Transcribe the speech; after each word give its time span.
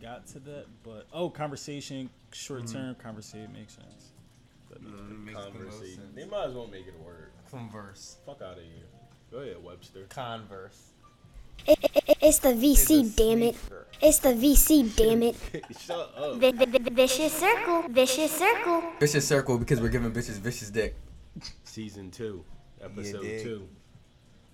got 0.00 0.26
to 0.28 0.38
that, 0.40 0.66
but 0.82 1.06
oh, 1.12 1.30
conversation, 1.30 2.10
short 2.32 2.66
term 2.66 2.94
conversation 2.96 3.52
makes 3.52 3.74
sense. 3.74 4.12
But, 4.68 4.82
Mm, 4.84 5.24
makes 5.24 5.36
the 5.38 5.50
Conversation. 5.50 5.96
sense. 5.96 6.14
They 6.14 6.24
might 6.26 6.44
as 6.46 6.54
well 6.54 6.66
make 6.68 6.86
it 6.86 6.94
a 6.98 7.02
word. 7.04 7.30
Converse. 7.50 8.16
Fuck 8.24 8.40
out 8.42 8.56
of 8.58 8.62
here. 8.62 8.86
Go 9.32 9.38
ahead, 9.38 9.62
Webster. 9.62 10.06
Converse. 10.08 10.92
It's 11.66 12.38
the 12.38 12.54
VC, 12.54 13.14
damn 13.16 13.42
it. 13.42 13.56
It's 14.00 14.18
the 14.20 14.30
VC, 14.30 14.94
damn 14.96 15.22
it. 15.22 15.36
Shut 15.78 16.12
up. 16.16 16.36
Vi- 16.36 16.52
vi- 16.52 16.64
vi- 16.64 16.90
Vicious 16.90 17.32
circle, 17.32 17.82
vicious 17.88 18.30
circle. 18.30 18.82
Vicious 18.98 19.26
circle 19.26 19.58
because 19.58 19.80
we're 19.80 19.88
giving 19.90 20.10
bitches 20.12 20.38
vicious 20.38 20.70
dick. 20.70 20.94
Season 21.64 22.10
two, 22.10 22.44
episode 22.82 23.22
dig. 23.22 23.42
two 23.42 23.68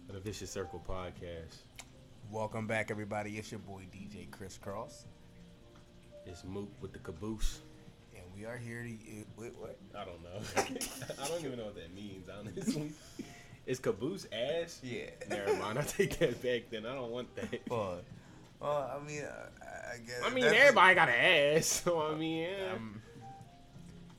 of 0.09 0.15
the 0.15 0.21
Vicious 0.21 0.51
Circle 0.51 0.83
podcast. 0.89 1.57
Welcome 2.31 2.67
back, 2.67 2.91
everybody. 2.91 3.39
It's 3.39 3.51
your 3.53 3.61
boy 3.61 3.83
DJ 3.93 4.31
Chris 4.31 4.59
Cross, 4.59 5.05
It's 6.27 6.45
Mook 6.45 6.69
with 6.81 6.93
the 6.93 6.99
caboose. 6.99 7.61
and 8.15 8.25
we 8.37 8.45
are 8.45 8.57
here 8.57 8.83
to. 8.83 9.25
Wait, 9.41 9.53
what? 9.59 9.79
I 9.97 10.05
don't 10.05 10.23
know. 10.23 10.41
I 11.23 11.29
don't 11.29 11.45
even 11.45 11.59
know 11.59 11.67
what 11.67 11.77
that 11.77 11.95
means, 11.95 12.29
honestly. 12.29 12.93
Is 13.67 13.81
caboose 13.81 14.27
ass? 14.33 14.81
Yeah. 14.83 15.07
Never 15.29 15.57
mind. 15.57 15.79
I 15.79 15.83
take 15.83 16.19
that 16.19 16.41
back. 16.43 16.71
Then 16.71 16.87
I 16.87 16.95
don't 16.95 17.11
want 17.11 17.35
that. 17.37 17.61
Well, 17.69 17.99
well, 18.61 19.01
I 19.01 19.07
mean, 19.07 19.23
uh, 19.23 19.47
I 19.93 19.99
guess. 19.99 20.23
I 20.25 20.31
mean, 20.31 20.45
everybody 20.45 20.95
got 20.95 21.09
an 21.09 21.15
ass, 21.57 21.67
so 21.85 22.13
I 22.13 22.15
mean, 22.15 22.43
yeah. 22.45 22.73
Um, 22.75 23.03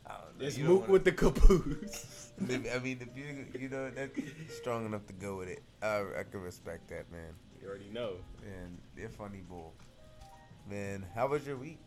I 0.05 0.09
don't 0.11 0.39
know, 0.39 0.45
it's 0.47 0.57
Mook 0.57 0.81
wanna- 0.81 0.91
with 0.93 1.05
the 1.05 1.11
caboose. 1.13 2.31
I 2.39 2.43
mean, 2.79 2.99
if 3.01 3.17
you 3.17 3.45
you 3.59 3.69
know 3.69 3.89
that's 3.89 4.11
strong 4.55 4.85
enough 4.85 5.07
to 5.07 5.13
go 5.13 5.37
with 5.37 5.47
it, 5.49 5.63
I 5.81 6.03
I 6.19 6.23
can 6.29 6.41
respect 6.41 6.87
that, 6.89 7.09
man. 7.11 7.33
You 7.61 7.67
already 7.69 7.89
know. 7.91 8.11
And 8.43 8.77
they're 8.95 9.09
funny 9.09 9.41
bull. 9.49 9.73
Man, 10.69 11.03
how 11.15 11.27
was 11.27 11.47
your 11.47 11.55
week? 11.55 11.79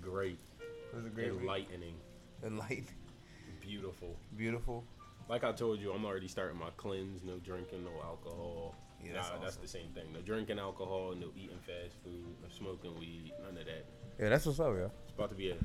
Great. 0.00 0.38
It 0.92 0.96
was 0.96 1.06
a 1.06 1.08
great 1.08 1.32
week. 1.32 1.42
Enlightening. 1.42 1.94
Beautiful. 3.60 4.16
beautiful. 4.36 4.84
Like 5.28 5.44
I 5.44 5.52
told 5.52 5.80
you, 5.80 5.92
I'm 5.92 6.04
already 6.04 6.26
starting 6.26 6.58
my 6.58 6.70
cleanse. 6.76 7.22
No 7.22 7.38
drinking, 7.38 7.84
no 7.84 7.92
alcohol. 8.02 8.74
Yeah, 9.02 9.12
nah, 9.12 9.22
that's 9.22 9.30
that's 9.40 9.56
the 9.56 9.68
same 9.68 9.88
thing. 9.94 10.12
No 10.12 10.20
drinking 10.20 10.58
alcohol, 10.58 11.14
no 11.18 11.28
eating 11.36 11.58
fast 11.60 11.94
food, 12.02 12.34
no 12.42 12.48
smoking 12.50 12.98
weed, 12.98 13.32
none 13.42 13.56
of 13.56 13.66
that. 13.66 13.86
Yeah, 14.18 14.28
that's 14.28 14.46
what's 14.46 14.60
up, 14.60 14.74
yo. 14.74 14.90
It's 15.04 15.14
about 15.14 15.30
to 15.30 15.36
be 15.36 15.50
a 15.50 15.56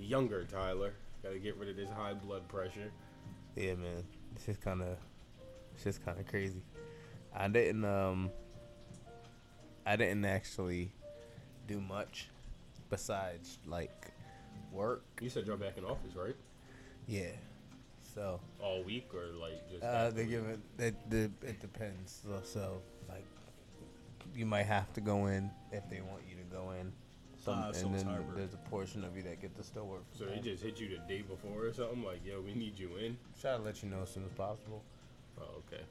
younger 0.00 0.44
Tyler. 0.44 0.94
Got 1.22 1.32
to 1.32 1.38
get 1.38 1.56
rid 1.56 1.68
of 1.68 1.76
this 1.76 1.90
high 1.90 2.14
blood 2.14 2.48
pressure. 2.48 2.90
Yeah, 3.56 3.74
man. 3.74 4.04
It's 4.34 4.46
just 4.46 4.60
kind 4.60 4.82
of, 4.82 4.96
it's 5.74 5.84
just 5.84 6.04
kind 6.04 6.18
of 6.18 6.26
crazy. 6.26 6.62
I 7.34 7.48
didn't, 7.48 7.84
um, 7.84 8.30
I 9.84 9.96
didn't 9.96 10.24
actually 10.24 10.92
do 11.66 11.80
much 11.80 12.28
besides 12.90 13.58
like 13.66 14.08
work. 14.72 15.04
You 15.20 15.28
said 15.28 15.46
you're 15.46 15.56
back 15.56 15.78
in 15.78 15.84
office, 15.84 16.14
right? 16.16 16.36
Yeah. 17.06 17.30
So, 18.14 18.40
All 18.60 18.82
week 18.82 19.10
or 19.14 19.26
like 19.38 19.70
just? 19.70 19.84
uh, 19.84 20.10
they 20.10 20.26
give 20.26 20.44
it. 20.46 20.60
It, 20.78 20.94
it, 21.10 21.30
it 21.42 21.60
depends. 21.60 22.22
So, 22.24 22.40
so, 22.42 22.82
like, 23.08 23.24
you 24.34 24.46
might 24.46 24.66
have 24.66 24.92
to 24.94 25.00
go 25.00 25.26
in 25.26 25.50
if 25.72 25.88
they 25.88 26.00
want 26.00 26.22
you 26.28 26.36
to 26.36 26.54
go 26.54 26.72
in. 26.72 26.92
Some, 27.44 27.72
so 27.72 27.86
and 27.86 27.94
then 27.94 28.06
hybrid. 28.06 28.36
there's 28.36 28.54
a 28.54 28.68
portion 28.68 29.04
of 29.04 29.16
you 29.16 29.22
that 29.22 29.40
get 29.40 29.56
to 29.56 29.62
still 29.62 29.86
work. 29.86 30.02
So 30.12 30.24
they 30.24 30.40
just 30.40 30.62
hit 30.62 30.80
you 30.80 30.88
the 30.88 30.96
day 31.06 31.22
before 31.22 31.66
or 31.66 31.72
something? 31.72 32.02
Like, 32.02 32.24
yo, 32.26 32.40
we 32.40 32.54
need 32.54 32.78
you 32.78 32.96
in. 32.96 33.16
try 33.40 33.56
to 33.56 33.62
let 33.62 33.82
you 33.82 33.88
know 33.88 34.02
as 34.02 34.10
soon 34.10 34.24
as 34.24 34.32
possible. 34.32 34.82
Oh, 35.40 35.62
okay. 35.72 35.82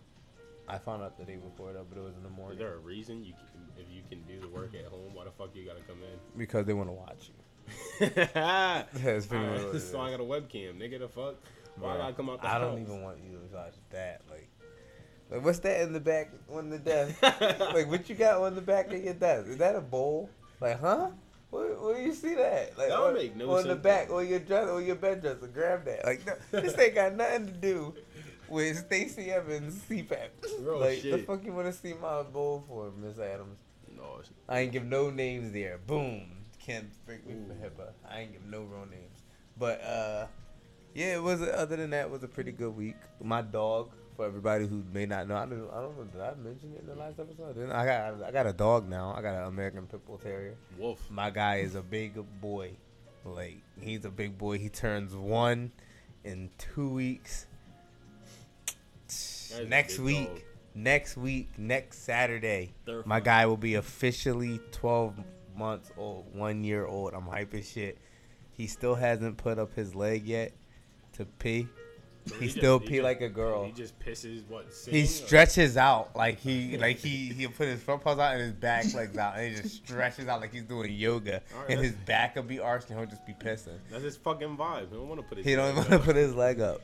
I 0.67 0.77
found 0.77 1.01
out 1.01 1.17
the 1.17 1.23
day 1.23 1.37
before 1.37 1.71
though, 1.73 1.85
but 1.89 1.97
it 1.97 2.03
was 2.03 2.15
in 2.15 2.23
the 2.23 2.29
morning. 2.29 2.57
Is 2.57 2.59
there 2.59 2.73
a 2.73 2.79
reason 2.79 3.23
you 3.23 3.33
can, 3.33 3.83
if 3.83 3.91
you 3.91 4.01
can 4.09 4.21
do 4.23 4.39
the 4.41 4.49
work 4.53 4.73
at 4.73 4.85
home? 4.85 5.13
Why 5.13 5.23
the 5.23 5.31
fuck 5.31 5.51
you 5.53 5.65
gotta 5.65 5.81
come 5.81 5.97
in? 6.03 6.19
because 6.37 6.65
they 6.65 6.73
want 6.73 6.89
to 6.89 6.93
watch 6.93 7.29
you. 7.29 7.33
That's 8.33 9.25
pretty 9.25 9.45
much 9.45 9.75
it 9.75 9.79
so 9.81 9.99
I 9.99 10.11
got 10.11 10.19
a 10.19 10.23
webcam, 10.23 10.77
nigga. 10.77 10.99
The 10.99 11.07
fuck? 11.07 11.35
Why 11.77 11.95
I 11.95 11.97
gotta 11.97 12.13
come 12.13 12.29
out 12.29 12.41
the 12.41 12.47
I 12.47 12.51
house? 12.51 12.61
don't 12.61 12.81
even 12.81 13.01
want 13.01 13.17
you 13.23 13.37
to 13.37 13.55
watch 13.55 13.73
that. 13.91 14.21
Like, 14.29 14.49
like 15.29 15.43
what's 15.43 15.59
that 15.59 15.81
in 15.81 15.93
the 15.93 15.99
back 15.99 16.31
on 16.49 16.69
the 16.69 16.79
desk? 16.79 17.21
like, 17.21 17.89
what 17.89 18.09
you 18.09 18.15
got 18.15 18.41
on 18.41 18.55
the 18.55 18.61
back 18.61 18.91
of 18.91 19.03
your 19.03 19.13
desk? 19.13 19.47
Is 19.47 19.57
that 19.57 19.75
a 19.75 19.81
bowl? 19.81 20.29
Like, 20.59 20.79
huh? 20.79 21.09
Where, 21.49 21.75
where 21.75 22.01
you 22.01 22.13
see 22.13 22.35
that? 22.35 22.77
Like, 22.77 22.89
That 22.89 22.97
don't 22.97 23.07
on, 23.09 23.13
make 23.13 23.35
no 23.35 23.51
on 23.51 23.67
the 23.67 23.75
back 23.75 24.09
or 24.09 24.21
your 24.23 24.39
dress 24.39 24.67
or 24.67 24.81
your 24.81 24.95
bed 24.95 25.21
dresser. 25.21 25.47
Grab 25.47 25.85
that. 25.85 26.03
Like, 26.03 26.25
no, 26.25 26.61
this 26.61 26.77
ain't 26.77 26.95
got 26.95 27.15
nothing 27.15 27.47
to 27.47 27.53
do 27.53 27.93
with 28.49 28.77
Stacey 28.85 29.31
Evans 29.31 29.81
CPAP. 29.89 30.29
Real 30.59 30.79
like, 30.79 31.01
the 31.01 31.17
fuck 31.19 31.43
you 31.43 31.53
want 31.53 31.67
to 31.67 31.73
see 31.73 31.93
my 31.93 32.23
bowl 32.23 32.63
for, 32.67 32.91
Miss 32.91 33.19
Adams? 33.19 33.59
No, 33.95 34.21
I 34.47 34.59
ain't 34.59 34.71
give 34.71 34.85
no 34.85 35.09
names 35.09 35.51
there. 35.51 35.79
Boom. 35.85 36.31
Can't 36.59 36.89
break 37.05 37.25
me 37.25 37.35
for. 37.47 37.53
HIPAA. 37.53 37.91
I 38.09 38.19
ain't 38.21 38.33
give 38.33 38.45
no 38.45 38.61
real 38.61 38.85
names. 38.85 39.23
But 39.57 39.81
uh 39.83 40.27
yeah, 40.93 41.15
it 41.15 41.23
was 41.23 41.41
other 41.41 41.75
than 41.75 41.91
that 41.91 42.05
it 42.05 42.11
was 42.11 42.23
a 42.23 42.27
pretty 42.27 42.51
good 42.51 42.75
week. 42.75 42.95
My 43.21 43.41
dog, 43.41 43.91
for 44.15 44.25
everybody 44.25 44.67
who 44.67 44.83
may 44.93 45.05
not 45.05 45.27
know, 45.27 45.35
I 45.35 45.45
don't, 45.45 45.69
I 45.71 45.81
don't 45.81 45.97
know, 45.97 46.03
did 46.05 46.21
I 46.21 46.33
mention 46.35 46.73
it 46.73 46.81
in 46.81 46.87
the 46.87 46.95
last 46.95 47.19
episode? 47.19 47.53
Didn't 47.55 47.71
I? 47.71 47.81
I 47.81 47.85
got 47.85 48.23
I 48.27 48.31
got 48.31 48.47
a 48.47 48.53
dog 48.53 48.87
now. 48.87 49.13
I 49.17 49.21
got 49.21 49.35
an 49.35 49.47
American 49.47 49.87
Pit 49.87 50.05
Bull 50.05 50.17
Terrier. 50.17 50.55
Wolf. 50.77 51.09
My 51.09 51.29
guy 51.29 51.57
is 51.57 51.75
a 51.75 51.81
big 51.81 52.13
boy. 52.39 52.77
Like 53.25 53.61
he's 53.79 54.05
a 54.05 54.11
big 54.11 54.37
boy. 54.37 54.59
He 54.59 54.69
turns 54.69 55.15
one 55.15 55.71
in 56.23 56.49
two 56.57 56.89
weeks. 56.89 57.46
That 59.57 59.63
is 59.63 59.69
Next 59.69 59.99
week, 59.99 60.27
dog. 60.27 60.41
next 60.75 61.17
week, 61.17 61.49
next 61.57 62.03
Saturday, 62.03 62.73
They're 62.85 63.03
my 63.05 63.19
guy 63.19 63.45
will 63.45 63.57
be 63.57 63.75
officially 63.75 64.59
12 64.71 65.15
months 65.55 65.91
old, 65.97 66.33
one 66.35 66.63
year 66.63 66.85
old. 66.85 67.13
I'm 67.13 67.25
hype 67.25 67.53
as 67.53 67.69
shit. 67.69 67.97
He 68.51 68.67
still 68.67 68.95
hasn't 68.95 69.37
put 69.37 69.59
up 69.59 69.73
his 69.75 69.95
leg 69.95 70.25
yet 70.27 70.53
to 71.13 71.25
pee. 71.25 71.67
He 72.39 72.47
just- 72.47 72.57
still 72.57 72.77
he 72.79 72.87
pee 72.87 72.95
just- 72.95 73.03
like 73.05 73.21
a 73.21 73.29
girl. 73.29 73.65
He 73.65 73.71
just 73.71 73.97
pisses 73.99 74.45
what? 74.49 74.65
He 74.65 74.71
sitting 74.73 75.03
or- 75.03 75.07
stretches 75.07 75.77
out 75.77 76.15
like 76.15 76.39
he 76.39 76.77
like 76.79 76.97
he 76.97 77.29
he'll 77.33 77.49
put 77.51 77.67
his 77.69 77.81
front 77.81 78.03
paws 78.03 78.19
out 78.19 78.33
and 78.33 78.41
his 78.41 78.51
back 78.53 78.93
legs 78.93 79.17
out 79.17 79.37
and 79.37 79.55
he 79.55 79.61
just 79.61 79.75
stretches 79.77 80.27
out 80.27 80.41
like 80.41 80.51
he's 80.51 80.63
doing 80.63 80.91
yoga 80.91 81.41
Alright, 81.53 81.69
and 81.71 81.79
his 81.79 81.93
back 81.93 82.35
will 82.35 82.43
be 82.43 82.59
arched 82.59 82.89
and 82.89 82.99
he'll 82.99 83.07
just 83.07 83.25
be 83.25 83.33
pissing. 83.33 83.77
That's 83.89 84.03
his 84.03 84.17
fucking 84.17 84.57
vibe. 84.57 84.89
He 84.89 84.95
don't 84.97 85.07
want 85.07 85.21
to 85.21 85.27
put 85.27 85.37
his. 85.37 85.47
He 85.47 85.55
don't 85.55 85.75
want 85.75 85.89
to 85.89 85.99
put 85.99 86.15
his 86.17 86.35
leg 86.35 86.59
up. 86.59 86.81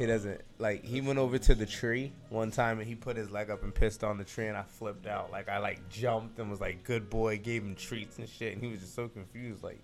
He 0.00 0.06
doesn't 0.06 0.40
like. 0.58 0.82
He 0.82 1.02
went 1.02 1.18
over 1.18 1.36
to 1.36 1.54
the 1.54 1.66
tree 1.66 2.10
one 2.30 2.50
time 2.50 2.78
and 2.78 2.88
he 2.88 2.94
put 2.94 3.18
his 3.18 3.30
leg 3.30 3.50
up 3.50 3.62
and 3.62 3.74
pissed 3.74 4.02
on 4.02 4.16
the 4.16 4.24
tree 4.24 4.46
and 4.46 4.56
I 4.56 4.62
flipped 4.62 5.06
out. 5.06 5.30
Like 5.30 5.50
I 5.50 5.58
like 5.58 5.90
jumped 5.90 6.38
and 6.38 6.50
was 6.50 6.58
like, 6.58 6.84
"Good 6.84 7.10
boy," 7.10 7.36
gave 7.36 7.62
him 7.62 7.74
treats 7.74 8.18
and 8.18 8.26
shit, 8.26 8.54
and 8.54 8.64
he 8.64 8.70
was 8.70 8.80
just 8.80 8.94
so 8.94 9.08
confused. 9.08 9.62
Like, 9.62 9.78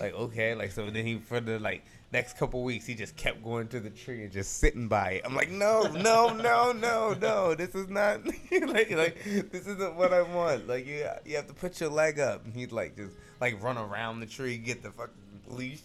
like 0.00 0.12
okay, 0.12 0.54
like 0.54 0.72
so. 0.72 0.90
Then 0.90 1.06
he 1.06 1.16
for 1.16 1.40
the 1.40 1.58
like 1.60 1.82
next 2.12 2.36
couple 2.36 2.62
weeks 2.62 2.84
he 2.84 2.94
just 2.94 3.16
kept 3.16 3.42
going 3.42 3.68
to 3.68 3.80
the 3.80 3.88
tree 3.88 4.22
and 4.22 4.30
just 4.30 4.58
sitting 4.58 4.86
by 4.86 5.12
it. 5.12 5.22
I'm 5.24 5.34
like, 5.34 5.48
no, 5.48 5.84
no, 5.84 6.28
no, 6.28 6.72
no, 6.72 7.14
no. 7.14 7.54
This 7.54 7.74
is 7.74 7.88
not 7.88 8.26
like 8.52 8.90
like 8.90 9.24
this 9.24 9.66
isn't 9.66 9.94
what 9.94 10.12
I 10.12 10.20
want. 10.20 10.68
Like 10.68 10.86
you 10.86 11.08
you 11.24 11.36
have 11.36 11.46
to 11.46 11.54
put 11.54 11.80
your 11.80 11.88
leg 11.88 12.20
up. 12.20 12.44
And 12.44 12.52
he'd 12.52 12.70
like 12.70 12.96
just 12.96 13.14
like 13.40 13.62
run 13.62 13.78
around 13.78 14.20
the 14.20 14.26
tree, 14.26 14.58
get 14.58 14.82
the 14.82 14.90
fucking 14.90 15.14
leash 15.46 15.80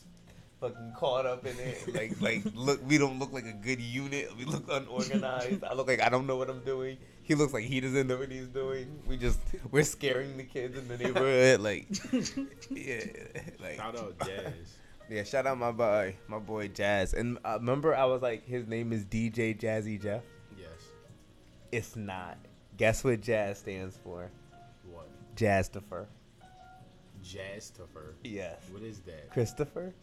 fucking 0.64 0.94
caught 0.96 1.26
up 1.26 1.46
in 1.46 1.56
it. 1.60 1.94
Like, 1.94 2.22
like, 2.22 2.44
look, 2.56 2.80
we 2.88 2.98
don't 2.98 3.20
look 3.20 3.34
like 3.34 3.46
a 3.46 3.54
good 3.54 3.82
unit. 3.82 4.30
We 4.38 4.46
look 4.46 4.64
unorganized. 4.72 5.64
I 5.64 5.74
look 5.74 5.88
like 5.88 6.02
I 6.02 6.10
don't 6.10 6.26
know 6.26 6.38
what 6.38 6.50
I'm 6.50 6.64
doing. 6.64 6.98
He 7.22 7.36
looks 7.36 7.54
like 7.54 7.66
he 7.66 7.80
doesn't 7.82 8.08
know 8.08 8.18
what 8.18 8.32
he's 8.32 8.48
doing. 8.48 9.00
We 9.08 9.18
just, 9.18 9.40
we're 9.72 9.84
scaring 9.84 10.38
the 10.38 10.44
kids 10.44 10.78
in 10.78 10.88
the 10.88 10.98
neighborhood. 10.98 11.60
Like, 11.62 11.88
yeah, 12.70 13.04
like, 13.62 13.76
Shout 13.78 13.98
out 13.98 14.20
Jazz. 14.26 14.54
yeah. 15.10 15.24
Shout 15.24 15.46
out 15.48 15.58
my 15.58 15.72
boy, 15.72 16.16
my 16.28 16.40
boy 16.40 16.68
Jazz. 16.70 17.14
And 17.14 17.38
uh, 17.46 17.58
remember, 17.60 17.96
I 17.96 18.06
was 18.06 18.22
like, 18.22 18.46
his 18.48 18.68
name 18.68 18.92
is 18.94 19.06
DJ 19.06 19.58
Jazzy 19.60 20.02
Jeff. 20.02 20.24
yes. 20.58 20.70
It's 21.72 21.96
not. 21.96 22.38
Guess 22.78 23.04
what 23.04 23.22
Jazz 23.22 23.60
stands 23.60 23.98
for? 24.04 24.30
What? 24.92 25.08
Jazzifer. 25.36 26.08
Jazzifer. 27.24 28.14
Yes. 28.24 28.62
What 28.72 28.82
is 28.84 29.00
that? 29.02 29.32
Christopher. 29.32 29.94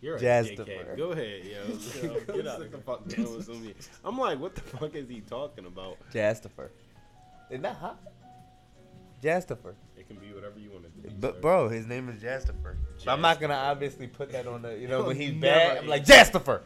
You're 0.00 0.16
a 0.16 0.20
dickhead. 0.20 0.96
Go 0.96 1.10
ahead, 1.12 1.42
yo. 1.44 2.14
get 2.34 2.46
out 2.46 2.70
the 2.70 2.78
fuck 2.78 3.06
down 3.08 3.36
with 3.36 3.46
some. 3.46 3.72
I'm 4.04 4.16
like, 4.18 4.38
what 4.38 4.54
the 4.54 4.60
fuck 4.60 4.94
is 4.94 5.08
he 5.08 5.20
talking 5.22 5.66
about? 5.66 5.96
Jazzifer. 6.12 6.68
Isn't 7.50 7.62
that 7.62 7.76
hot? 7.76 7.98
Jazzifer. 9.22 9.74
It 9.96 10.06
can 10.06 10.16
be 10.16 10.32
whatever 10.32 10.58
you 10.60 10.70
want 10.70 10.84
it 10.84 10.94
to 10.94 11.08
be. 11.08 11.14
But 11.18 11.34
sir. 11.36 11.40
bro, 11.40 11.68
his 11.68 11.86
name 11.86 12.08
is 12.08 12.22
Jastifer. 12.22 12.76
I'm 13.06 13.20
not 13.20 13.40
gonna 13.40 13.54
obviously 13.54 14.06
put 14.06 14.30
that 14.32 14.46
on 14.46 14.62
the 14.62 14.78
you 14.78 14.86
know 14.88 15.02
when 15.04 15.16
he's 15.16 15.34
bad. 15.34 15.78
I'm 15.78 15.86
like. 15.88 16.04
Jastifer. 16.04 16.60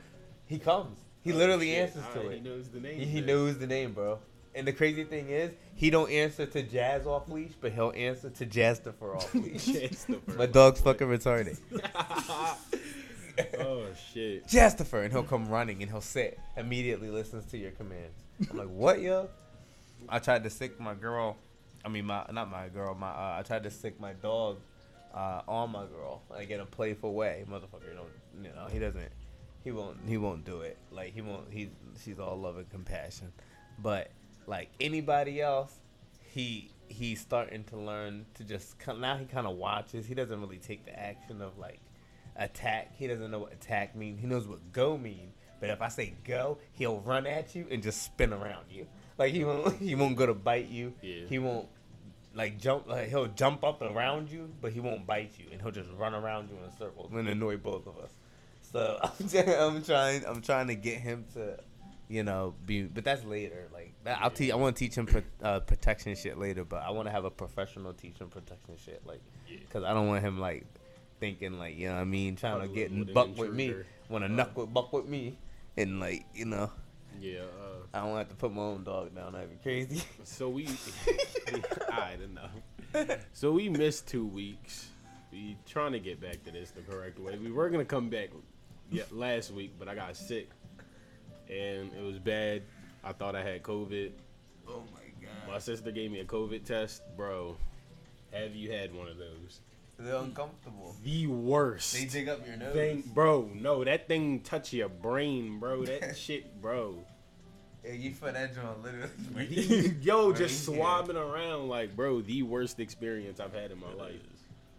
He 0.46 0.58
comes. 0.58 0.98
He 1.22 1.32
Oh, 1.32 1.36
literally 1.36 1.68
shit. 1.70 1.82
answers 1.88 2.04
to 2.12 2.18
Alright, 2.20 2.32
it. 2.32 2.42
He 2.42 2.48
knows 2.48 2.68
the 2.68 2.80
name. 2.80 2.98
He, 2.98 3.06
he 3.06 3.20
knows 3.22 3.56
the 3.58 3.66
name, 3.66 3.92
bro. 3.92 4.18
And 4.54 4.66
the 4.66 4.72
crazy 4.72 5.04
thing 5.04 5.30
is, 5.30 5.52
he 5.74 5.88
don't 5.88 6.10
answer 6.10 6.44
to 6.44 6.62
Jazz 6.62 7.06
off 7.06 7.26
leash, 7.30 7.52
but 7.58 7.72
he'll 7.72 7.92
answer 7.96 8.28
to 8.28 8.44
Jastifer 8.44 9.16
off 9.16 9.34
leash. 9.34 9.68
My 10.36 10.44
dog's 10.44 10.82
fucking 10.82 11.06
retarded. 11.06 11.58
Oh 13.58 13.86
shit. 14.12 14.46
Jastifer, 14.48 15.04
and 15.04 15.12
he'll 15.12 15.22
come 15.22 15.48
running 15.48 15.82
and 15.82 15.90
he'll 15.90 16.00
sit. 16.00 16.38
Immediately 16.56 17.10
listens 17.10 17.44
to 17.46 17.58
your 17.58 17.70
commands. 17.72 18.18
I'm 18.50 18.58
like, 18.58 18.68
what, 18.68 19.00
yo? 19.00 19.28
I 20.08 20.18
tried 20.18 20.42
to 20.44 20.50
sick 20.50 20.80
my 20.80 20.94
girl 20.94 21.36
I 21.84 21.88
mean, 21.88 22.06
my 22.06 22.24
not 22.32 22.50
my 22.50 22.68
girl. 22.68 22.94
My 22.94 23.08
uh, 23.08 23.36
I 23.38 23.42
tried 23.42 23.64
to 23.64 23.70
sick 23.70 24.00
my 24.00 24.12
dog 24.12 24.58
uh, 25.14 25.42
on 25.48 25.70
my 25.70 25.84
girl, 25.86 26.22
like 26.30 26.50
in 26.50 26.60
a 26.60 26.66
playful 26.66 27.14
way. 27.14 27.44
Motherfucker, 27.48 27.94
don't 27.94 28.44
you 28.44 28.54
know? 28.54 28.68
He 28.70 28.78
doesn't. 28.78 29.12
He 29.64 29.72
won't. 29.72 29.98
He 30.06 30.16
won't 30.16 30.44
do 30.44 30.60
it. 30.60 30.78
Like 30.90 31.12
he 31.12 31.22
won't. 31.22 31.50
He 31.50 31.70
she's 32.02 32.18
all 32.18 32.38
love 32.38 32.56
and 32.56 32.70
compassion, 32.70 33.32
but 33.78 34.10
like 34.46 34.70
anybody 34.80 35.40
else, 35.40 35.74
he 36.22 36.70
he's 36.88 37.20
starting 37.20 37.64
to 37.64 37.76
learn 37.76 38.26
to 38.34 38.44
just 38.44 38.78
ki- 38.78 38.98
now 38.98 39.16
he 39.16 39.24
kind 39.24 39.46
of 39.46 39.56
watches. 39.56 40.06
He 40.06 40.14
doesn't 40.14 40.40
really 40.40 40.58
take 40.58 40.84
the 40.84 40.98
action 40.98 41.42
of 41.42 41.58
like 41.58 41.80
attack. 42.36 42.94
He 42.96 43.06
doesn't 43.06 43.30
know 43.30 43.40
what 43.40 43.52
attack 43.52 43.94
means. 43.96 44.20
He 44.20 44.26
knows 44.26 44.46
what 44.46 44.72
go 44.72 44.96
mean. 44.96 45.32
But 45.60 45.70
if 45.70 45.80
I 45.80 45.88
say 45.88 46.14
go, 46.24 46.58
he'll 46.72 46.98
run 47.00 47.24
at 47.26 47.54
you 47.54 47.66
and 47.70 47.82
just 47.82 48.02
spin 48.02 48.32
around 48.32 48.66
you. 48.70 48.86
Like 49.16 49.32
he 49.32 49.44
won't 49.44 49.76
he 49.78 49.94
won't 49.94 50.16
go 50.16 50.26
to 50.26 50.34
bite 50.34 50.68
you. 50.68 50.94
Yeah. 51.02 51.26
He 51.28 51.38
won't 51.38 51.68
like 52.34 52.58
jump 52.58 52.88
like 52.88 53.08
he'll 53.08 53.28
jump 53.28 53.62
up 53.62 53.80
around 53.82 54.30
you, 54.30 54.50
but 54.60 54.72
he 54.72 54.80
won't 54.80 55.06
bite 55.06 55.32
you 55.38 55.46
and 55.52 55.60
he'll 55.60 55.70
just 55.70 55.90
run 55.92 56.14
around 56.14 56.48
you 56.50 56.56
in 56.64 56.76
circles 56.76 57.12
and 57.12 57.28
annoy 57.28 57.58
both 57.58 57.86
of 57.86 57.96
us. 57.98 58.10
So 58.62 58.98
I'm, 59.20 59.28
try- 59.28 59.54
I'm 59.58 59.82
trying 59.84 60.24
I'm 60.26 60.42
trying 60.42 60.66
to 60.68 60.74
get 60.74 60.98
him 60.98 61.26
to 61.34 61.58
you 62.08 62.24
know 62.24 62.54
be 62.66 62.82
but 62.82 63.04
that's 63.04 63.24
later 63.24 63.68
like 63.72 63.94
I'll 64.04 64.30
teach 64.30 64.50
I 64.50 64.56
want 64.56 64.74
to 64.76 64.80
teach 64.84 64.96
him 64.96 65.06
pro- 65.06 65.22
uh, 65.42 65.60
protection 65.60 66.16
shit 66.16 66.38
later, 66.38 66.64
but 66.64 66.82
I 66.82 66.90
want 66.90 67.06
to 67.06 67.12
have 67.12 67.24
a 67.24 67.30
professional 67.30 67.92
teach 67.92 68.18
him 68.18 68.28
protection 68.30 68.76
shit 68.84 69.02
like 69.06 69.20
cuz 69.70 69.84
I 69.84 69.94
don't 69.94 70.08
want 70.08 70.24
him 70.24 70.40
like 70.40 70.64
thinking 71.22 71.56
like 71.56 71.78
you 71.78 71.86
know 71.86 71.94
what 71.94 72.00
I 72.00 72.04
mean 72.04 72.34
trying 72.34 72.62
to 72.62 72.66
get 72.66 72.90
with 72.90 73.14
buck 73.14 73.38
with 73.38 73.52
me, 73.52 73.72
want 74.08 74.24
to 74.24 74.28
knuck 74.28 74.56
with 74.56 74.74
buck 74.74 74.92
with 74.92 75.06
me 75.06 75.38
and 75.76 76.00
like 76.00 76.26
you 76.34 76.46
know 76.46 76.68
Yeah. 77.20 77.42
Uh, 77.42 77.86
I 77.94 78.00
don't 78.00 78.16
have 78.16 78.28
to 78.30 78.34
put 78.34 78.52
my 78.52 78.62
own 78.62 78.82
dog 78.82 79.14
down. 79.14 79.34
That'd 79.34 79.50
be 79.50 79.62
crazy. 79.62 80.02
so 80.24 80.48
we, 80.48 80.66
I 81.92 82.16
don't 82.18 82.34
know. 82.34 83.16
So 83.34 83.52
we 83.52 83.68
missed 83.68 84.08
two 84.08 84.26
weeks. 84.26 84.88
We 85.30 85.56
trying 85.64 85.92
to 85.92 86.00
get 86.00 86.20
back 86.20 86.42
to 86.44 86.50
this 86.50 86.72
the 86.72 86.80
correct 86.82 87.20
way. 87.20 87.38
We 87.38 87.52
were 87.52 87.70
gonna 87.70 87.84
come 87.84 88.10
back 88.10 88.30
yeah, 88.90 89.04
last 89.12 89.52
week, 89.52 89.74
but 89.78 89.88
I 89.88 89.94
got 89.94 90.16
sick, 90.16 90.50
and 91.48 91.92
it 91.92 92.02
was 92.02 92.18
bad. 92.18 92.62
I 93.04 93.12
thought 93.12 93.36
I 93.36 93.44
had 93.44 93.62
COVID. 93.62 94.10
Oh 94.68 94.82
my 94.92 95.00
god. 95.20 95.52
My 95.52 95.58
sister 95.60 95.92
gave 95.92 96.10
me 96.10 96.18
a 96.18 96.24
COVID 96.24 96.64
test, 96.64 97.02
bro. 97.16 97.56
Have 98.32 98.56
you 98.56 98.72
had 98.72 98.92
one 98.92 99.06
of 99.06 99.18
those? 99.18 99.60
They're 99.98 100.16
uncomfortable. 100.16 100.96
The 101.04 101.26
worst. 101.28 101.94
They 101.94 102.06
dig 102.06 102.28
up 102.28 102.46
your 102.46 102.56
nose. 102.56 102.72
thing, 102.74 103.04
bro. 103.14 103.48
No, 103.54 103.84
that 103.84 104.08
thing 104.08 104.40
touch 104.40 104.72
your 104.72 104.88
brain, 104.88 105.58
bro. 105.60 105.84
That 105.84 106.16
shit, 106.16 106.60
bro. 106.60 106.96
Yeah, 107.84 107.92
you 107.92 108.12
feel 108.12 108.32
that 108.32 108.54
joint 108.54 108.82
literally. 108.82 109.94
Yo, 110.00 110.32
just 110.34 110.66
Right, 110.68 110.76
yeah. 110.76 110.82
swabbing 110.82 111.16
around 111.16 111.68
like, 111.68 111.94
bro, 111.94 112.20
the 112.20 112.42
worst 112.42 112.80
experience 112.80 113.38
I've 113.40 113.52
had 113.54 113.70
in 113.70 113.80
my 113.80 113.92
life. 113.92 114.14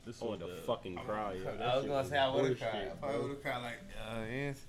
This 0.06 0.22
I 0.22 0.26
was 0.26 0.40
want 0.40 0.42
to 0.42 0.56
the- 0.58 0.62
fucking 0.64 0.96
cry. 0.98 1.34
Yo. 1.34 1.44
That 1.44 1.62
I 1.62 1.78
was 1.78 1.86
gonna 1.86 2.08
say 2.08 2.18
I 2.18 2.28
would 2.34 2.46
have 2.46 2.60
bullshit, 2.60 2.72
cried. 2.72 2.88
I 2.92 2.96
probably 3.00 3.20
would 3.22 3.30
have 3.30 3.42
cried 3.42 3.62
like, 3.64 3.80
uh, 4.10 4.20
yes. 4.30 4.60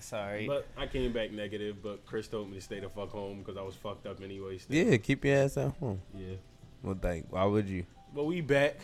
Sorry. 0.00 0.46
But 0.46 0.66
I 0.76 0.86
came 0.86 1.12
back 1.12 1.32
negative. 1.32 1.82
But 1.82 2.04
Chris 2.06 2.28
told 2.28 2.48
me 2.50 2.56
to 2.56 2.60
stay 2.60 2.78
the 2.80 2.88
fuck 2.88 3.10
home 3.10 3.38
because 3.38 3.56
I 3.56 3.62
was 3.62 3.74
fucked 3.74 4.06
up 4.06 4.22
anyway. 4.22 4.58
Still. 4.58 4.76
Yeah, 4.76 4.96
keep 4.98 5.24
your 5.24 5.36
ass 5.38 5.56
at 5.56 5.72
home. 5.78 6.00
Yeah. 6.14 6.34
Well, 6.82 6.96
like, 7.02 7.24
why 7.30 7.44
would 7.44 7.68
you? 7.68 7.84
But 8.14 8.24
we 8.24 8.40
back. 8.40 8.76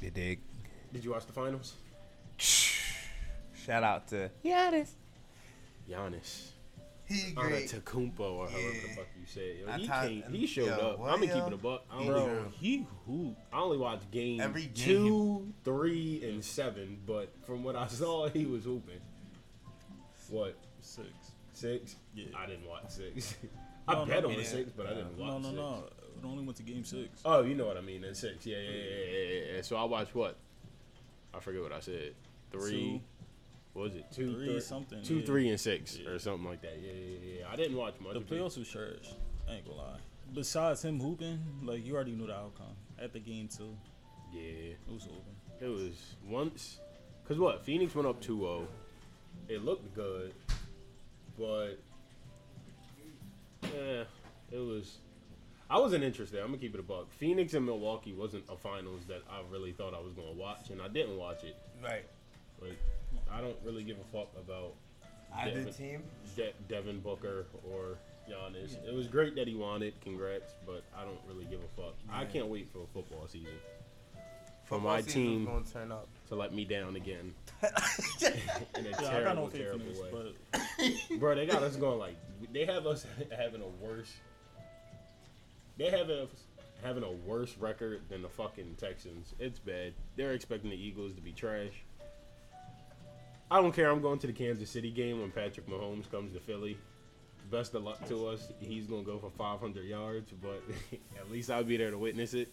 You 0.00 0.10
dig? 0.10 0.40
Did 0.92 1.04
you 1.04 1.10
watch 1.12 1.26
the 1.26 1.32
finals? 1.32 1.74
Shout 2.38 3.82
out 3.82 4.08
to 4.08 4.30
Giannis. 4.44 4.90
Giannis. 5.88 6.48
He 7.04 7.32
great. 7.32 7.68
Antetokounmpo 7.68 8.20
or 8.20 8.48
however 8.48 8.68
the 8.82 8.94
fuck 8.94 9.06
you 9.18 9.26
say. 9.26 9.56
Yo, 9.66 9.72
he, 9.72 9.86
thought- 9.86 10.06
came, 10.06 10.22
he 10.30 10.46
showed 10.46 10.66
yo, 10.66 10.72
up. 10.74 10.98
what, 11.00 11.10
I'm 11.12 11.20
gonna 11.20 11.32
keep 11.34 11.44
it 11.44 11.52
a 11.52 11.56
buck. 11.56 11.84
I, 11.90 11.96
don't 11.98 12.06
know. 12.06 12.24
Bro, 12.26 12.44
he 12.58 12.86
hooped. 13.06 13.40
I 13.52 13.58
only 13.60 13.78
watched 13.78 14.10
game, 14.12 14.40
Every 14.40 14.66
game 14.66 14.74
two, 14.74 15.52
three, 15.64 16.22
and 16.24 16.42
seven. 16.44 16.98
But 17.06 17.32
from 17.44 17.64
what 17.64 17.74
I 17.76 17.86
saw, 17.88 18.28
he 18.28 18.46
was 18.46 18.64
hooping. 18.64 19.00
What 20.28 20.56
Six. 20.80 21.08
six? 21.52 21.96
Yeah. 22.14 22.26
I 22.36 22.46
didn't 22.46 22.66
watch 22.68 22.84
six. 22.88 23.34
I 23.88 23.94
No, 23.94 24.04
no, 24.04 24.06
bet 24.06 24.24
on 24.24 24.30
yeah. 24.30 24.36
the 24.38 24.44
six, 24.44 24.70
but 24.70 24.86
I 24.86 24.90
didn't 24.90 25.18
watch. 25.18 25.28
No, 25.28 25.38
no, 25.38 25.48
six. 25.48 25.56
no. 25.56 25.84
It 26.22 26.26
only 26.26 26.44
went 26.44 26.56
to 26.58 26.62
game 26.62 26.84
six. 26.84 27.20
Oh, 27.24 27.42
you 27.42 27.54
know 27.54 27.66
what 27.66 27.76
I 27.76 27.80
mean. 27.80 28.02
Then 28.02 28.14
six. 28.14 28.44
Yeah, 28.46 28.58
yeah, 28.58 28.70
yeah, 28.70 29.06
yeah, 29.16 29.54
yeah. 29.56 29.62
So 29.62 29.76
I 29.76 29.84
watched 29.84 30.14
what? 30.14 30.36
I 31.34 31.40
forget 31.40 31.62
what 31.62 31.72
I 31.72 31.80
said. 31.80 32.14
Three. 32.52 32.70
Two. 32.70 33.00
What 33.72 33.82
was 33.84 33.94
it? 33.94 34.04
Two, 34.12 34.34
Three 34.34 34.60
something, 34.60 35.00
Two, 35.04 35.18
yeah. 35.20 35.26
three, 35.26 35.48
and 35.48 35.60
six, 35.60 35.96
Yeah. 35.96 36.10
or 36.10 36.18
something 36.18 36.44
like 36.48 36.60
that. 36.62 36.76
Yeah, 36.82 36.90
yeah, 36.92 37.38
yeah. 37.38 37.44
I 37.52 37.54
didn't 37.54 37.76
watch 37.76 37.94
much. 38.00 38.14
The 38.14 38.18
of 38.18 38.30
it. 38.32 38.34
playoffs 38.40 38.58
was 38.58 38.68
trash. 38.68 39.14
I 39.48 39.54
ain't 39.54 39.64
gonna 39.64 39.78
lie. 39.78 39.98
Besides 40.34 40.84
him 40.84 40.98
hooping, 40.98 41.38
like 41.62 41.84
you 41.86 41.94
already 41.94 42.12
knew 42.16 42.26
the 42.26 42.34
outcome 42.34 42.74
at 43.00 43.12
the 43.12 43.20
game 43.20 43.48
too. 43.48 43.76
Yeah. 44.32 44.40
It 44.42 44.78
was 44.92 45.04
over. 45.06 45.64
It 45.64 45.68
was 45.68 46.14
once, 46.28 46.80
cause 47.28 47.38
what? 47.38 47.64
Phoenix 47.64 47.94
went 47.94 48.08
up 48.08 48.20
2-0. 48.20 48.66
It 49.48 49.64
looked 49.64 49.94
good, 49.94 50.34
but 51.38 51.78
yeah, 53.62 54.04
it 54.50 54.58
was. 54.58 54.98
I 55.70 55.78
wasn't 55.78 56.02
interested. 56.02 56.40
I'm 56.40 56.46
gonna 56.48 56.58
keep 56.58 56.74
it 56.74 56.80
a 56.80 56.82
buck. 56.82 57.12
Phoenix 57.12 57.54
and 57.54 57.64
Milwaukee 57.64 58.12
wasn't 58.12 58.44
a 58.50 58.56
finals 58.56 59.02
that 59.06 59.22
I 59.30 59.40
really 59.50 59.72
thought 59.72 59.94
I 59.94 60.00
was 60.00 60.12
gonna 60.14 60.32
watch, 60.32 60.70
and 60.70 60.82
I 60.82 60.88
didn't 60.88 61.16
watch 61.16 61.44
it. 61.44 61.56
Right. 61.82 62.04
Like, 62.60 62.76
I 63.30 63.40
don't 63.40 63.56
really 63.64 63.84
give 63.84 63.96
a 63.98 64.04
fuck 64.16 64.28
about 64.36 64.74
Either 65.36 65.58
Devin, 65.58 65.72
team. 65.72 66.02
De- 66.34 66.52
Devin 66.68 66.98
Booker 67.00 67.46
or 67.72 67.98
Giannis. 68.28 68.76
It 68.86 68.92
was 68.92 69.06
great 69.06 69.36
that 69.36 69.46
he 69.46 69.54
won 69.54 69.82
it. 69.82 69.94
Congrats, 70.02 70.54
but 70.66 70.82
I 70.96 71.04
don't 71.04 71.20
really 71.28 71.44
give 71.44 71.60
a 71.60 71.80
fuck. 71.80 71.94
I 72.10 72.24
can't 72.24 72.48
wait 72.48 72.68
for 72.72 72.80
a 72.82 72.86
football 72.92 73.26
season 73.28 73.52
for 74.64 74.74
Football 74.76 74.92
my 74.92 75.00
team 75.02 75.44
gonna 75.46 75.64
turn 75.64 75.92
up. 75.92 76.08
to 76.28 76.34
let 76.34 76.52
me 76.52 76.64
down 76.64 76.96
again. 76.96 77.32
in 77.62 78.86
a 78.86 78.88
Yeah, 78.88 78.96
terrible, 78.98 79.44
no 79.44 79.48
terrible 79.50 79.84
this, 79.86 79.98
way. 80.00 80.10
but 81.10 81.18
Bro, 81.20 81.36
they 81.36 81.46
got 81.46 81.62
us 81.62 81.76
going 81.76 81.98
like 82.00 82.16
they 82.52 82.64
have 82.64 82.86
us 82.86 83.06
having 83.36 83.62
a 83.62 83.68
worse. 83.84 84.12
They 85.80 85.88
have 85.88 86.10
us 86.10 86.28
having 86.84 87.04
a 87.04 87.10
worse 87.10 87.56
record 87.56 88.02
than 88.10 88.20
the 88.20 88.28
fucking 88.28 88.76
Texans. 88.78 89.34
It's 89.38 89.58
bad. 89.58 89.94
They're 90.14 90.32
expecting 90.32 90.68
the 90.68 90.76
Eagles 90.76 91.14
to 91.14 91.22
be 91.22 91.32
trash. 91.32 91.72
I 93.50 93.62
don't 93.62 93.72
care. 93.72 93.90
I'm 93.90 94.02
going 94.02 94.18
to 94.18 94.26
the 94.26 94.34
Kansas 94.34 94.68
City 94.68 94.90
game 94.90 95.22
when 95.22 95.30
Patrick 95.30 95.66
Mahomes 95.66 96.10
comes 96.10 96.34
to 96.34 96.40
Philly. 96.40 96.76
Best 97.50 97.74
of 97.74 97.82
luck 97.82 98.06
to 98.08 98.28
us. 98.28 98.46
He's 98.60 98.84
gonna 98.88 99.04
go 99.04 99.18
for 99.18 99.30
500 99.30 99.86
yards, 99.86 100.30
but 100.42 100.62
at 101.18 101.30
least 101.32 101.50
I'll 101.50 101.64
be 101.64 101.78
there 101.78 101.90
to 101.90 101.96
witness 101.96 102.34
it. 102.34 102.48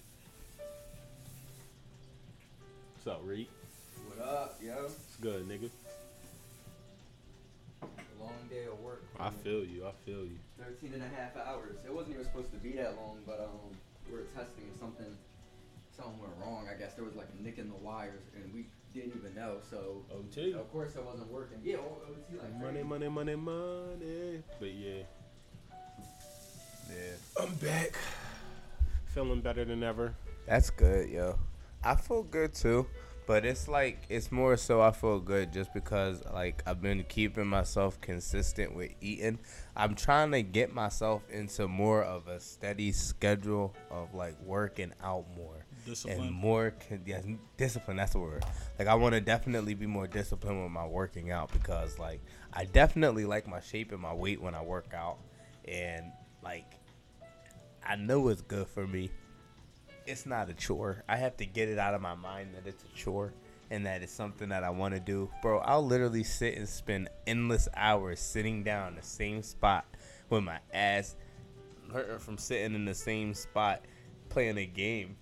What's 2.96 3.08
up, 3.08 3.22
Reed? 3.26 3.48
What 4.08 4.26
up, 4.26 4.58
yo? 4.64 4.86
It's 4.86 5.18
good, 5.18 5.50
nigga. 5.50 5.70
I 9.20 9.30
feel 9.44 9.64
you. 9.66 9.86
I 9.88 9.92
feel 10.06 10.24
you. 10.26 10.38
13 10.60 10.94
and 10.94 11.04
a 11.04 11.08
half 11.08 11.36
hours. 11.38 11.78
It 11.86 11.94
wasn't 11.94 12.16
even 12.16 12.26
supposed 12.26 12.52
to 12.52 12.58
be 12.58 12.74
that 12.74 12.96
long, 12.98 13.18
but 13.26 13.40
um, 13.40 13.76
we 14.08 14.14
were 14.14 14.26
testing 14.36 14.66
and 14.70 14.80
something, 14.80 15.18
something 15.96 16.20
went 16.20 16.34
wrong. 16.42 16.68
I 16.74 16.78
guess 16.78 16.94
there 16.94 17.04
was 17.06 17.16
like 17.16 17.28
a 17.38 17.44
nick 17.44 17.58
in 17.58 17.68
the 17.70 17.76
wires, 17.76 18.22
and 18.36 18.54
we 18.54 18.68
didn't 18.94 19.16
even 19.18 19.34
know. 19.36 19.58
So 19.70 20.04
OT. 20.14 20.54
of 20.54 20.72
course 20.72 20.96
it 20.96 21.04
wasn't 21.04 21.32
working. 21.32 21.58
Yeah, 21.64 21.78
O- 21.78 21.98
OT 22.10 22.38
like 22.38 22.54
Money, 22.60 22.72
crazy. 22.74 22.84
money, 22.88 23.08
money, 23.10 23.36
money. 23.36 24.44
But 24.60 24.74
yeah, 24.74 25.04
Yeah. 26.90 27.44
I'm 27.44 27.54
back. 27.56 27.94
Feeling 29.08 29.42
better 29.42 29.66
than 29.66 29.84
ever. 29.84 30.14
That's 30.46 30.70
good, 30.70 31.10
yo. 31.10 31.38
I 31.84 31.96
feel 31.96 32.24
good 32.24 32.54
too, 32.54 32.86
but 33.28 33.46
it's 33.46 33.68
like 33.68 34.00
it's 34.10 34.32
more 34.32 34.56
so 34.56 34.82
I 34.82 34.92
feel 34.92 35.20
good 35.20 35.52
just 35.52 35.74
because 35.74 36.24
like 36.34 36.64
I've 36.66 36.82
been 36.82 37.04
keeping 37.04 37.46
myself 37.46 38.00
consistent 38.00 38.74
with 38.74 38.92
eating. 39.02 39.40
I'm 39.76 39.96
trying 39.96 40.32
to 40.32 40.42
get 40.42 40.74
myself 40.74 41.22
into 41.30 41.68
more 41.68 42.04
of 42.04 42.30
a 42.30 42.40
steady 42.40 42.94
schedule 42.94 43.76
of 43.92 44.16
like 44.16 44.36
working 44.42 44.94
out 45.04 45.26
more 45.36 45.66
and 46.08 46.32
more 46.32 46.74
con- 46.88 47.04
yes, 47.06 47.26
discipline. 47.58 47.98
That's 47.98 48.14
the 48.14 48.20
word. 48.20 48.46
Like 48.80 48.88
I 48.88 48.96
want 48.96 49.14
to 49.14 49.22
definitely 49.22 49.74
be 49.74 49.88
more 49.88 50.08
disciplined 50.08 50.64
with 50.64 50.72
my 50.72 50.88
working 50.88 51.30
out 51.30 51.52
because 51.52 52.00
like 52.00 52.22
I 52.54 52.64
definitely 52.64 53.26
like 53.26 53.46
my 53.46 53.60
shape 53.60 53.92
and 53.92 54.02
my 54.02 54.14
weight 54.14 54.42
when 54.42 54.56
I 54.56 54.64
work 54.64 54.94
out, 54.96 55.18
and 55.66 56.14
like 56.42 56.76
I 57.86 57.98
know 57.98 58.30
it's 58.30 58.42
good 58.42 58.68
for 58.68 58.88
me. 58.88 59.12
It's 60.08 60.26
not 60.26 60.50
a 60.50 60.54
chore. 60.54 61.04
I 61.08 61.18
have 61.18 61.36
to 61.38 61.46
get 61.46 61.68
it 61.68 61.78
out 61.78 61.94
of 61.94 62.02
my 62.02 62.16
mind 62.16 62.56
that 62.56 62.66
it's 62.66 62.84
a 62.84 62.96
chore 62.96 63.34
and 63.70 63.86
that 63.86 64.02
it's 64.02 64.12
something 64.12 64.50
that 64.50 64.64
I 64.64 64.70
want 64.70 64.94
to 64.94 65.02
do. 65.02 65.30
Bro, 65.42 65.60
I'll 65.60 65.86
literally 65.86 66.24
sit 66.24 66.58
and 66.58 66.68
spend 66.68 67.10
endless 67.28 67.68
hours 67.76 68.20
sitting 68.22 68.64
down 68.64 68.90
in 68.90 68.96
the 68.96 69.04
same 69.04 69.44
spot 69.44 69.86
with 70.30 70.44
my 70.44 70.60
ass 70.74 71.16
hurting 71.92 72.20
from 72.20 72.38
sitting 72.38 72.74
in 72.74 72.86
the 72.86 72.94
same 72.94 73.34
spot 73.34 73.82
playing 74.30 74.58
a 74.58 74.66
game 74.66 75.18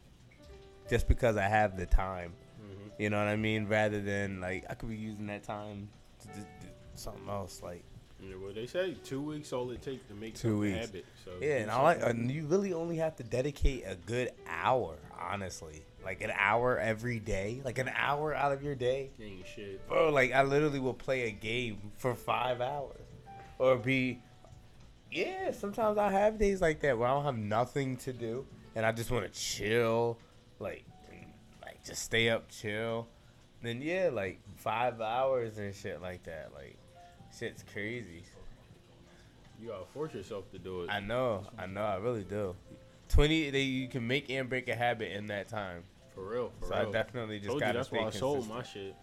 just 0.89 1.07
because 1.07 1.37
I 1.37 1.47
have 1.47 1.77
the 1.77 1.85
time. 1.85 2.33
Mm-hmm. 2.61 3.01
You 3.01 3.09
know 3.09 3.17
what 3.17 3.27
I 3.27 3.35
mean? 3.35 3.67
Rather 3.67 4.01
than 4.01 4.39
like 4.39 4.65
I 4.69 4.75
could 4.75 4.89
be 4.89 4.97
using 4.97 5.27
that 5.27 5.43
time 5.43 5.89
to 6.21 6.27
do 6.27 6.45
something 6.93 7.27
else. 7.27 7.61
Like 7.63 7.83
Yeah, 8.21 8.35
well, 8.41 8.53
they 8.53 8.65
say 8.65 8.95
two 9.03 9.21
weeks 9.21 9.51
all 9.53 9.69
it 9.71 9.81
takes 9.81 10.05
to 10.07 10.13
make 10.13 10.35
Two 10.35 10.59
weeks. 10.59 10.87
habit. 10.87 11.05
So 11.23 11.31
Yeah, 11.41 11.57
and 11.57 11.71
I 11.71 11.81
like, 11.81 12.01
and 12.01 12.31
you 12.31 12.45
really 12.45 12.73
only 12.73 12.97
have 12.97 13.15
to 13.17 13.23
dedicate 13.23 13.83
a 13.85 13.95
good 13.95 14.31
hour, 14.47 14.95
honestly. 15.19 15.83
Like 16.03 16.21
an 16.21 16.31
hour 16.37 16.77
every 16.77 17.19
day, 17.19 17.61
like 17.65 17.79
an 17.79 17.89
hour 17.95 18.33
out 18.33 18.51
of 18.51 18.61
your 18.61 18.75
day. 18.75 19.09
ain't 19.19 19.45
shit. 19.47 19.87
Bro, 19.87 20.11
like 20.11 20.31
I 20.33 20.43
literally 20.43 20.79
will 20.79 20.93
play 20.93 21.27
a 21.27 21.31
game 21.31 21.91
for 21.97 22.13
five 22.13 22.61
hours, 22.61 23.01
or 23.57 23.75
be, 23.77 24.21
yeah. 25.11 25.51
Sometimes 25.51 25.97
I 25.97 26.11
have 26.11 26.37
days 26.37 26.61
like 26.61 26.81
that 26.81 26.97
where 26.97 27.07
I 27.07 27.11
don't 27.11 27.25
have 27.25 27.37
nothing 27.37 27.97
to 27.97 28.13
do 28.13 28.45
and 28.75 28.85
I 28.85 28.91
just 28.91 29.09
want 29.09 29.25
to 29.25 29.39
chill, 29.39 30.17
like, 30.59 30.85
like 31.61 31.83
just 31.83 32.03
stay 32.03 32.29
up, 32.29 32.49
chill. 32.49 33.07
Then 33.63 33.81
yeah, 33.81 34.09
like 34.11 34.39
five 34.57 35.01
hours 35.01 35.57
and 35.57 35.73
shit 35.73 36.01
like 36.01 36.23
that. 36.23 36.51
Like, 36.53 36.77
shit's 37.37 37.63
crazy. 37.71 38.23
You 39.61 39.69
gotta 39.69 39.85
force 39.93 40.13
yourself 40.13 40.51
to 40.51 40.59
do 40.59 40.83
it. 40.83 40.89
I 40.89 40.99
know, 40.99 41.45
I 41.57 41.65
know, 41.65 41.81
I 41.81 41.95
really 41.95 42.23
do. 42.23 42.55
Twenty, 43.09 43.49
they 43.49 43.61
you 43.61 43.87
can 43.87 44.05
make 44.05 44.29
and 44.29 44.49
break 44.49 44.67
a 44.67 44.75
habit 44.75 45.11
in 45.11 45.27
that 45.27 45.47
time. 45.47 45.83
for 46.13 46.27
real. 46.27 46.51
For 46.59 46.67
So 46.67 46.75
real. 46.75 46.89
I 46.89 46.91
definitely 46.91 47.37
just 47.39 47.49
Told 47.49 47.61
gotta 47.61 47.79
that's 47.79 47.87
stay 47.87 47.99
why 47.99 48.07
I 48.07 48.09
sold 48.09 48.47
consistent. 48.47 48.57
my 48.57 48.63
shit. 48.63 48.95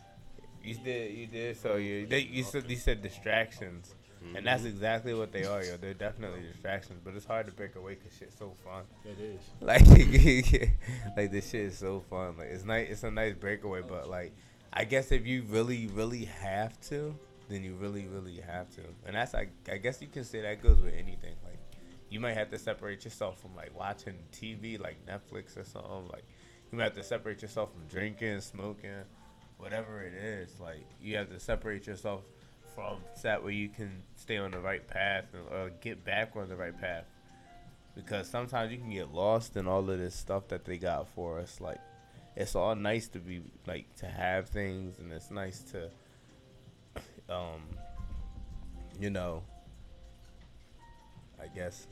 You 0.65 0.75
did, 0.77 1.19
you 1.19 1.27
did. 1.27 1.57
So 1.57 1.77
you, 1.77 2.07
they, 2.07 2.21
you 2.21 2.45
said, 2.45 2.71
you 2.71 2.77
said 2.77 3.03
distractions, 3.03 3.95
and 4.37 4.47
that's 4.47 4.61
mm-hmm. 4.61 4.71
exactly 4.71 5.13
what 5.15 5.33
they 5.33 5.45
are, 5.45 5.63
yo. 5.65 5.77
They're 5.77 5.95
definitely 5.95 6.43
distractions, 6.43 7.01
but 7.05 7.15
it's 7.15 7.25
hard 7.27 7.47
to 7.47 7.53
break 7.53 7.75
away 7.75 7.97
because 7.97 8.17
shit's 8.17 8.39
so 8.39 8.53
fun. 8.65 8.85
It 9.05 9.19
is. 9.21 9.41
Like, 9.61 9.87
like 11.17 11.33
this 11.33 11.51
shit 11.51 11.63
is 11.63 11.79
so 11.79 12.05
fun. 12.09 12.37
Like, 12.39 12.49
it's 12.49 12.65
nice. 12.65 12.89
It's 12.91 13.03
a 13.03 13.11
nice 13.11 13.35
breakaway, 13.35 13.83
but 13.83 14.09
like, 14.09 14.33
I 14.73 14.85
guess 14.85 15.11
if 15.11 15.27
you 15.27 15.43
really, 15.49 15.89
really 15.89 16.27
have 16.27 16.81
to, 16.89 17.17
then 17.53 17.63
you 17.63 17.75
really, 17.75 18.07
really 18.07 18.41
have 18.41 18.71
to, 18.77 18.83
and 19.07 19.17
that's 19.17 19.35
like, 19.35 19.51
I 19.71 19.77
guess 19.77 20.01
you 20.01 20.09
can 20.09 20.25
say 20.25 20.41
that 20.41 20.63
goes 20.63 20.81
with 20.81 20.95
anything. 20.95 21.35
Like, 21.45 21.59
you 22.09 22.21
might 22.21 22.37
have 22.37 22.51
to 22.51 22.59
separate 22.59 23.05
yourself 23.05 23.41
from 23.41 23.55
like 23.57 23.77
watching 23.79 24.15
TV, 24.33 24.81
like 24.81 24.97
Netflix 25.07 25.57
or 25.57 25.65
something. 25.65 26.09
Like, 26.09 26.25
you 26.71 26.79
might 26.79 26.85
have 26.85 26.95
to 26.95 27.05
separate 27.05 27.43
yourself 27.43 27.73
from 27.73 27.87
drinking, 27.89 28.41
smoking, 28.41 29.05
whatever 29.59 30.03
it 30.03 30.15
is. 30.15 30.59
Like, 30.61 30.87
you 31.01 31.17
have 31.17 31.31
to 31.31 31.41
separate 31.41 31.87
yourself 31.87 32.23
from 32.75 32.99
that 33.23 33.43
where 33.43 33.53
you 33.53 33.69
can 33.69 34.03
stay 34.17 34.39
on 34.39 34.51
the 34.51 34.59
right 34.59 34.87
path 34.87 35.25
or 35.35 35.57
uh, 35.57 35.69
get 35.81 36.05
back 36.05 36.33
on 36.37 36.49
the 36.49 36.57
right 36.57 36.79
path. 36.79 37.05
Because 37.95 38.29
sometimes 38.29 38.73
you 38.73 38.79
can 38.79 38.91
get 38.91 39.13
lost 39.13 39.57
in 39.57 39.67
all 39.67 39.89
of 39.91 39.99
this 39.99 40.15
stuff 40.15 40.49
that 40.49 40.65
they 40.65 40.79
got 40.79 41.09
for 41.09 41.39
us. 41.39 41.61
Like, 41.61 41.79
it's 42.37 42.55
all 42.55 42.75
nice 42.75 43.09
to 43.09 43.19
be 43.19 43.43
like 43.67 43.95
to 43.97 44.07
have 44.07 44.49
things, 44.49 44.99
and 44.99 45.13
it's 45.13 45.31
nice 45.31 45.61
to, 45.73 45.91
um, 47.33 47.63
you 49.01 49.11
know, 49.11 49.43
I 51.41 51.47
guess. 51.49 51.87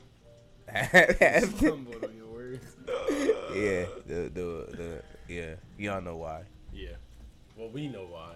have 0.67 0.91
to- 1.19 1.57
Stumbled 1.57 2.03
on 2.03 2.15
your 2.15 2.27
words. 2.27 2.65
yeah, 2.87 3.85
the 4.05 4.29
the 4.33 4.67
the 4.77 5.01
yeah, 5.27 5.55
y'all 5.77 6.01
know 6.01 6.17
why. 6.17 6.43
Yeah. 6.73 6.89
Well, 7.57 7.69
we 7.69 7.87
know 7.87 8.05
why. 8.09 8.33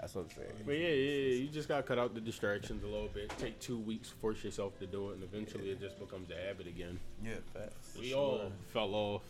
That's 0.00 0.14
what 0.14 0.26
I'm 0.26 0.30
saying. 0.30 0.48
But 0.64 0.72
yeah, 0.78 0.88
yeah, 0.88 0.94
yeah, 1.28 1.34
you 1.34 1.48
just 1.48 1.68
gotta 1.68 1.82
cut 1.82 1.98
out 1.98 2.14
the 2.14 2.20
distractions 2.20 2.84
a 2.84 2.86
little 2.86 3.08
bit. 3.08 3.30
Take 3.38 3.58
two 3.58 3.78
weeks, 3.78 4.08
force 4.08 4.42
yourself 4.44 4.78
to 4.78 4.86
do 4.86 5.10
it, 5.10 5.14
and 5.14 5.24
eventually 5.24 5.70
it 5.70 5.80
just 5.80 5.98
becomes 5.98 6.30
a 6.30 6.36
habit 6.46 6.68
again. 6.68 7.00
Yeah, 7.22 7.32
facts. 7.52 7.96
we 7.98 8.14
all 8.14 8.52
fell 8.72 8.94
off 8.94 9.22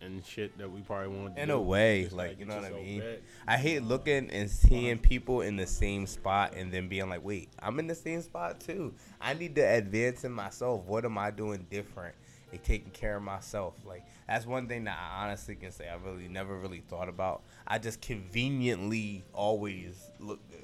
and 0.00 0.24
shit 0.24 0.56
that 0.58 0.70
we 0.70 0.80
probably 0.80 1.08
wanted 1.16 1.36
to 1.36 1.42
In 1.42 1.48
do. 1.48 1.54
a 1.54 1.60
way, 1.60 2.04
Just 2.04 2.14
like 2.16 2.38
you 2.38 2.44
know 2.46 2.56
what 2.56 2.64
I 2.64 2.70
mean. 2.70 3.02
I 3.46 3.56
hate 3.56 3.82
looking 3.82 4.30
and 4.30 4.50
seeing 4.50 4.98
people 4.98 5.40
in 5.42 5.56
the 5.56 5.66
same 5.66 6.06
spot 6.06 6.54
and 6.56 6.72
then 6.72 6.88
being 6.88 7.08
like, 7.08 7.24
"Wait, 7.24 7.48
I'm 7.60 7.78
in 7.78 7.86
the 7.86 7.94
same 7.94 8.22
spot 8.22 8.60
too. 8.60 8.94
I 9.20 9.34
need 9.34 9.54
to 9.56 9.62
advance 9.62 10.24
in 10.24 10.32
myself. 10.32 10.84
What 10.86 11.04
am 11.04 11.18
I 11.18 11.30
doing 11.30 11.66
different?" 11.70 12.14
And 12.52 12.62
taking 12.62 12.90
care 12.92 13.16
of 13.16 13.22
myself. 13.24 13.74
Like 13.84 14.04
that's 14.28 14.46
one 14.46 14.68
thing 14.68 14.84
that 14.84 14.96
I 14.98 15.24
honestly 15.24 15.56
can 15.56 15.72
say 15.72 15.88
I 15.88 15.96
really 15.96 16.28
never 16.28 16.56
really 16.56 16.80
thought 16.88 17.08
about. 17.08 17.42
I 17.66 17.78
just 17.78 18.00
conveniently 18.00 19.24
always 19.32 20.10
look 20.20 20.38
good. 20.50 20.62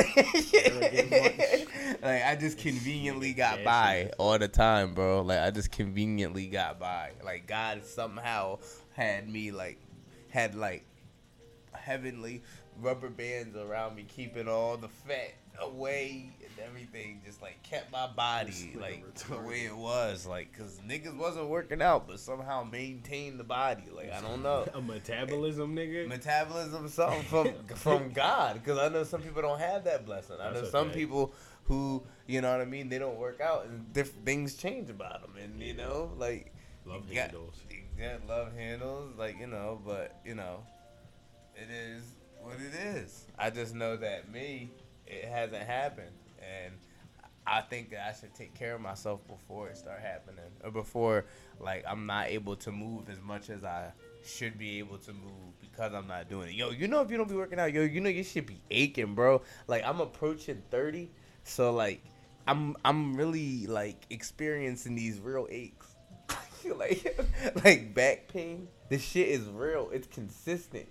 Like, 0.00 1.68
like 2.02 2.24
I 2.24 2.36
just 2.38 2.58
conveniently 2.58 3.32
got 3.32 3.62
by 3.64 4.10
all 4.18 4.38
the 4.38 4.48
time, 4.48 4.94
bro. 4.94 5.22
Like 5.22 5.40
I 5.40 5.50
just 5.50 5.70
conveniently 5.70 6.46
got 6.46 6.78
by. 6.78 7.12
Like 7.24 7.46
God 7.46 7.84
somehow 7.84 8.58
had 8.92 9.28
me 9.28 9.50
like 9.50 9.78
had 10.30 10.54
like 10.54 10.84
heavenly 11.72 12.42
rubber 12.80 13.10
bands 13.10 13.56
around 13.56 13.96
me, 13.96 14.04
keeping 14.04 14.48
all 14.48 14.76
the 14.76 14.88
fat 14.88 15.34
away 15.60 16.30
and 16.40 16.66
everything. 16.66 17.20
Just 17.24 17.40
like 17.42 17.62
kept 17.62 17.90
my 17.92 18.06
body 18.06 18.76
like 18.80 19.14
the 19.14 19.38
way 19.38 19.64
it 19.64 19.76
was, 19.76 20.26
like 20.26 20.52
because 20.52 20.80
niggas 20.86 21.16
wasn't 21.16 21.48
working 21.48 21.82
out, 21.82 22.06
but 22.08 22.20
somehow 22.20 22.64
maintained 22.64 23.38
the 23.38 23.44
body. 23.44 23.84
Like 23.94 24.12
I 24.12 24.20
don't 24.20 24.42
know. 24.42 24.66
A 24.74 24.80
metabolism, 24.80 25.74
nigga. 25.74 26.06
Metabolism, 26.08 26.88
something 26.88 27.22
from 27.22 27.52
from 27.76 28.12
God, 28.12 28.54
because 28.54 28.78
I 28.78 28.88
know 28.88 29.04
some 29.04 29.22
people 29.22 29.42
don't 29.42 29.60
have 29.60 29.84
that 29.84 30.06
blessing. 30.06 30.36
I 30.40 30.52
know 30.52 30.64
some 30.64 30.90
people 30.90 31.32
who, 31.64 32.02
you 32.26 32.40
know 32.40 32.50
what 32.50 32.60
I 32.60 32.64
mean, 32.64 32.88
they 32.88 32.98
don't 32.98 33.16
work 33.18 33.40
out, 33.40 33.66
and 33.66 33.92
different 33.92 34.24
things 34.24 34.54
change 34.56 34.90
about 34.90 35.22
them, 35.22 35.34
and 35.42 35.60
you 35.62 35.74
know, 35.74 36.10
like 36.16 36.52
Love 36.86 37.08
handles. 37.08 37.54
yeah, 37.98 38.16
love 38.28 38.52
handles, 38.56 39.12
like 39.16 39.38
you 39.38 39.46
know, 39.46 39.80
but 39.86 40.18
you 40.24 40.34
know, 40.34 40.64
it 41.54 41.68
is 41.70 42.02
what 42.42 42.56
it 42.56 42.74
is. 42.96 43.26
I 43.38 43.50
just 43.50 43.74
know 43.74 43.96
that 43.98 44.32
me, 44.32 44.70
it 45.10 45.28
hasn't 45.28 45.62
happened, 45.62 46.12
and 46.38 46.74
I 47.46 47.62
think 47.62 47.90
that 47.90 48.06
I 48.06 48.18
should 48.18 48.34
take 48.34 48.54
care 48.54 48.74
of 48.74 48.80
myself 48.80 49.26
before 49.26 49.68
it 49.68 49.76
start 49.76 50.00
happening, 50.00 50.44
or 50.62 50.70
before 50.70 51.26
like 51.58 51.84
I'm 51.88 52.06
not 52.06 52.28
able 52.28 52.56
to 52.56 52.70
move 52.72 53.10
as 53.10 53.20
much 53.20 53.50
as 53.50 53.64
I 53.64 53.92
should 54.24 54.58
be 54.58 54.78
able 54.78 54.98
to 54.98 55.12
move 55.12 55.60
because 55.60 55.92
I'm 55.92 56.06
not 56.06 56.28
doing 56.28 56.50
it. 56.50 56.54
Yo, 56.54 56.70
you 56.70 56.88
know 56.88 57.00
if 57.00 57.10
you 57.10 57.16
don't 57.16 57.28
be 57.28 57.34
working 57.34 57.58
out, 57.58 57.72
yo, 57.72 57.82
you 57.82 58.00
know 58.00 58.10
you 58.10 58.22
should 58.22 58.46
be 58.46 58.60
aching, 58.70 59.14
bro. 59.14 59.42
Like 59.66 59.84
I'm 59.84 60.00
approaching 60.00 60.62
30, 60.70 61.10
so 61.44 61.72
like 61.72 62.02
I'm 62.46 62.76
I'm 62.84 63.16
really 63.16 63.66
like 63.66 64.06
experiencing 64.10 64.94
these 64.94 65.18
real 65.18 65.46
aches. 65.50 65.86
like 66.76 67.18
like 67.64 67.94
back 67.94 68.28
pain. 68.28 68.68
This 68.88 69.02
shit 69.02 69.28
is 69.28 69.46
real. 69.48 69.90
It's 69.92 70.06
consistent. 70.06 70.88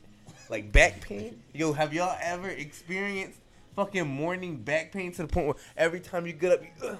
Like 0.49 0.71
back 0.71 1.01
pain. 1.01 1.41
Yo, 1.53 1.73
have 1.73 1.93
y'all 1.93 2.17
ever 2.21 2.49
experienced 2.49 3.39
fucking 3.79 4.05
morning 4.05 4.57
back 4.57 4.91
pain 4.91 5.09
to 5.09 5.21
the 5.21 5.27
point 5.29 5.47
where 5.47 5.55
every 5.77 6.01
time 6.01 6.27
you 6.27 6.33
get 6.33 6.51
up, 6.51 6.61
you, 6.61 6.97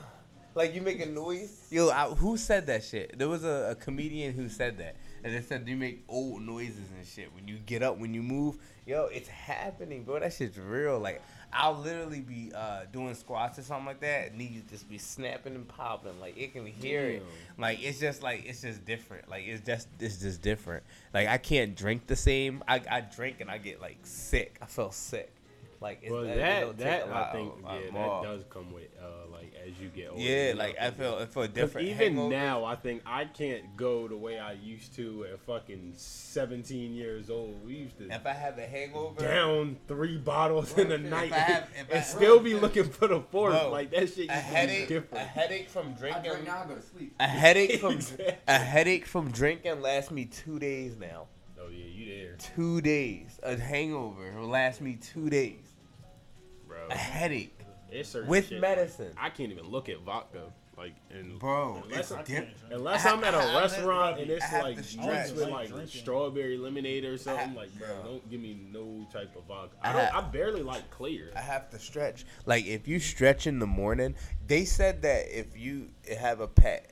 like 0.56 0.74
you 0.74 0.82
make 0.82 1.02
a 1.02 1.06
noise? 1.06 1.68
Yo, 1.70 1.90
I, 1.90 2.06
who 2.06 2.38
said 2.38 2.68
that 2.68 2.86
shit? 2.86 3.20
There 3.20 3.28
was 3.28 3.44
a, 3.44 3.72
a 3.72 3.76
comedian 3.76 4.34
who 4.34 4.48
said 4.48 4.78
that, 4.78 4.96
and 5.22 5.36
they 5.36 5.42
said 5.42 5.68
you 5.68 5.76
make 5.76 6.06
old 6.08 6.42
noises 6.42 6.90
and 6.96 7.06
shit 7.06 7.36
when 7.36 7.50
you 7.50 7.58
get 7.58 7.84
up, 7.84 7.98
when 7.98 8.14
you 8.14 8.24
move. 8.24 8.60
Yo, 8.86 9.10
it's 9.12 9.28
happening, 9.28 10.06
bro. 10.06 10.22
That 10.22 10.32
shit's 10.32 10.58
real. 10.58 11.00
Like 11.00 11.22
I'll 11.52 11.78
literally 11.78 12.22
be 12.22 12.54
uh, 12.56 12.84
doing 12.94 13.14
squats 13.14 13.60
or 13.60 13.64
something 13.64 13.86
like 13.86 14.00
that, 14.00 14.30
and 14.30 14.38
knees 14.38 14.64
just 14.70 14.88
be 14.88 14.98
snapping 14.98 15.56
and 15.56 15.68
popping. 15.68 16.18
Like 16.22 16.38
it 16.38 16.54
can 16.54 16.66
hear 16.66 17.02
it. 17.08 17.26
Like 17.58 17.84
it's 17.84 18.00
just 18.00 18.24
like 18.24 18.46
it's 18.46 18.62
just 18.62 18.86
different. 18.86 19.30
Like 19.30 19.44
it's 19.46 19.66
just 19.66 19.90
it's 20.00 20.22
just 20.22 20.42
different. 20.42 20.84
Like 21.14 21.28
I 21.28 21.40
can't 21.40 21.76
drink 21.76 22.08
the 22.08 22.16
same. 22.16 22.64
I, 22.70 22.82
I 22.90 23.02
drink 23.02 23.42
and 23.42 23.52
I 23.52 23.58
get 23.58 23.82
like 23.82 23.98
sick. 24.04 24.58
I 24.62 24.66
feel 24.66 24.92
sick. 24.92 25.34
Like 25.82 26.00
it's, 26.02 26.12
Well, 26.12 26.24
it 26.24 26.36
that 26.36 26.78
that 26.80 27.04
a 27.04 27.10
lot 27.10 27.30
I 27.30 27.32
think 27.32 27.54
yeah, 27.64 27.80
that 27.86 27.94
more. 27.94 28.24
does 28.24 28.44
come 28.50 28.74
with 28.74 28.90
uh 29.02 29.32
like 29.32 29.54
as 29.66 29.80
you 29.80 29.88
get 29.88 30.10
older. 30.10 30.22
Yeah, 30.22 30.54
like 30.58 30.76
I 30.78 30.92
feel 30.92 31.16
I 31.16 31.26
feel 31.26 31.44
'cause 31.44 31.54
different. 31.54 31.88
Even 31.88 32.16
hangovers. 32.18 32.30
now, 32.32 32.66
I 32.66 32.76
think 32.76 33.02
I 33.06 33.24
can't 33.24 33.78
go 33.78 34.06
the 34.10 34.18
way 34.18 34.38
I 34.40 34.52
used 34.54 34.94
to 34.96 35.26
at 35.32 35.40
fucking 35.40 35.94
17 35.96 36.94
years 36.96 37.30
old. 37.30 37.66
We 37.66 37.76
used 37.76 37.98
to 38.00 38.10
if 38.14 38.26
I 38.26 38.34
have 38.34 38.58
a 38.58 38.68
hangover, 38.68 39.22
down 39.22 39.78
three 39.88 40.18
bottles 40.18 40.78
in 40.78 40.92
a 40.92 40.96
If 40.96 41.02
night 41.02 41.32
I 41.32 41.38
have- 41.40 41.70
if 41.80 41.90
I- 41.90 41.96
and 41.96 42.06
still 42.06 42.42
be 42.42 42.56
looking 42.56 42.84
for 42.84 43.08
the 43.08 43.22
fourth. 43.22 43.54
Bro, 43.54 43.72
like 43.72 43.92
that 43.92 44.10
shit 44.10 44.26
a 44.26 44.28
to 44.28 44.28
be 44.28 44.32
headache, 44.34 44.92
a 45.14 45.20
headache 45.20 45.70
from 45.70 45.88
I 45.96 45.98
drinking. 45.98 46.24
drink 46.32 46.46
now, 46.46 46.64
I 46.64 46.68
go 46.68 46.76
to 46.76 46.82
sleep. 46.82 47.16
A 47.22 47.28
headache 47.28 47.80
from 47.80 47.94
Exactly. 48.00 48.36
a 48.50 48.58
headache 48.58 49.06
from 49.06 49.32
drinking 49.32 49.82
lasts 49.82 50.12
me 50.12 50.26
two 50.26 50.60
days 50.60 50.98
now. 50.98 51.28
oh 51.58 51.70
yeah, 51.70 51.86
you 51.86 52.06
there, 52.14 52.36
Two 52.56 52.82
days. 52.82 53.40
A 53.44 53.56
hangover 53.58 54.34
will 54.38 54.48
last 54.50 54.82
me 54.82 54.96
two 55.02 55.30
days. 55.30 55.69
Bro. 57.20 57.26
A 57.26 57.30
headache 57.30 57.60
It's 57.92 58.14
with 58.14 58.50
shit. 58.50 58.62
medicine, 58.62 59.14
I 59.18 59.30
can't 59.30 59.52
even 59.52 59.68
look 59.70 59.90
at 59.90 60.00
vodka. 60.02 60.44
Like 60.78 60.94
and 61.12 61.38
bro. 61.38 61.82
Unless 61.84 62.00
It's 62.00 62.12
I 62.14 62.24
diff- 62.24 62.64
Unless 62.72 63.06
I- 63.06 63.12
I'm 63.12 63.22
at 63.26 63.34
a 63.34 63.38
I- 63.38 63.52
I 63.58 63.62
restaurant 63.64 64.20
and 64.22 64.32
it's 64.32 64.54
like 64.54 64.76
to 64.76 64.82
mixed 64.82 64.92
stretch. 64.92 65.32
with 65.32 65.42
Like 65.42 65.52
like 65.52 65.68
drinking. 65.68 66.02
strawberry 66.02 66.58
lemonade 66.58 67.04
or 67.04 67.18
something, 67.18 67.48
have- 67.50 67.56
like 67.58 67.78
bro, 67.78 67.88
bro. 67.88 68.04
don't 68.12 68.30
give 68.30 68.40
me 68.40 68.58
no 68.72 69.06
type 69.12 69.36
of 69.36 69.44
vodka. 69.44 69.76
I 69.82 69.90
I 69.90 69.92
don't. 69.94 70.02
have- 70.06 70.24
I 70.24 70.28
barely 70.30 70.64
like 70.64 70.90
clear. 70.90 71.34
I 71.36 71.42
have 71.42 71.70
to 71.72 71.80
stretch. 71.80 72.26
Like 72.46 72.66
if 72.66 72.88
you 72.88 73.00
stretch 73.00 73.46
in 73.46 73.60
the 73.60 73.68
morning, 73.68 74.16
they 74.48 74.64
said 74.64 75.02
that 75.02 75.38
if 75.38 75.58
you 75.58 75.90
have 76.18 76.40
a 76.40 76.48
pet, 76.48 76.90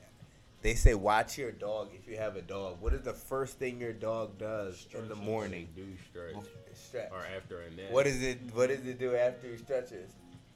they 0.62 0.74
say 0.74 0.94
watch 0.94 1.38
your 1.38 1.52
dog 1.52 1.88
if 1.94 2.08
you 2.08 2.16
have 2.16 2.36
a 2.36 2.42
dog. 2.42 2.80
What 2.80 2.92
is 2.92 3.02
the 3.02 3.12
first 3.12 3.58
thing 3.58 3.80
your 3.80 3.92
dog 3.92 4.38
does 4.38 4.86
in 4.92 5.08
the 5.08 5.14
morning? 5.14 5.68
do 5.76 5.84
stretch 6.10 6.34
Stretch. 6.74 7.10
or 7.12 7.24
after 7.36 7.60
a 7.62 7.70
nap. 7.70 7.90
What 7.90 8.06
is 8.06 8.22
it? 8.22 8.38
What 8.54 8.68
does 8.68 8.84
it 8.86 8.98
do 8.98 9.14
after 9.16 9.48
he 9.48 9.56
stretches? 9.58 10.10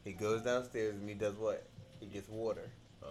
He 0.05 0.13
goes 0.13 0.43
downstairs 0.43 0.95
and 0.95 1.09
he 1.09 1.15
does 1.15 1.35
what? 1.37 1.65
He 2.01 2.07
gets 2.07 2.29
water. 2.29 2.69
Uh, 3.03 3.07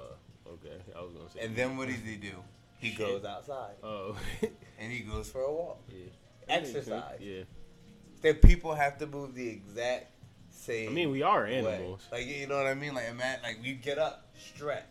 okay, 0.50 0.76
I 0.98 1.02
was 1.02 1.14
gonna 1.14 1.30
say. 1.30 1.40
And 1.42 1.56
then 1.56 1.78
what 1.78 1.88
does 1.88 1.98
he 2.06 2.16
do? 2.18 2.34
He 2.80 2.90
Shit. 2.90 2.98
goes 3.00 3.24
outside 3.26 3.76
oh, 3.84 4.16
and 4.80 4.92
he 4.92 5.00
goes 5.00 5.30
for 5.30 5.42
a 5.42 5.52
walk. 5.52 5.80
yeah. 5.90 6.06
That 6.48 6.62
makes 6.64 6.74
sense. 6.74 6.88
Exercise. 6.90 7.20
Yeah. 7.22 7.44
That 8.24 8.42
people 8.42 8.74
have 8.74 8.98
to 9.00 9.08
move 9.08 9.34
the 9.36 9.48
exact 9.48 10.08
same. 10.50 10.90
I 10.90 10.92
mean, 10.92 11.12
we 11.12 11.22
are 11.24 11.44
way. 11.44 11.58
animals. 11.60 12.02
Like 12.12 12.26
you 12.26 12.48
know 12.48 12.58
what 12.58 12.68
I 12.68 12.74
mean? 12.74 12.94
Like 12.96 13.08
imagine, 13.10 13.44
like 13.44 13.60
we 13.64 13.74
get 13.74 13.98
up, 14.00 14.26
stretch, 14.38 14.84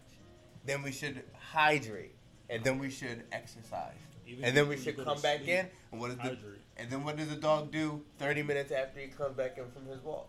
then 0.64 0.82
we 0.82 0.92
should 0.92 1.22
hydrate, 1.50 2.14
and 2.48 2.62
then 2.64 2.78
we 2.78 2.90
should 2.90 3.24
exercise, 3.32 3.94
Even 4.26 4.44
and 4.44 4.56
then 4.56 4.68
we 4.68 4.76
should 4.76 4.96
come 4.96 5.20
back 5.20 5.38
sleep, 5.38 5.48
in. 5.48 5.66
And 5.92 6.00
what 6.00 6.10
is 6.10 6.16
the 6.18 6.36
and 6.76 6.90
then 6.90 7.04
what 7.04 7.16
does 7.16 7.28
the 7.28 7.36
dog 7.36 7.70
do? 7.70 8.02
Thirty 8.18 8.42
minutes 8.42 8.72
after 8.72 9.00
he 9.00 9.08
comes 9.08 9.36
back 9.36 9.58
in 9.58 9.64
from 9.70 9.86
his 9.86 10.02
walk, 10.02 10.28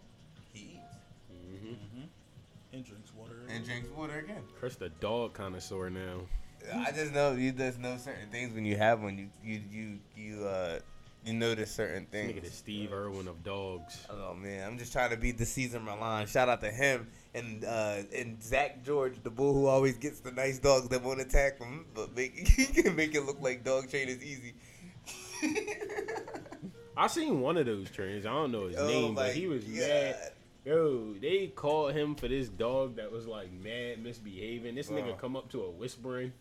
he 0.54 0.60
eats 0.80 0.96
hmm 1.30 1.68
Mm-hmm. 1.74 2.06
And 2.74 2.86
drinks 2.86 3.14
water. 3.14 3.34
and 3.50 3.66
drinks 3.66 3.90
water 3.90 4.20
again. 4.20 4.44
Chris, 4.60 4.76
the 4.76 4.90
dog 4.90 5.34
connoisseur 5.34 5.90
now. 5.90 6.22
I 6.74 6.92
just 6.92 7.12
know 7.14 7.32
you 7.34 7.52
just 7.52 7.80
know 7.80 7.98
certain 7.98 8.30
things 8.32 8.54
when 8.54 8.66
you 8.66 8.78
have 8.78 9.02
one. 9.02 9.18
You 9.18 9.30
you 9.44 9.62
you 9.72 10.00
you 10.16 10.46
uh 10.46 10.80
you 11.26 11.34
notice 11.34 11.72
certain 11.72 12.06
things. 12.06 12.32
nigga 12.32 12.42
things. 12.42 12.50
the 12.52 12.56
Steve 12.58 12.94
Irwin 12.94 13.28
of 13.28 13.44
dogs. 13.44 14.06
Oh 14.10 14.34
man, 14.34 14.68
I'm 14.68 14.78
just 14.78 14.92
trying 14.92 15.10
to 15.12 15.18
beat 15.18 15.38
the 15.38 15.46
Cesar 15.46 15.80
Millan. 15.80 16.28
Shout 16.28 16.50
out 16.50 16.62
to 16.62 16.72
him 16.72 17.08
and 17.34 17.64
uh, 17.64 17.98
and 18.16 18.42
Zach 18.44 18.84
George, 18.84 19.22
the 19.24 19.30
bull 19.30 19.54
who 19.54 19.66
always 19.68 19.98
gets 19.98 20.20
the 20.20 20.32
nice 20.32 20.60
dogs 20.60 20.90
that 20.90 21.02
won't 21.04 21.22
attack 21.22 21.60
him, 21.60 21.86
but 21.94 22.16
make 22.16 22.48
he 22.48 22.66
can 22.66 22.96
make 22.96 23.16
it 23.16 23.22
look 23.26 23.42
like 23.42 23.64
dog 23.64 23.90
train 23.90 24.10
is 24.10 24.24
easy. 24.24 24.54
I 26.98 27.08
seen 27.08 27.40
one 27.42 27.58
of 27.58 27.66
those 27.66 27.90
trains. 27.90 28.26
I 28.26 28.30
don't 28.30 28.52
know 28.52 28.68
his 28.68 28.78
Oh 28.78 28.88
name, 28.88 29.16
but 29.16 29.34
he 29.34 29.48
was 29.48 29.64
God. 29.64 29.78
mad. 29.78 30.32
Yo, 30.66 31.14
they 31.20 31.48
called 31.48 31.94
him 31.94 32.14
for 32.14 32.28
this 32.28 32.48
dog 32.48 32.98
that 32.98 33.12
was 33.12 33.26
like 33.26 33.52
mad 33.52 34.04
misbehaving. 34.04 34.76
This 34.76 34.90
nigga 34.90 35.18
come 35.18 35.36
up 35.36 35.50
to 35.52 35.64
a 35.64 35.72
whispering. 35.72 36.34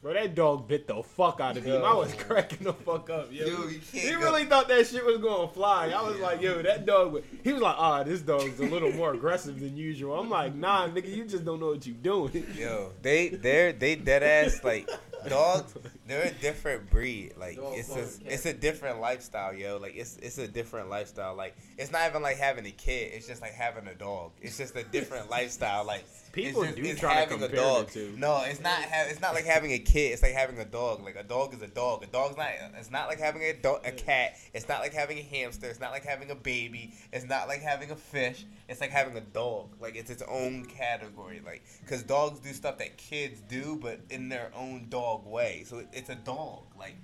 Bro, 0.00 0.14
that 0.14 0.36
dog 0.36 0.68
bit 0.68 0.86
the 0.86 1.02
fuck 1.02 1.40
out 1.40 1.56
of 1.56 1.64
him. 1.64 1.84
I 1.84 1.92
was 1.92 2.14
cracking 2.14 2.62
the 2.64 2.72
fuck 2.72 3.10
up, 3.10 3.32
yo. 3.32 3.46
You 3.46 3.80
he 3.92 4.10
go- 4.12 4.18
really 4.20 4.44
thought 4.44 4.68
that 4.68 4.86
shit 4.86 5.04
was 5.04 5.18
gonna 5.18 5.48
fly. 5.48 5.88
I 5.90 6.02
was 6.02 6.20
like, 6.20 6.40
yo, 6.40 6.62
that 6.62 6.86
dog. 6.86 7.12
would- 7.14 7.24
He 7.42 7.52
was 7.52 7.60
like, 7.60 7.74
ah, 7.76 8.04
this 8.04 8.20
dog's 8.20 8.60
a 8.60 8.64
little 8.64 8.92
more 8.92 9.12
aggressive 9.12 9.58
than 9.58 9.76
usual. 9.76 10.18
I'm 10.20 10.30
like, 10.30 10.54
nah, 10.54 10.86
nigga, 10.88 11.12
you 11.12 11.24
just 11.24 11.44
don't 11.44 11.58
know 11.58 11.70
what 11.70 11.84
you 11.84 11.94
doing. 11.94 12.46
Yo, 12.56 12.92
they 13.02 13.30
they're 13.30 13.72
they 13.72 13.96
dead 13.96 14.22
ass 14.22 14.62
like 14.62 14.88
dogs. 15.28 15.74
They're 16.08 16.24
a 16.24 16.32
different 16.32 16.90
breed. 16.90 17.34
Like 17.38 17.56
Dog 17.56 17.74
it's 17.76 17.94
a 17.94 18.32
it's 18.32 18.46
a 18.46 18.52
different 18.54 19.00
lifestyle, 19.00 19.54
yo. 19.54 19.76
Like 19.76 19.94
it's 19.94 20.16
it's 20.16 20.38
a 20.38 20.48
different 20.48 20.88
lifestyle. 20.88 21.34
Like 21.34 21.54
it's 21.76 21.92
not 21.92 22.08
even 22.08 22.22
like 22.22 22.38
having 22.38 22.66
a 22.66 22.70
kid. 22.70 23.12
It's 23.14 23.26
just 23.26 23.42
like 23.42 23.52
having 23.52 23.86
a 23.86 23.94
dog. 23.94 24.32
It's 24.40 24.56
just 24.56 24.74
a 24.74 24.82
different 24.84 25.30
lifestyle. 25.30 25.84
Like 25.84 26.04
People 26.32 26.62
it's 26.62 26.72
just, 26.72 26.82
do 26.82 26.90
it's 26.90 27.00
try 27.00 27.14
to 27.14 27.20
having 27.20 27.36
a 27.42 27.48
compare 27.48 27.56
the 27.56 27.62
dog. 27.62 27.90
two. 27.90 28.14
No, 28.16 28.42
it's 28.44 28.60
not. 28.60 28.82
Ha- 28.82 29.06
it's 29.08 29.20
not 29.20 29.34
like 29.34 29.44
having 29.44 29.72
a 29.72 29.78
kid. 29.78 30.12
It's 30.12 30.22
like 30.22 30.32
having 30.32 30.58
a 30.58 30.64
dog. 30.64 31.02
Like 31.04 31.16
a 31.16 31.22
dog 31.22 31.54
is 31.54 31.62
a 31.62 31.66
dog. 31.68 32.02
A 32.02 32.06
dog's 32.06 32.36
not. 32.36 32.48
It's 32.78 32.90
not 32.90 33.08
like 33.08 33.18
having 33.18 33.42
a 33.42 33.52
do- 33.54 33.78
a 33.84 33.92
cat. 33.92 34.36
It's 34.54 34.68
not 34.68 34.80
like 34.80 34.92
having 34.94 35.18
a 35.18 35.22
hamster. 35.22 35.68
It's 35.68 35.80
not 35.80 35.90
like 35.90 36.04
having 36.04 36.30
a 36.30 36.34
baby. 36.34 36.94
It's 37.12 37.26
not 37.26 37.48
like 37.48 37.60
having 37.60 37.90
a 37.90 37.96
fish. 37.96 38.46
It's 38.68 38.80
like 38.80 38.90
having 38.90 39.16
a 39.16 39.20
dog. 39.20 39.76
Like 39.80 39.96
it's 39.96 40.10
its 40.10 40.22
own 40.28 40.64
category. 40.66 41.42
Like 41.44 41.62
because 41.80 42.02
dogs 42.02 42.40
do 42.40 42.52
stuff 42.52 42.78
that 42.78 42.96
kids 42.96 43.40
do, 43.48 43.78
but 43.80 44.00
in 44.10 44.28
their 44.28 44.50
own 44.54 44.86
dog 44.88 45.26
way. 45.26 45.64
So 45.66 45.78
it, 45.78 45.88
it's 45.98 46.08
a 46.10 46.14
dog. 46.14 46.62
Like 46.78 46.96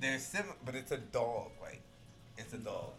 they're 0.00 0.18
similar, 0.18 0.54
but 0.64 0.74
it's 0.74 0.92
a 0.92 0.98
dog. 0.98 1.50
Like 1.60 1.82
it's 2.38 2.52
a 2.54 2.58
dog. 2.58 2.92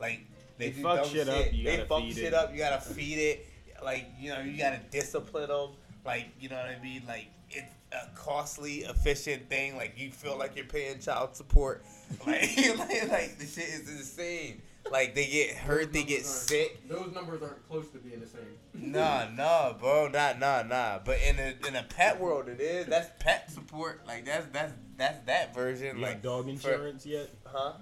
Like 0.00 0.20
They 0.58 0.70
do 0.70 0.82
fuck 0.82 1.04
shit 1.06 1.28
up, 1.28 1.46
you 1.52 1.64
they 1.64 1.76
gotta 1.76 1.88
fuck 1.88 2.02
feed 2.02 2.14
shit 2.14 2.24
it. 2.24 2.34
up. 2.34 2.52
You 2.52 2.58
gotta 2.58 2.80
feed 2.80 3.18
it. 3.18 3.46
Like 3.84 4.06
you 4.18 4.30
know, 4.30 4.40
you 4.40 4.58
gotta 4.58 4.80
discipline 4.90 5.48
them. 5.48 5.70
Like 6.04 6.26
you 6.40 6.48
know 6.48 6.56
what 6.56 6.66
I 6.66 6.82
mean. 6.82 7.02
Like 7.06 7.28
it's 7.50 7.72
a 7.92 8.08
costly, 8.14 8.78
efficient 8.78 9.48
thing. 9.48 9.76
Like 9.76 9.94
you 9.96 10.10
feel 10.10 10.36
like 10.38 10.56
you're 10.56 10.64
paying 10.66 10.98
child 11.00 11.36
support. 11.36 11.84
Like 12.26 12.56
like, 12.78 13.10
like 13.10 13.38
the 13.38 13.46
shit 13.46 13.68
is 13.68 13.88
insane. 13.88 14.62
Like 14.90 15.14
they 15.14 15.26
get 15.26 15.56
hurt, 15.56 15.92
they 15.92 16.02
get 16.02 16.22
Those 16.24 16.48
numbers 16.48 16.48
aren't- 16.48 16.48
sick. 16.48 16.88
Those 16.88 17.14
numbers 17.14 17.42
aren't 17.42 17.68
close 17.68 17.88
to 17.90 17.98
being 17.98 18.20
the 18.20 18.26
same. 18.26 18.42
Nah, 18.74 19.28
nah, 19.34 19.72
bro, 19.72 20.08
nah, 20.08 20.32
nah, 20.38 20.62
nah. 20.62 20.98
But 21.04 21.18
in 21.26 21.38
a 21.38 21.66
in 21.66 21.76
a 21.76 21.82
pet 21.82 22.20
world, 22.20 22.48
it 22.48 22.60
is. 22.60 22.86
That's 22.86 23.10
pet 23.18 23.50
support. 23.50 24.06
Like 24.06 24.24
that's 24.24 24.46
that's 24.52 24.72
that's 24.96 25.18
that 25.26 25.54
version. 25.54 25.96
You 25.96 26.02
like 26.02 26.22
got 26.22 26.30
dog 26.30 26.44
for- 26.44 26.50
insurance 26.50 27.04
yet? 27.06 27.28
huh? 27.44 27.72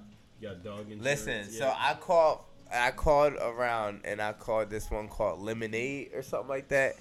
You 0.40 0.49
got 0.49 0.62
dog 0.64 0.81
insurance 0.90 1.03
Listen, 1.05 1.37
yet? 1.38 1.51
so 1.53 1.73
I 1.77 1.95
called 1.95 2.40
I 2.73 2.90
called 2.90 3.35
around 3.35 4.01
and 4.05 4.21
I 4.21 4.33
called 4.33 4.71
this 4.71 4.90
one 4.90 5.09
called 5.09 5.40
Lemonade 5.40 6.11
or 6.14 6.23
something 6.23 6.49
like 6.49 6.69
that. 6.69 6.97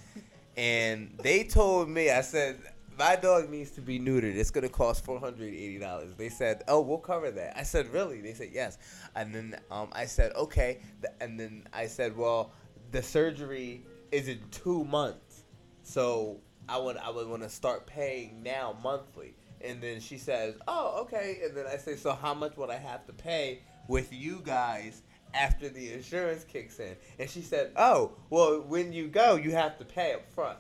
And 0.58 1.12
they 1.22 1.44
told 1.44 1.89
me, 1.89 2.10
I 2.10 2.22
said, 2.22 2.60
my 2.98 3.16
dog 3.16 3.50
needs 3.50 3.72
to 3.72 3.82
be 3.82 4.00
neutered. 4.00 4.36
It's 4.36 4.52
gonna 4.52 4.70
cost 4.70 5.04
four 5.04 5.20
hundred 5.20 5.54
eighty 5.54 5.78
dollars. 5.80 6.16
They 6.16 6.30
said, 6.30 6.64
"Oh, 6.68 6.82
we'll 6.82 6.98
cover 6.98 7.32
that." 7.32 7.58
I 7.58 7.64
said, 7.64 7.88
"Really?" 7.88 8.22
They 8.22 8.34
said, 8.34 8.50
"Yes." 8.54 8.78
And 9.16 9.34
then 9.34 9.60
um, 9.72 9.90
I 9.92 10.06
said, 10.06 10.34
"Okay." 10.34 10.80
And 11.20 11.40
then 11.40 11.68
I 11.74 11.88
said, 11.88 12.16
"Well, 12.16 12.52
the 12.92 13.02
surgery 13.02 13.86
is 14.12 14.28
in 14.28 14.40
two 14.52 14.86
months, 14.86 15.44
so 15.84 16.40
I 16.70 16.78
would 16.78 16.98
I 16.98 17.10
would 17.10 17.28
want 17.28 17.44
to 17.44 17.50
start 17.50 17.86
paying 17.86 18.44
now 18.44 18.78
monthly." 18.84 19.36
And 19.62 19.82
then 19.82 20.00
she 20.00 20.18
says, 20.18 20.56
"Oh, 20.68 21.02
okay." 21.02 21.40
And 21.44 21.56
then 21.56 21.66
I 21.68 21.78
say, 21.78 21.96
"So 21.96 22.14
how 22.14 22.34
much 22.34 22.56
would 22.58 22.70
I 22.70 22.78
have 22.78 23.06
to 23.08 23.14
pay 23.14 23.60
with 23.88 24.12
you 24.14 24.42
guys 24.44 25.02
after 25.34 25.70
the 25.70 25.94
insurance 25.94 26.44
kicks 26.44 26.80
in?" 26.80 26.96
And 27.20 27.30
she 27.30 27.42
said, 27.42 27.72
"Oh, 27.76 28.14
well, 28.30 28.62
when 28.62 28.94
you 28.94 29.08
go, 29.08 29.36
you 29.36 29.52
have 29.52 29.78
to 29.80 29.86
pay 29.86 30.14
up 30.14 30.32
front." 30.34 30.60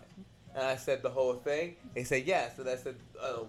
And 0.55 0.65
I 0.65 0.77
said 0.77 1.03
the 1.03 1.09
whole 1.09 1.33
thing. 1.33 1.75
They 1.93 2.03
said 2.03 2.25
yeah. 2.25 2.49
So 2.55 2.63
I 2.63 2.77
said, 2.77 2.95
um, 3.21 3.47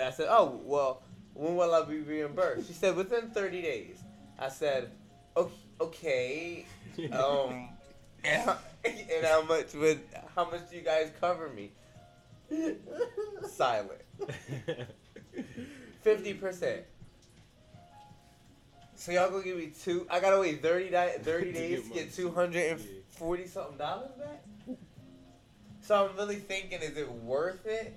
I 0.00 0.10
said, 0.10 0.28
oh, 0.30 0.60
well, 0.64 1.02
when 1.34 1.56
will 1.56 1.74
I 1.74 1.84
be 1.84 1.98
reimbursed? 1.98 2.68
She 2.68 2.72
said 2.72 2.94
within 2.96 3.30
30 3.30 3.62
days. 3.62 3.98
I 4.38 4.48
said, 4.48 4.90
okay. 5.80 6.66
Um, 7.12 7.70
and 8.22 8.42
how, 8.42 8.58
and 8.84 9.26
how 9.26 9.42
much 9.42 9.74
would 9.74 10.00
how 10.34 10.48
much 10.48 10.70
do 10.70 10.76
you 10.76 10.82
guys 10.82 11.10
cover 11.20 11.48
me? 11.48 11.72
Silent. 13.48 14.00
Fifty 16.02 16.34
percent. 16.34 16.82
So 18.94 19.12
y'all 19.12 19.30
gonna 19.30 19.42
give 19.42 19.56
me 19.56 19.72
two? 19.82 20.06
I 20.08 20.20
gotta 20.20 20.40
wait 20.40 20.62
30, 20.62 20.90
30 21.22 21.52
days 21.52 21.88
to 21.88 21.94
get 21.94 22.14
two 22.14 22.30
hundred 22.30 22.72
and 22.72 22.80
forty 23.08 23.46
something 23.46 23.76
dollars 23.76 24.12
back. 24.18 24.44
So 25.84 26.08
I'm 26.08 26.16
really 26.16 26.36
thinking, 26.36 26.80
is 26.80 26.96
it 26.96 27.10
worth 27.10 27.66
it? 27.66 27.94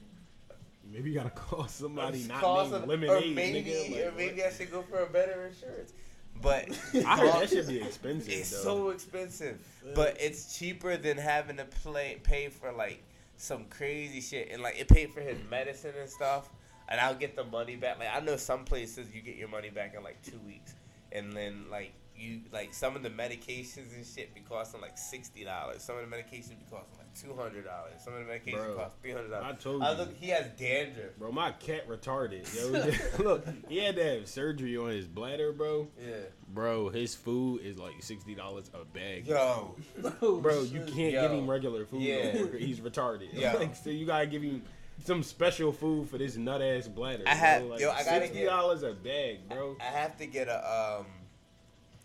Maybe 0.91 1.11
you 1.11 1.15
gotta 1.17 1.29
call 1.29 1.67
somebody 1.67 2.23
not 2.23 2.41
Cost 2.41 2.71
named 2.71 2.83
of- 2.83 2.89
Lemonade, 2.89 3.09
or 3.09 3.33
maybe, 3.33 3.69
nigga. 3.71 3.91
Like, 3.91 4.05
or 4.13 4.17
maybe? 4.17 4.43
I 4.43 4.51
should 4.51 4.71
go 4.71 4.81
for 4.81 5.03
a 5.03 5.07
better 5.07 5.47
insurance. 5.47 5.93
But 6.41 6.69
I 7.05 7.17
heard 7.17 7.33
that 7.33 7.49
should 7.49 7.67
be 7.67 7.81
expensive. 7.81 8.31
It's 8.31 8.51
though. 8.51 8.57
so 8.57 8.89
expensive, 8.89 9.59
but 9.95 10.17
it's 10.19 10.57
cheaper 10.57 10.97
than 10.97 11.17
having 11.17 11.57
to 11.57 11.65
play 11.65 12.19
pay 12.23 12.49
for 12.49 12.71
like 12.71 13.01
some 13.37 13.65
crazy 13.65 14.21
shit, 14.21 14.49
and 14.51 14.61
like 14.61 14.79
it 14.79 14.87
paid 14.87 15.11
for 15.13 15.21
his 15.21 15.37
medicine 15.49 15.93
and 15.99 16.09
stuff, 16.09 16.49
and 16.89 16.99
I'll 16.99 17.15
get 17.15 17.35
the 17.35 17.43
money 17.45 17.75
back. 17.75 17.99
Like 17.99 18.09
I 18.13 18.19
know 18.19 18.35
some 18.35 18.65
places 18.65 19.07
you 19.13 19.21
get 19.21 19.35
your 19.35 19.49
money 19.49 19.69
back 19.69 19.95
in 19.95 20.03
like 20.03 20.21
two 20.21 20.39
weeks, 20.45 20.75
and 21.11 21.33
then 21.33 21.65
like 21.71 21.93
you 22.15 22.41
like 22.51 22.73
some 22.73 22.95
of 22.95 23.01
the 23.03 23.09
medications 23.09 23.95
and 23.95 24.05
shit 24.05 24.33
be 24.35 24.41
costing 24.41 24.81
like 24.81 24.97
sixty 24.97 25.43
dollars. 25.43 25.81
Some 25.81 25.97
of 25.97 26.07
the 26.07 26.15
medications 26.15 26.49
be 26.49 26.65
costing 26.69 26.97
like 26.99 27.06
two 27.21 27.33
hundred 27.35 27.65
dollars. 27.65 27.93
Some 28.03 28.13
of 28.13 28.25
the 28.25 28.31
medications 28.31 28.53
Bro, 28.65 28.75
cost 28.75 28.93
three 29.01 29.11
hundred 29.11 29.33
I 29.33 29.39
dollars. 29.41 29.63
told 29.63 29.83
I 29.83 29.91
you. 29.91 29.97
look, 29.97 30.15
he 30.17 30.27
has 30.29 30.45
dandruff. 30.57 31.15
Bro, 31.17 31.31
my 31.31 31.51
cat 31.53 31.87
retarded. 31.89 32.45
Yo, 32.55 33.23
look, 33.23 33.45
he 33.67 33.77
had 33.77 33.95
to 33.95 34.03
have 34.03 34.27
surgery 34.27 34.77
on 34.77 34.89
his 34.91 35.07
bladder, 35.07 35.51
bro. 35.51 35.87
Yeah. 35.99 36.15
Bro, 36.49 36.89
his 36.89 37.15
food 37.15 37.61
is 37.63 37.77
like 37.77 37.93
sixty 38.01 38.35
dollars 38.35 38.69
a 38.73 38.85
bag. 38.85 39.27
Yo. 39.27 39.75
Bro, 40.19 40.63
you 40.63 40.81
can't 40.81 41.13
Yo. 41.13 41.21
give 41.23 41.31
him 41.31 41.49
regular 41.49 41.85
food. 41.85 42.01
Yeah. 42.01 42.33
no. 42.33 42.47
He's 42.57 42.79
retarded. 42.79 43.33
Yo. 43.33 43.53
Like, 43.59 43.75
so 43.75 43.89
you 43.89 44.05
gotta 44.05 44.27
give 44.27 44.41
him 44.43 44.61
some 45.03 45.21
special 45.23 45.71
food 45.71 46.09
for 46.09 46.17
this 46.17 46.37
nut 46.37 46.61
ass 46.61 46.87
bladder. 46.87 47.23
I 47.27 47.35
have 47.35 47.61
bro. 47.63 47.71
like, 47.71 47.79
yo, 47.81 47.91
I 47.91 48.03
gotta 48.03 48.21
sixty 48.21 48.39
get- 48.39 48.45
dollars 48.49 48.83
a 48.83 48.93
bag, 48.93 49.47
bro. 49.49 49.75
I 49.79 49.83
have 49.85 50.17
to 50.17 50.25
get 50.25 50.47
a 50.47 50.97
um. 50.99 51.05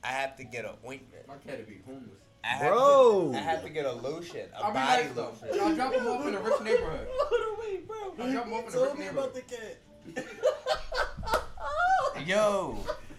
I 0.04 0.08
have 0.08 0.36
to 0.38 0.44
get 0.44 0.64
an 0.64 0.72
ointment. 0.84 1.28
My 1.28 1.34
cat 1.36 1.58
would 1.58 1.68
be 1.68 1.78
homeless. 1.86 2.18
I 2.44 2.48
have 2.48 2.72
Bro. 2.72 3.30
to, 3.32 3.38
I 3.38 3.40
have 3.40 3.62
to 3.62 3.70
get 3.70 3.86
a 3.86 3.92
lotion, 3.92 4.46
a 4.56 4.64
I'll 4.64 4.72
body 4.74 5.04
nice 5.04 5.12
though. 5.14 5.32
lotion. 5.42 5.60
I'll 5.60 5.74
drop 5.76 5.94
him 5.94 6.06
off 6.08 6.26
in 6.26 6.34
a 6.34 6.40
rich 6.40 6.60
neighborhood. 6.62 7.06
Wait, 7.60 7.86
bro. 7.86 7.96
I'll 8.18 8.32
drop 8.32 8.46
him 8.46 8.52
off 8.54 8.62
in 8.62 8.68
a 8.68 8.70
Told 8.72 8.88
rich 8.88 8.98
me 8.98 9.06
about 9.06 9.34
neighborhood. 9.34 9.76
the 10.14 10.16
cat. 10.16 10.26
Yo, 12.26 12.76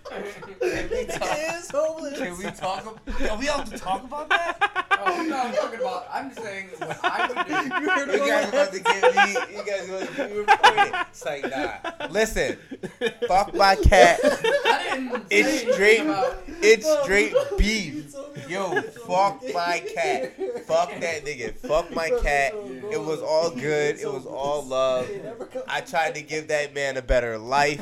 can 0.09 0.89
we 0.89 1.05
talk? 1.05 1.29
It's 1.31 1.71
homeless. 1.71 2.17
Can 2.19 2.37
we 2.37 2.43
talk? 2.51 2.85
Are 3.29 3.37
we 3.37 3.47
allowed 3.47 3.65
to 3.67 3.77
talk 3.77 4.03
about 4.03 4.29
that? 4.29 4.82
Oh, 5.05 5.23
no, 5.27 5.37
I'm 5.37 5.53
talking 5.55 5.79
about. 5.79 6.07
I'm 6.11 6.29
just 6.29 6.41
saying 6.43 6.67
what 6.77 6.99
I 7.03 7.27
would 7.27 7.47
do. 8.07 8.13
You 8.13 8.23
You 8.23 8.29
guys 8.29 8.49
about 8.49 8.53
about 8.53 8.73
to 8.73 8.79
get 8.79 9.15
me? 9.15 9.57
You 9.57 9.63
guys 9.65 9.89
about 9.89 10.07
to 10.07 10.13
get 10.15 10.31
me 10.31 10.37
reported? 10.37 11.05
It's 11.09 11.25
like 11.25 11.43
nah. 11.49 12.07
Listen, 12.09 12.57
fuck 13.27 13.53
my 13.53 13.75
cat. 13.75 14.19
I 14.23 14.95
didn't 14.95 15.11
say 15.11 15.21
It's 15.31 15.47
anything 15.49 15.73
straight. 15.73 15.99
about. 16.01 16.43
It's 16.61 17.01
straight 17.03 17.33
beef. 17.57 17.93
You 17.93 18.03
told 18.03 18.35
me 18.35 18.41
Yo, 18.49 18.81
fuck 18.81 19.41
my 19.53 19.81
cat. 19.93 20.33
Fuck 20.65 20.89
that 20.99 21.23
nigga. 21.25 21.55
Fuck 21.55 21.93
my 21.95 22.09
cat. 22.21 22.53
It 22.91 23.01
was 23.01 23.21
all 23.21 23.49
good. 23.49 23.99
It 23.99 24.11
was 24.11 24.25
all 24.25 24.63
love. 24.63 25.09
I 25.67 25.81
tried 25.81 26.15
to 26.15 26.21
give 26.21 26.47
that 26.49 26.73
man 26.73 26.97
a 26.97 27.01
better 27.01 27.37
life, 27.37 27.81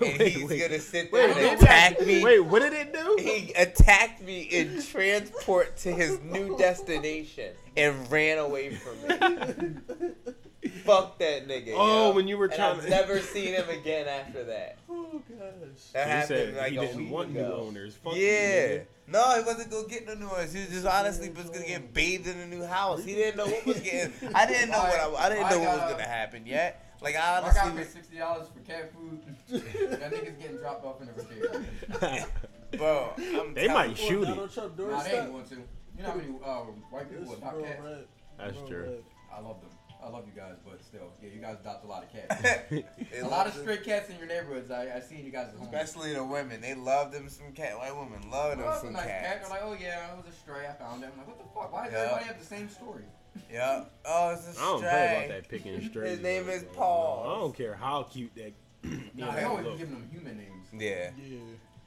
and 0.00 0.18
Wait, 0.18 0.32
he's 0.32 0.48
wait. 0.48 0.60
gonna 0.60 0.80
sit 0.80 1.10
there 1.12 1.28
Wait, 1.34 1.36
and 1.36 1.60
attack 1.62 2.00
me. 2.06 2.22
Wait, 2.22 2.40
what 2.40 2.62
did 2.62 2.72
it 2.72 2.92
do? 2.92 3.16
He 3.20 3.52
attacked 3.54 4.22
me 4.22 4.42
in 4.42 4.82
transport 4.82 5.76
to 5.78 5.92
his 5.92 6.20
new 6.20 6.56
destination 6.62 7.54
and 7.76 8.10
ran 8.10 8.38
away 8.38 8.74
from 8.74 9.02
me. 9.02 9.74
Fuck 10.84 11.18
that 11.18 11.48
nigga. 11.48 11.72
Oh, 11.74 12.10
yo. 12.10 12.14
when 12.14 12.28
you 12.28 12.38
were 12.38 12.44
And 12.46 12.54
trying 12.54 12.76
I've 12.76 12.84
to- 12.84 12.90
never 12.90 13.20
seen 13.20 13.48
him 13.54 13.68
again 13.68 14.06
after 14.08 14.44
that. 14.44 14.78
Oh 14.88 15.20
gosh. 15.28 15.84
That 15.92 16.06
He 16.06 16.10
happened 16.10 16.28
said 16.28 16.54
like 16.56 16.70
he 16.72 16.76
a 16.78 16.80
didn't 16.80 16.96
week 16.98 17.10
want 17.10 17.32
new 17.34 17.40
owners. 17.40 17.94
Fuck 17.96 18.14
Yeah. 18.16 18.68
nigga. 18.68 18.84
No, 19.08 19.36
he 19.38 19.42
wasn't 19.44 19.70
gonna 19.70 19.88
get 19.88 20.06
no 20.06 20.14
new 20.14 20.28
owners. 20.28 20.52
He 20.52 20.60
was 20.60 20.68
just 20.70 20.86
honestly 20.86 21.28
was 21.30 21.50
gonna 21.50 21.66
get 21.66 21.92
bathed 21.92 22.26
in 22.28 22.38
a 22.38 22.46
new 22.46 22.64
house. 22.64 23.02
He 23.04 23.14
didn't 23.14 23.36
know 23.36 23.46
what 23.46 23.66
was 23.66 23.80
getting. 23.80 24.12
I 24.34 24.46
didn't 24.46 24.70
know 24.70 24.78
what 24.78 24.98
I, 25.20 25.26
I 25.26 25.28
didn't 25.28 25.50
know 25.50 25.58
what 25.58 25.80
was 25.82 25.90
gonna 25.92 26.04
happen 26.08 26.46
yet. 26.46 26.94
Like 27.02 27.16
I 27.16 27.38
I 27.38 27.40
got 27.40 27.44
honestly, 27.44 27.72
me 27.72 27.78
was, 27.80 27.88
sixty 27.88 28.16
dollars 28.18 28.46
for 28.54 28.60
cat 28.60 28.90
food. 28.92 29.20
that 30.00 30.12
nigga's 30.12 30.40
getting 30.40 30.56
dropped 30.58 30.84
off 30.86 31.00
in 31.00 31.08
the 31.08 31.12
refrigerator. 31.14 32.26
bro. 32.78 33.12
I'm 33.18 33.52
They 33.54 33.68
might 33.68 33.98
shoot 33.98 34.24
him. 34.26 34.36
Nah, 34.36 35.02
they 35.02 35.18
ain't 35.18 35.32
going 35.32 35.44
to. 35.46 35.56
You 35.96 36.02
know 36.02 36.10
how 36.10 36.16
many 36.16 36.28
uh, 36.44 36.54
white 36.90 37.10
people 37.10 37.32
adopt 37.34 37.62
cats? 37.62 37.80
red. 37.82 38.04
That's 38.38 38.56
Real 38.56 38.66
true. 38.68 38.82
red. 38.82 39.02
I 39.34 39.40
love 39.40 39.60
them. 39.60 39.70
I 40.04 40.08
love 40.08 40.24
you 40.26 40.32
guys, 40.34 40.56
but 40.68 40.82
still, 40.82 41.12
yeah, 41.22 41.28
you 41.32 41.40
guys 41.40 41.58
adopt 41.60 41.84
a 41.84 41.86
lot 41.86 42.02
of 42.02 42.10
cats. 42.12 42.64
A 43.22 43.28
lot 43.28 43.46
of 43.46 43.54
stray 43.54 43.76
cats 43.76 44.10
in 44.10 44.16
your 44.18 44.26
neighborhoods. 44.26 44.68
I 44.72 44.96
I 44.96 45.00
seen 45.00 45.24
you 45.24 45.30
guys 45.30 45.50
at 45.52 45.54
home. 45.54 45.62
Especially 45.72 46.12
the 46.12 46.24
women, 46.24 46.60
they 46.60 46.74
love 46.74 47.12
them 47.12 47.28
some 47.28 47.52
cat. 47.52 47.78
White 47.78 47.94
women 47.96 48.28
love 48.28 48.56
them 48.58 48.66
Well, 48.66 48.80
some 48.80 48.94
nice 48.94 49.04
cat. 49.04 49.22
cats. 49.24 49.48
They're 49.48 49.58
like, 49.60 49.60
oh 49.64 49.76
yeah, 49.80 50.12
it 50.12 50.16
was 50.16 50.26
a 50.26 50.36
stray. 50.36 50.66
I 50.68 50.72
found 50.72 51.04
it. 51.04 51.10
I'm 51.12 51.18
like, 51.18 51.28
what 51.28 51.38
the 51.38 51.44
fuck? 51.54 51.72
Why 51.72 51.84
does 51.84 51.92
Yeah. 51.92 51.98
everybody 52.00 52.24
have 52.24 52.38
the 52.40 52.44
same 52.44 52.68
story? 52.68 53.04
Yeah. 53.50 53.84
Oh, 54.04 54.30
it's 54.30 54.58
a 54.58 54.60
I 54.60 54.64
don't 54.64 54.80
care 54.80 55.16
about 55.16 55.28
that 55.28 55.48
picking 55.48 55.74
and 55.76 55.84
straight. 55.90 56.10
His 56.10 56.20
name 56.20 56.48
is 56.48 56.64
Paul. 56.74 57.22
I 57.24 57.38
don't 57.40 57.56
care 57.56 57.74
how 57.76 58.02
cute 58.02 58.32
that. 58.34 58.52
Nah, 59.14 59.30
they 59.36 59.44
always 59.44 59.66
look. 59.66 59.78
giving 59.78 59.94
them 59.94 60.08
human 60.12 60.36
names. 60.36 60.66
Yeah. 60.72 61.10
Yeah. 61.16 61.38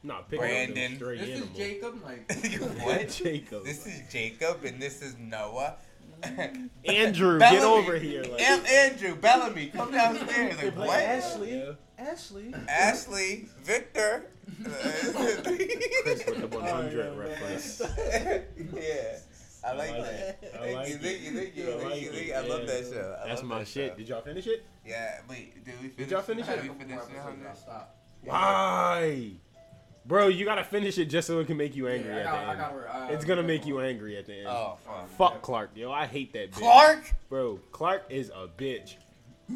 Nah, 0.05 0.21
picking 0.21 0.39
Brandon. 0.39 0.91
Up 0.91 0.97
straight 0.97 1.19
This 1.19 1.29
animal. 1.29 1.47
is 1.51 1.57
Jacob. 1.57 2.03
Like, 2.03 2.31
what? 2.85 3.09
Jacob. 3.23 3.65
This 3.65 3.85
is 3.87 4.01
Jacob 4.11 4.63
and 4.63 4.81
this 4.81 5.01
is 5.01 5.17
Noah. 5.17 5.75
Andrew, 6.85 7.39
get 7.39 7.63
over 7.63 7.97
here. 7.97 8.23
Like, 8.23 8.41
Am- 8.41 8.65
Andrew, 8.65 9.15
Bellamy, 9.15 9.67
come 9.67 9.91
downstairs. 9.91 10.57
They 10.57 10.69
Like, 10.71 10.77
what? 10.87 10.99
Ashley. 11.01 11.57
Yeah. 11.57 11.71
Ashley. 11.97 12.53
Ashley, 12.69 13.47
Victor. 13.63 14.25
Chris 14.63 15.13
with 15.13 16.41
the 16.41 16.47
100 16.47 16.55
Oh, 16.57 16.89
yeah, 16.89 17.19
reference. 17.19 17.81
yeah. 18.73 19.17
I 19.67 19.73
like 19.73 19.89
I 19.89 19.97
like 19.97 20.05
that. 20.05 20.39
it. 20.43 20.55
I 20.59 20.73
like 20.75 20.87
you, 20.89 20.95
it. 20.95 21.01
thank 21.01 21.21
you, 21.23 21.31
thank 21.31 21.55
you, 21.55 21.63
I 21.63 21.65
thank 21.77 21.83
like 21.91 22.01
you, 22.01 22.11
it. 22.11 22.33
I 22.35 22.39
love 22.47 22.59
yeah. 22.61 22.65
that 22.67 22.83
show. 22.93 23.17
I 23.23 23.27
That's 23.27 23.43
my 23.43 23.59
that 23.59 23.67
shit. 23.67 23.91
show. 23.91 23.97
Did 23.97 24.09
y'all 24.09 24.21
finish 24.21 24.47
it? 24.47 24.65
Yeah, 24.85 25.19
wait, 25.27 25.65
did 25.65 25.73
we 25.81 25.87
finish? 25.89 26.11
y'all 26.11 26.21
finish 26.21 26.47
I 26.47 26.51
had 26.51 26.55
Did 26.57 26.63
we 26.63 26.67
couple 26.69 26.87
finish 26.87 27.03
it? 27.03 27.17
episodes. 27.17 27.59
Stop. 27.59 27.95
Why? 28.23 29.31
Bro, 30.07 30.27
you 30.27 30.45
gotta 30.45 30.63
finish 30.63 30.97
it 30.99 31.05
just 31.05 31.25
so 31.27 31.39
it 31.39 31.47
can 31.47 31.57
make 31.57 31.75
you 31.75 31.87
angry 31.87 32.11
Yeah, 32.11 32.17
at 32.19 32.25
got, 32.25 32.43
the 32.45 32.49
end. 32.51 32.59
got, 32.59 33.01
uh, 33.09 33.13
It's 33.13 33.25
gonna 33.25 33.43
make 33.43 33.65
you 33.65 33.79
angry 33.79 34.17
at 34.17 34.25
the 34.27 34.33
end. 34.35 34.47
Oh, 34.47 34.77
fuck. 34.85 35.09
Fuck 35.17 35.41
Clarke, 35.41 35.71
yo. 35.75 35.91
I 35.91 36.05
hate 36.05 36.31
that 36.33 36.51
bitch. 36.51 36.57
Clarke? 36.59 37.13
Bro, 37.29 37.59
Clarke 37.71 38.03
is 38.09 38.29
a 38.29 38.47
bitch. 38.47 38.95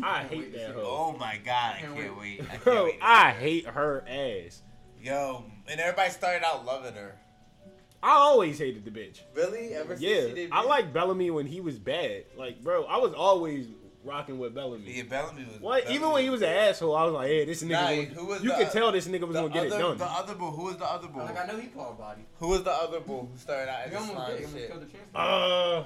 I 0.03 0.23
hate 0.23 0.53
that 0.53 0.71
hoe. 0.71 0.81
Oh 0.85 1.17
my 1.19 1.37
god, 1.43 1.75
I 1.77 1.79
Can't 1.81 1.95
can't 1.95 2.19
wait. 2.19 2.41
I 2.41 2.45
can't 2.45 2.63
Bro, 2.63 2.83
wait. 2.85 2.99
I 3.01 3.31
hate 3.31 3.65
her 3.67 4.03
ass. 4.07 4.61
Yo, 5.01 5.45
and 5.67 5.79
everybody 5.79 6.09
started 6.11 6.43
out 6.45 6.65
loving 6.65 6.93
her. 6.93 7.15
I 8.01 8.11
always 8.11 8.57
hated 8.57 8.85
the 8.85 8.91
bitch. 8.91 9.21
Really? 9.35 9.73
Ever 9.73 9.97
since 9.97 10.01
she 10.35 10.41
Yeah, 10.43 10.47
I 10.51 10.63
like 10.63 10.93
Bellamy 10.93 11.31
when 11.31 11.45
he 11.45 11.59
was 11.61 11.77
bad. 11.77 12.23
Like, 12.37 12.63
bro, 12.63 12.85
I 12.85 12.97
was 12.97 13.13
always 13.13 13.67
rocking 14.09 14.37
with 14.39 14.53
Bellamy. 14.55 14.91
Yeah, 14.91 15.03
Bellamy 15.03 15.45
was. 15.45 15.61
What? 15.61 15.83
Bellamy 15.83 15.95
Even 15.95 16.11
when 16.11 16.23
he 16.23 16.29
was 16.29 16.41
an 16.41 16.49
asshole, 16.49 16.95
I 16.95 17.03
was 17.05 17.13
like, 17.13 17.27
"Hey, 17.27 17.45
this 17.45 17.63
nigga." 17.63 17.69
Nah, 17.69 17.89
gonna- 17.89 18.01
who 18.03 18.25
was 18.25 18.43
you 18.43 18.49
the- 18.49 18.55
could 18.57 18.71
tell 18.71 18.91
this 18.91 19.07
nigga 19.07 19.27
was 19.27 19.35
gonna 19.35 19.49
get 19.49 19.67
it 19.67 19.69
done. 19.69 19.97
the 19.97 20.05
other 20.05 20.35
bull. 20.35 20.51
Who 20.51 20.63
was 20.65 20.77
the 20.77 20.85
other 20.85 21.07
bull? 21.07 21.23
Like, 21.23 21.37
I 21.39 21.45
know 21.47 21.57
he 21.57 21.67
called 21.67 21.97
body. 21.97 22.21
Who 22.39 22.47
was 22.49 22.63
the 22.63 22.71
other 22.71 22.99
bull 22.99 23.29
who 23.31 23.37
started 23.37 23.69
out 23.71 23.81
as 23.83 23.89
He 23.91 23.95
a 23.95 23.99
almost 23.99 24.15
slime 24.17 24.29
did. 24.31 24.39
He 24.39 24.45
almost 24.45 24.59
shit? 24.61 24.71
killed 24.71 24.91
the. 25.13 25.19
Uh, 25.19 25.83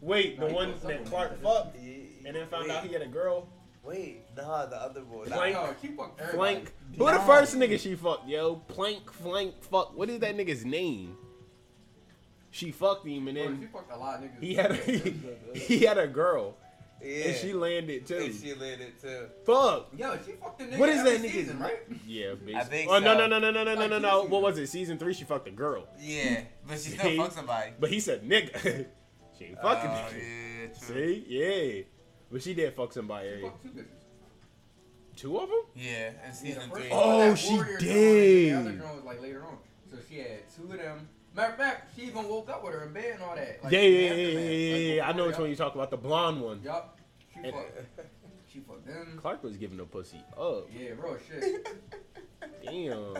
wait, 0.00 0.38
the 0.38 0.42
Nah, 0.44 0.48
he 0.50 0.54
one 0.54 0.74
that 0.84 1.04
Clarke 1.06 1.30
like 1.30 1.42
that. 1.42 1.64
fucked 1.64 1.76
and 1.76 2.36
then 2.36 2.46
found 2.48 2.68
wait, 2.68 2.70
out 2.76 2.84
he 2.84 2.92
had 2.92 3.02
a 3.02 3.06
girl. 3.06 3.48
Wait, 3.84 4.20
nah, 4.36 4.64
the 4.66 4.76
other 4.76 5.00
bull. 5.00 5.24
Nah, 5.26 5.34
Flank. 5.36 5.54
No, 5.56 5.74
keep 5.82 5.98
up 6.00 6.12
everybody. 6.20 6.36
Flank. 6.36 6.72
Who 6.98 7.04
the 7.10 7.18
first 7.20 7.56
nigga 7.56 7.80
she 7.80 7.96
fucked, 7.96 8.28
yo? 8.28 8.56
Plank, 8.68 9.10
flank, 9.12 9.60
fuck. 9.64 9.96
What 9.96 10.08
is 10.08 10.20
that 10.20 10.36
nigga's 10.36 10.64
name? 10.64 11.16
She 12.52 12.70
fucked 12.70 13.06
him 13.06 13.28
and 13.28 13.36
Bro, 13.36 13.46
she 13.46 13.52
then 13.60 13.68
fucked 13.72 13.92
a 13.92 13.96
lot 13.96 14.22
of 14.22 14.24
niggas. 14.30 14.40
he 14.42 14.54
had 14.54 14.70
a, 14.70 14.74
he, 14.74 15.14
he 15.58 15.78
had 15.80 15.96
a 15.98 16.06
girl 16.06 16.54
Yeah. 17.02 17.24
and 17.28 17.36
she 17.36 17.52
landed 17.52 18.06
too. 18.06 18.16
And 18.18 18.34
she 18.34 18.54
landed 18.54 18.92
too. 19.00 19.26
Fuck. 19.44 19.88
Yo, 19.96 20.16
she 20.24 20.32
fucked 20.32 20.58
the 20.58 20.64
nigga 20.66 20.78
What 20.78 20.88
is 20.88 20.98
every 21.00 21.10
that 21.12 21.20
nigga's 21.22 21.32
season, 21.32 21.58
right? 21.58 21.78
Yeah, 22.06 22.34
basically. 22.34 22.54
I 22.56 22.64
think 22.64 22.90
oh 22.90 22.98
no 22.98 23.14
so. 23.14 23.26
no 23.26 23.26
no 23.26 23.38
no 23.38 23.50
no 23.50 23.64
no 23.64 23.74
no 23.74 23.80
Like 23.80 23.90
no 23.90 23.98
no! 23.98 24.22
What 24.24 24.42
was 24.42 24.58
it? 24.58 24.66
Season 24.68 24.98
three, 24.98 25.14
she 25.14 25.24
fucked 25.24 25.48
a 25.48 25.50
girl, 25.50 25.86
Yeah, 26.00 26.42
but 26.66 26.74
she 26.74 26.90
still 26.90 27.04
See? 27.10 27.16
fucked 27.16 27.32
somebody. 27.34 27.72
but 27.80 27.90
he 27.90 28.00
said 28.00 28.22
nigga. 28.28 28.86
she 29.38 29.44
ain't 29.46 29.60
fucking 29.60 29.90
Oh, 29.90 29.94
nigga. 29.94 30.12
yeah, 30.12 30.66
true. 30.86 30.94
See, 30.96 31.24
yeah, 31.28 31.82
but 32.30 32.42
she 32.42 32.54
did 32.54 32.74
fuck 32.74 32.92
somebody. 32.92 33.28
She 33.36 33.42
fucked 33.42 33.62
two 33.62 33.68
bitches. 33.70 33.86
Two 35.16 35.36
of 35.38 35.48
them? 35.48 35.58
Yeah, 35.76 36.10
in 36.26 36.32
season 36.32 36.62
first 36.70 36.82
three. 36.82 36.88
Oh, 36.90 37.34
she 37.34 37.60
did. 37.78 38.52
and 38.54 38.66
The 38.66 38.70
other 38.70 38.78
joint 38.78 38.94
was 38.96 39.04
like 39.04 39.20
later 39.20 39.44
on. 39.44 39.58
So 39.90 39.98
she 40.08 40.18
had 40.20 40.40
two 40.56 40.72
of 40.72 40.78
them. 40.78 41.08
Matter 41.34 41.52
of 41.52 41.58
fact, 41.58 41.96
she 41.96 42.02
even 42.06 42.28
woke 42.28 42.48
up 42.50 42.62
with 42.64 42.74
her 42.74 42.84
in 42.84 42.92
bed 42.92 43.14
and 43.14 43.22
all 43.22 43.34
that. 43.34 43.62
Like, 43.64 43.72
yeah, 43.72 43.80
yeah, 43.80 44.08
after 44.10 44.20
yeah, 44.20 44.28
yeah, 44.28 44.34
that. 44.34 44.80
yeah, 44.80 45.02
Like. 45.02 45.08
I 45.14 45.16
know 45.16 45.24
before, 45.26 45.26
which 45.28 45.38
one 45.38 45.50
you 45.50 45.56
talk 45.56 45.74
about, 45.74 45.90
the 45.90 45.96
blonde 45.96 46.40
one. 46.42 46.60
Yup. 46.62 46.98
She 47.32 47.40
And- 47.40 47.52
fucked. 47.52 47.80
She 48.52 48.58
fucked 48.60 48.86
them. 48.86 49.18
Clarke 49.18 49.42
was 49.44 49.56
giving 49.56 49.78
the 49.78 49.84
pussy 49.84 50.18
up. 50.38 50.68
Yeah, 50.78 50.92
bro, 50.92 51.16
shit. 51.26 51.66
Damn. 52.62 53.14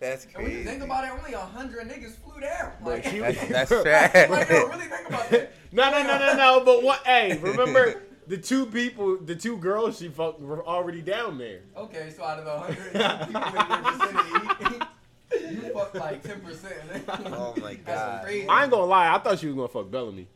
That's 0.00 0.24
And 0.24 0.34
when 0.34 0.44
you 0.46 0.50
crazy. 0.50 0.64
think 0.64 0.82
about 0.82 1.04
it, 1.04 1.10
only 1.12 1.34
a 1.34 1.38
hundred 1.38 1.88
niggas 1.88 2.14
flew 2.16 2.40
down. 2.40 2.72
Bro, 2.82 2.94
Like, 2.94 3.04
she- 3.04 3.18
That's, 3.20 3.46
that's 3.48 3.70
like, 3.70 3.82
trash. 3.82 4.50
yo, 4.50 4.66
really 4.66 4.86
think 4.86 5.08
about 5.08 5.30
that. 5.30 5.52
No, 5.70 5.90
no, 5.92 6.02
no, 6.02 6.18
no, 6.18 6.34
no. 6.36 6.64
But 6.64 6.82
what? 6.82 7.06
Hey, 7.06 7.38
remember 7.38 8.02
the 8.26 8.38
two 8.38 8.66
people, 8.66 9.18
the 9.18 9.36
two 9.36 9.56
girls 9.58 9.98
she 9.98 10.08
fucked 10.08 10.40
were 10.40 10.66
already 10.66 11.00
down 11.02 11.38
there. 11.38 11.60
Okay, 11.76 12.10
so 12.16 12.24
out 12.24 12.40
of 12.40 12.44
the 12.44 12.58
hundred 12.58 13.28
people 13.28 13.60
in 13.60 13.68
your 13.70 14.58
vicinity, 14.58 14.84
you 15.80 15.84
fucked 15.84 15.94
like 15.96 16.22
ten 16.22 16.40
percent. 16.40 16.74
Oh 17.08 17.54
my 17.60 17.74
God. 17.74 18.26
I 18.26 18.30
ain't 18.62 18.70
gonna 18.70 18.84
lie. 18.84 19.14
I 19.14 19.18
thought 19.18 19.38
she 19.38 19.46
was 19.46 19.54
gonna 19.56 19.68
fuck 19.68 19.90
Bellamy. 19.90 20.28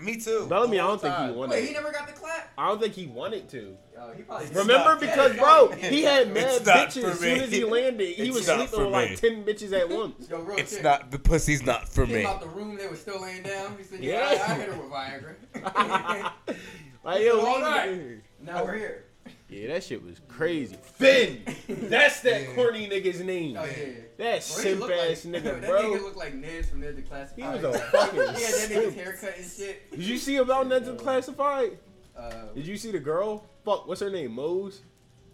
Me 0.00 0.16
too. 0.16 0.46
Bellamy, 0.48 0.78
I 0.78 0.86
don't 0.86 1.00
think 1.00 1.12
he 1.12 1.20
time. 1.22 1.34
wanted. 1.34 1.50
Wait, 1.54 1.66
he 1.66 1.72
never 1.74 1.90
got 1.90 2.06
the 2.06 2.12
clap. 2.12 2.52
I 2.56 2.68
don't 2.68 2.80
think 2.80 2.94
he 2.94 3.06
wanted 3.06 3.48
to. 3.48 3.76
Yo, 3.94 4.12
he 4.16 4.22
probably 4.22 4.46
Remember 4.50 4.74
not- 4.90 5.00
because 5.00 5.36
bro, 5.36 5.70
he 5.72 6.02
had 6.04 6.32
mad 6.32 6.60
bitches 6.62 7.02
as 7.02 7.18
soon 7.18 7.40
as 7.40 7.50
he 7.50 7.64
landed. 7.64 8.06
He 8.14 8.22
It's 8.28 8.36
was 8.36 8.46
sleeping 8.46 8.66
for 8.68 8.84
with 8.84 8.92
like 8.92 9.16
ten 9.20 9.42
bitches 9.44 9.72
at 9.72 9.88
once. 9.90 10.28
Yo, 10.30 10.38
real 10.38 10.56
It's 10.56 10.74
shit. 10.74 10.84
not 10.84 11.10
the 11.10 11.18
pussy's 11.18 11.64
not 11.64 11.88
for 11.88 12.06
Came 12.06 12.14
me. 12.14 12.24
out 12.24 12.40
the 12.40 12.46
room, 12.46 12.76
they 12.76 12.86
were 12.86 12.94
still 12.94 13.20
laying 13.20 13.42
down. 13.42 13.76
He 13.76 13.82
said, 13.82 13.98
"Yeah, 14.00 14.32
Yeah. 14.32 14.44
I, 14.46 14.52
I 14.52 14.54
hit 14.54 14.68
her 14.68 14.80
with 14.80 14.90
Viagra." 14.92 16.32
Like 17.04 17.22
yo, 17.24 17.40
All 17.40 17.56
we- 17.58 17.62
right. 17.62 18.20
now 18.40 18.64
we're 18.64 18.76
here. 18.76 19.04
Yeah, 19.48 19.68
that 19.68 19.84
shit 19.84 20.04
was 20.04 20.20
crazy. 20.28 20.76
Finn, 20.82 21.42
that's 21.68 22.20
that 22.20 22.54
corny 22.54 22.86
nigga's 22.88 23.20
name. 23.20 23.56
Oh 23.58 23.64
yeah. 23.64 23.70
That 24.16 24.16
Bro, 24.18 24.32
he 24.32 24.40
simp 24.40 24.80
looked 24.80 24.92
ass 24.92 25.24
like, 25.24 25.42
nigga, 25.42 25.60
that 25.60 25.70
nigga 25.70 26.02
looked 26.02 26.16
like 26.16 26.34
Ned 26.34 26.66
from 26.66 26.80
Ned's 26.80 27.00
Declassified. 27.00 27.36
He 27.36 27.42
was 27.42 27.64
a 27.64 27.78
fucking 27.92 28.18
yeah, 28.18 28.32
that 28.32 28.68
nigga's 28.70 28.94
haircut 28.94 29.36
and 29.38 29.50
shit. 29.50 29.90
Did 29.90 30.00
you 30.00 30.18
see 30.18 30.36
about 30.36 30.66
Ned's 30.66 30.88
Declassified? 30.88 31.76
Uh, 32.16 32.30
Did 32.54 32.66
you 32.66 32.76
see 32.76 32.90
the 32.90 32.98
girl? 32.98 33.44
Fuck, 33.64 33.86
what's 33.86 34.00
her 34.00 34.10
name? 34.10 34.32
Moze. 34.32 34.82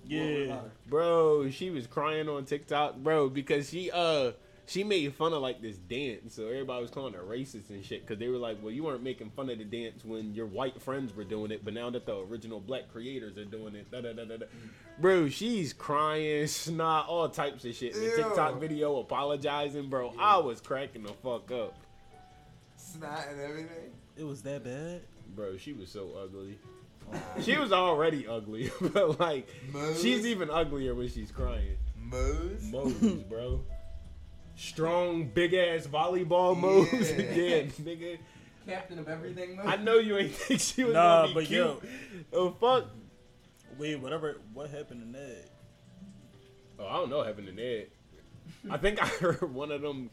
Yeah. 0.06 0.60
Bro, 0.86 1.50
she 1.50 1.70
was 1.70 1.86
crying 1.86 2.28
on 2.28 2.44
TikTok, 2.44 2.96
bro, 2.96 3.28
because 3.30 3.70
she 3.70 3.90
uh 3.90 4.32
she 4.66 4.82
made 4.84 5.12
fun 5.14 5.32
of 5.32 5.42
like 5.42 5.60
this 5.60 5.76
dance, 5.76 6.34
so 6.34 6.44
everybody 6.48 6.80
was 6.82 6.90
calling 6.90 7.12
her 7.14 7.22
racist 7.22 7.70
and 7.70 7.84
shit. 7.84 8.02
Because 8.06 8.18
they 8.18 8.28
were 8.28 8.38
like, 8.38 8.58
"Well, 8.62 8.72
you 8.72 8.82
weren't 8.84 9.02
making 9.02 9.30
fun 9.30 9.50
of 9.50 9.58
the 9.58 9.64
dance 9.64 10.04
when 10.04 10.34
your 10.34 10.46
white 10.46 10.80
friends 10.80 11.14
were 11.14 11.24
doing 11.24 11.50
it, 11.50 11.64
but 11.64 11.74
now 11.74 11.90
that 11.90 12.06
the 12.06 12.16
original 12.18 12.60
black 12.60 12.90
creators 12.92 13.36
are 13.36 13.44
doing 13.44 13.74
it, 13.74 13.90
da 13.90 14.00
da 14.00 14.12
da 14.12 14.24
da." 14.24 14.36
da. 14.38 14.46
Bro, 15.00 15.28
she's 15.28 15.72
crying, 15.72 16.46
snot, 16.48 17.08
all 17.08 17.28
types 17.28 17.64
of 17.64 17.74
shit. 17.74 17.94
In 17.94 18.00
the 18.00 18.06
Ew. 18.06 18.16
TikTok 18.16 18.60
video 18.60 18.98
apologizing, 19.00 19.88
bro. 19.90 20.14
I 20.18 20.38
was 20.38 20.60
cracking 20.60 21.02
the 21.02 21.12
fuck 21.22 21.50
up, 21.50 21.74
Snot 22.76 23.26
and 23.30 23.40
everything. 23.40 23.90
It 24.16 24.24
was 24.24 24.42
that 24.42 24.62
bad. 24.64 25.02
bro. 25.34 25.56
She 25.56 25.72
was 25.72 25.90
so 25.90 26.12
ugly. 26.22 26.58
She 27.42 27.56
was 27.58 27.70
already 27.72 28.26
ugly, 28.26 28.70
but 28.80 29.20
like 29.20 29.46
Moze? 29.72 30.00
she's 30.00 30.24
even 30.24 30.48
uglier 30.48 30.94
when 30.94 31.08
she's 31.08 31.30
crying. 31.30 31.76
Moze. 31.98 32.62
Moses, 32.70 33.22
bro. 33.24 33.60
Strong, 34.56 35.28
big 35.34 35.52
ass 35.54 35.86
volleyball 35.86 36.58
moves. 36.58 37.10
Yeah. 37.10 37.24
Yeah, 37.32 37.62
nigga. 37.82 38.18
captain 38.66 38.98
of 38.98 39.08
everything. 39.08 39.58
I 39.64 39.76
know 39.76 39.98
you 39.98 40.16
ain't 40.16 40.32
think 40.34 40.60
she 40.60 40.84
was 40.84 40.94
Nah, 40.94 41.22
gonna 41.22 41.28
be 41.28 41.34
but 41.34 41.44
cute. 41.46 41.58
yo. 41.66 41.80
Oh 42.32 42.50
fuck. 42.52 42.86
Wait, 43.78 43.96
whatever. 44.00 44.36
What 44.52 44.70
happened 44.70 45.00
to 45.02 45.08
Ned? 45.08 45.48
Oh, 46.78 46.86
I 46.86 46.92
don't 46.94 47.10
know 47.10 47.18
what 47.18 47.26
happened 47.26 47.48
to 47.48 47.52
Ned. 47.52 47.88
I 48.70 48.76
think 48.78 49.02
I 49.02 49.06
heard 49.20 49.42
one 49.52 49.70
of 49.72 49.82
them 49.82 50.10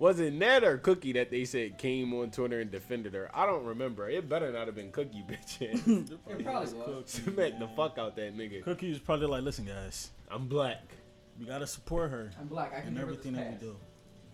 Was 0.00 0.18
it 0.18 0.32
Ned 0.32 0.64
or 0.64 0.78
Cookie 0.78 1.12
that 1.12 1.30
they 1.30 1.44
said 1.44 1.78
came 1.78 2.12
on 2.14 2.30
Twitter 2.32 2.60
and 2.60 2.70
defended 2.72 3.14
her? 3.14 3.30
I 3.32 3.46
don't 3.46 3.64
remember. 3.64 4.08
It 4.10 4.28
better 4.28 4.50
not 4.52 4.66
have 4.66 4.74
been 4.74 4.90
Cookie, 4.90 5.24
bitch. 5.30 5.62
It 5.62 6.44
probably 6.44 6.74
was. 6.74 7.04
Smack 7.06 7.58
the 7.60 7.68
fuck 7.76 7.96
out 7.98 8.16
that 8.16 8.36
nigga. 8.36 8.64
Cookie 8.64 8.90
was 8.90 8.98
probably 8.98 9.26
like, 9.28 9.42
listen, 9.44 9.64
guys, 9.66 10.10
I'm 10.28 10.48
black. 10.48 10.82
We 11.38 11.46
gotta 11.46 11.66
support 11.66 12.10
her 12.10 12.30
I'm 12.40 12.46
black. 12.46 12.72
I 12.76 12.80
can 12.80 12.96
in 12.96 12.98
everything 12.98 13.32
that 13.34 13.50
we 13.50 13.56
do. 13.56 13.76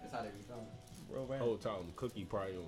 That's 0.01 0.15
how 0.15 0.23
they 0.23 0.29
be 0.29 0.43
feeling. 0.47 0.67
Bro, 1.11 1.25
right? 1.25 1.41
Whole 1.41 1.57
time, 1.57 1.93
Cookie 1.97 2.25
probably 2.25 2.57
on 2.57 2.65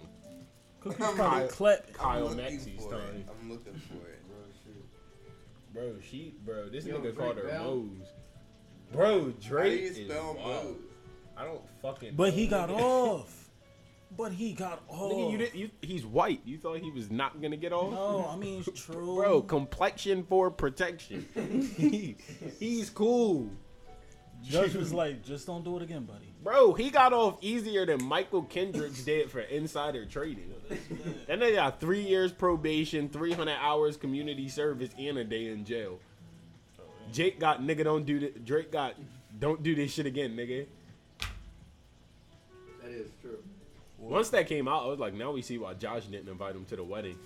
Cookie 0.81 0.97
probably 1.17 1.49
clap. 1.49 1.93
Kyle 1.93 2.17
I'm 2.17 2.23
looking 2.25 2.37
Maxey's 2.39 2.83
for 2.83 2.91
time. 2.93 3.01
it. 3.17 3.27
I'm 3.41 3.51
looking 3.51 3.75
for 3.75 4.09
it. 4.09 4.23
Bro, 4.27 4.37
shit. 4.65 5.75
Bro, 5.75 5.95
she, 6.01 6.35
bro, 6.45 6.69
this 6.69 6.85
Yo, 6.87 6.99
nigga 6.99 7.17
called 7.17 7.37
her 7.37 7.43
Drake 7.43 7.55
Bell? 7.55 7.77
Moze. 7.77 8.09
Bro, 8.93 9.19
How 9.21 9.25
do 9.27 9.35
Drake 9.41 9.81
you 9.81 9.87
is 9.89 9.97
spell 10.07 10.35
wild. 10.39 10.65
Moze? 10.65 10.77
I 11.37 11.45
don't 11.45 11.61
fucking. 11.83 12.15
But 12.17 12.31
know, 12.31 12.35
he 12.37 12.47
got 12.49 12.69
nigga. 12.69 12.81
off. 12.81 13.39
But 14.17 14.33
he 14.33 14.53
got 14.53 14.83
off. 14.89 15.13
Nigga, 15.13 15.31
you 15.33 15.39
did, 15.39 15.55
you, 15.55 15.71
he's 15.81 16.05
white. 16.05 16.41
You 16.45 16.59
thought 16.59 16.79
he 16.81 16.91
was 16.91 17.11
not 17.11 17.41
gonna 17.41 17.57
get 17.57 17.73
off? 17.73 17.93
No, 17.93 18.29
I 18.29 18.37
mean 18.37 18.65
it's 18.67 18.83
true. 18.85 19.17
Bro, 19.17 19.43
complexion 19.43 20.25
for 20.25 20.51
protection. 20.51 21.27
he, 21.77 22.17
he's 22.59 22.91
cool. 22.91 23.49
Judge 24.45 24.75
was 24.75 24.93
like, 24.93 25.25
just 25.25 25.47
don't 25.47 25.65
do 25.65 25.77
it 25.77 25.83
again, 25.83 26.05
buddy. 26.05 26.33
Bro, 26.43 26.75
he 26.75 26.91
got 26.91 27.13
off 27.13 27.39
easier 27.41 27.87
than 27.87 28.01
Mychal 28.01 28.49
Kendricks 28.49 29.03
did 29.03 29.31
for 29.31 29.41
insider 29.41 30.05
trading. 30.05 30.53
then 31.27 31.39
they 31.39 31.55
got 31.55 31.81
three 31.81 32.03
years 32.03 32.33
probation, 32.33 33.09
300 33.09 33.53
hours 33.53 33.97
community 33.97 34.49
service, 34.49 34.91
and 34.99 35.19
a 35.19 35.25
day 35.25 35.49
in 35.49 35.65
jail. 35.65 35.99
Jake 37.13 37.39
got 37.39 37.61
nigga 37.61 37.85
don't 37.85 38.07
do 38.07 38.19
this. 38.19 38.31
Drake 38.45 38.73
got 38.73 38.95
don't 39.39 39.63
do 39.63 39.75
this 39.75 39.93
shit 39.93 40.07
again, 40.07 40.35
nigga. 40.37 40.67
That 42.83 42.91
is 42.91 43.09
true. 43.21 43.39
Once 43.99 44.31
that 44.31 44.49
came 44.49 44.67
out, 44.67 44.85
I 44.85 44.87
was 44.87 44.99
like, 44.99 45.15
now 45.15 45.31
we 45.31 45.43
see 45.43 45.59
why 45.59 45.75
Josh 45.75 46.07
didn't 46.07 46.29
invite 46.29 46.57
him 46.57 46.65
to 46.67 46.77
the 46.77 46.85
wedding. 46.85 47.17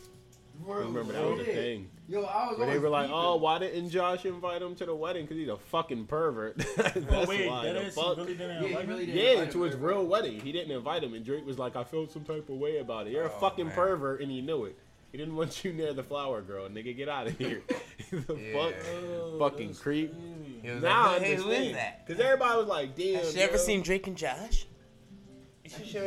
Remember 0.65 1.13
that 1.13 1.25
was 1.25 1.41
a 1.41 1.45
thing. 1.45 1.89
Yo, 2.09 2.23
I 2.23 2.49
was 2.51 2.59
Where 2.59 2.71
they 2.71 2.79
were 2.79 2.89
like, 2.89 3.07
beefing. 3.09 3.17
oh, 3.21 3.37
why 3.37 3.59
didn't 3.59 3.91
Josh 3.91 4.25
invite 4.27 4.63
him 4.63 4.75
to 4.77 4.87
the 4.87 4.95
wedding? 4.95 5.25
Because 5.25 5.37
he's 5.39 5.49
a 5.49 5.57
fucking 5.57 6.07
pervert. 6.07 6.57
That's 6.77 6.97
Oh, 7.11 7.25
wait, 7.27 7.49
why. 7.49 7.65
that 7.65 7.75
the 7.75 7.81
is, 7.87 7.95
fuck? 7.95 8.17
really 8.17 8.35
didn't 8.37 8.51
Yeah, 8.51 8.61
he 8.61 8.67
invite 8.69 8.89
really 8.89 9.07
me? 9.07 9.13
did. 9.13 9.17
Yeah, 9.25 9.31
invite 9.33 9.51
to 9.53 9.65
him, 9.65 9.71
his 9.71 9.81
real 9.81 10.07
wedding. 10.07 10.41
He 10.41 10.53
didn't 10.53 10.71
invite 10.71 11.03
him, 11.03 11.15
and 11.15 11.25
Drake 11.25 11.45
was 11.45 11.59
like, 11.59 11.75
"I 11.75 11.83
felt 11.85 12.13
some 12.13 12.25
type 12.25 12.49
of 12.49 12.57
way 12.57 12.79
about 12.79 13.07
it. 13.09 13.13
You're 13.13 13.25
a 13.25 13.33
Oh, 13.35 13.41
fucking 13.41 13.67
man. 13.67 13.75
pervert, 13.75 14.21
and 14.21 14.31
he 14.31 14.41
knew 14.41 14.65
it. 14.67 14.77
He 15.13 15.19
didn't 15.19 15.35
want 15.37 15.65
you 15.65 15.73
near 15.73 15.93
the 15.95 16.03
flower 16.05 16.43
girl, 16.43 16.69
nigga. 16.69 16.97
Get 16.97 17.09
out 17.09 17.27
of 17.27 17.37
here. 17.39 17.63
the 18.11 18.35
Yeah. 18.35 18.53
fuck, 18.53 18.75
Oh, 18.95 19.39
fucking 19.41 19.75
creep. 19.75 20.13
crazy. 20.63 20.81
Now 20.81 21.13
like, 21.13 21.23
hey, 21.23 21.35
who 21.37 21.51
is 21.51 21.73
that? 21.75 22.07
Because 22.07 22.21
everybody 22.23 22.57
was 22.59 22.67
like, 22.69 22.95
"Damn." 22.95 23.17
Has 23.17 23.33
she 23.33 23.41
ever 23.41 23.59
seen 23.59 23.83
Drake 23.83 24.07
and 24.07 24.17
Josh? 24.17 24.67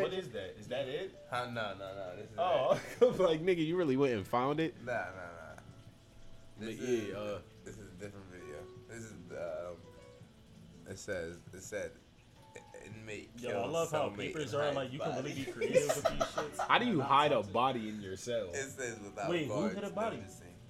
What 0.02 0.14
is 0.14 0.30
that? 0.30 0.56
Is 0.60 0.68
that 0.68 0.88
it? 0.88 1.16
Huh, 1.30 1.46
no, 1.48 1.74
no, 1.78 1.80
no. 1.80 2.16
This 2.16 2.26
is 2.32 2.38
Oh, 2.38 2.80
I'm 3.02 3.18
like 3.18 3.42
nigga, 3.44 3.66
you 3.66 3.76
really 3.76 3.98
went 3.98 4.14
and 4.14 4.26
found 4.28 4.60
it. 4.60 4.76
it. 4.80 4.86
Nah, 4.86 4.94
nah, 4.94 5.00
nah. 5.00 5.62
This 6.60 6.78
But 6.78 6.86
is, 6.90 7.08
yeah, 7.10 7.16
uh, 7.18 7.38
this 7.66 7.76
is 7.76 7.88
a 7.88 8.04
different 8.04 8.26
video. 8.32 8.58
This 8.90 9.04
is 9.06 9.14
um. 9.32 9.76
It 10.90 10.98
says 10.98 11.38
it 11.54 11.62
said 11.62 11.92
inmate 12.86 13.30
Yo, 13.38 13.62
I 13.62 13.68
love 13.68 13.92
how 13.92 14.10
papers 14.10 14.54
are 14.54 14.72
like 14.74 14.92
you 14.92 15.00
can 15.00 15.16
really 15.18 15.34
be 15.34 15.44
creative 15.46 15.88
with 15.88 16.04
these 16.06 16.24
shits. 16.24 16.58
How 16.68 16.80
do 16.80 16.86
you 16.86 17.02
hide 17.02 17.32
a 17.32 17.44
body 17.44 17.90
in 17.90 18.02
your 18.02 18.16
cell? 18.18 18.50
It 18.54 18.70
says 18.70 18.98
without 19.04 19.30
Wait, 19.30 19.48
who 19.48 19.54
guards 19.54 19.76
hit 19.76 19.84
a 19.84 19.90
body? 19.90 20.20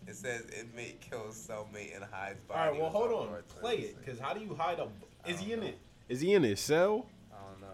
It 0.08 0.16
says 0.16 0.46
inmate 0.60 1.02
kills 1.02 1.38
cellmate 1.38 1.96
and 1.96 2.04
hides 2.12 2.40
body. 2.48 2.72
right, 2.72 2.80
well, 2.82 2.90
hold 2.90 3.12
on, 3.12 3.30
play 3.60 3.76
it. 3.76 3.98
Because 4.04 4.20
how 4.20 4.34
do 4.34 4.42
you 4.42 4.56
hide 4.56 4.80
a? 4.80 4.88
I 5.26 5.30
Is 5.30 5.40
he 5.40 5.54
in 5.54 5.60
know. 5.62 5.68
it? 5.68 5.78
Is 6.10 6.22
he 6.22 6.34
in 6.34 6.44
his 6.44 6.60
cell? 6.60 7.06
I 7.32 7.36
don't 7.52 7.62
know. 7.62 7.68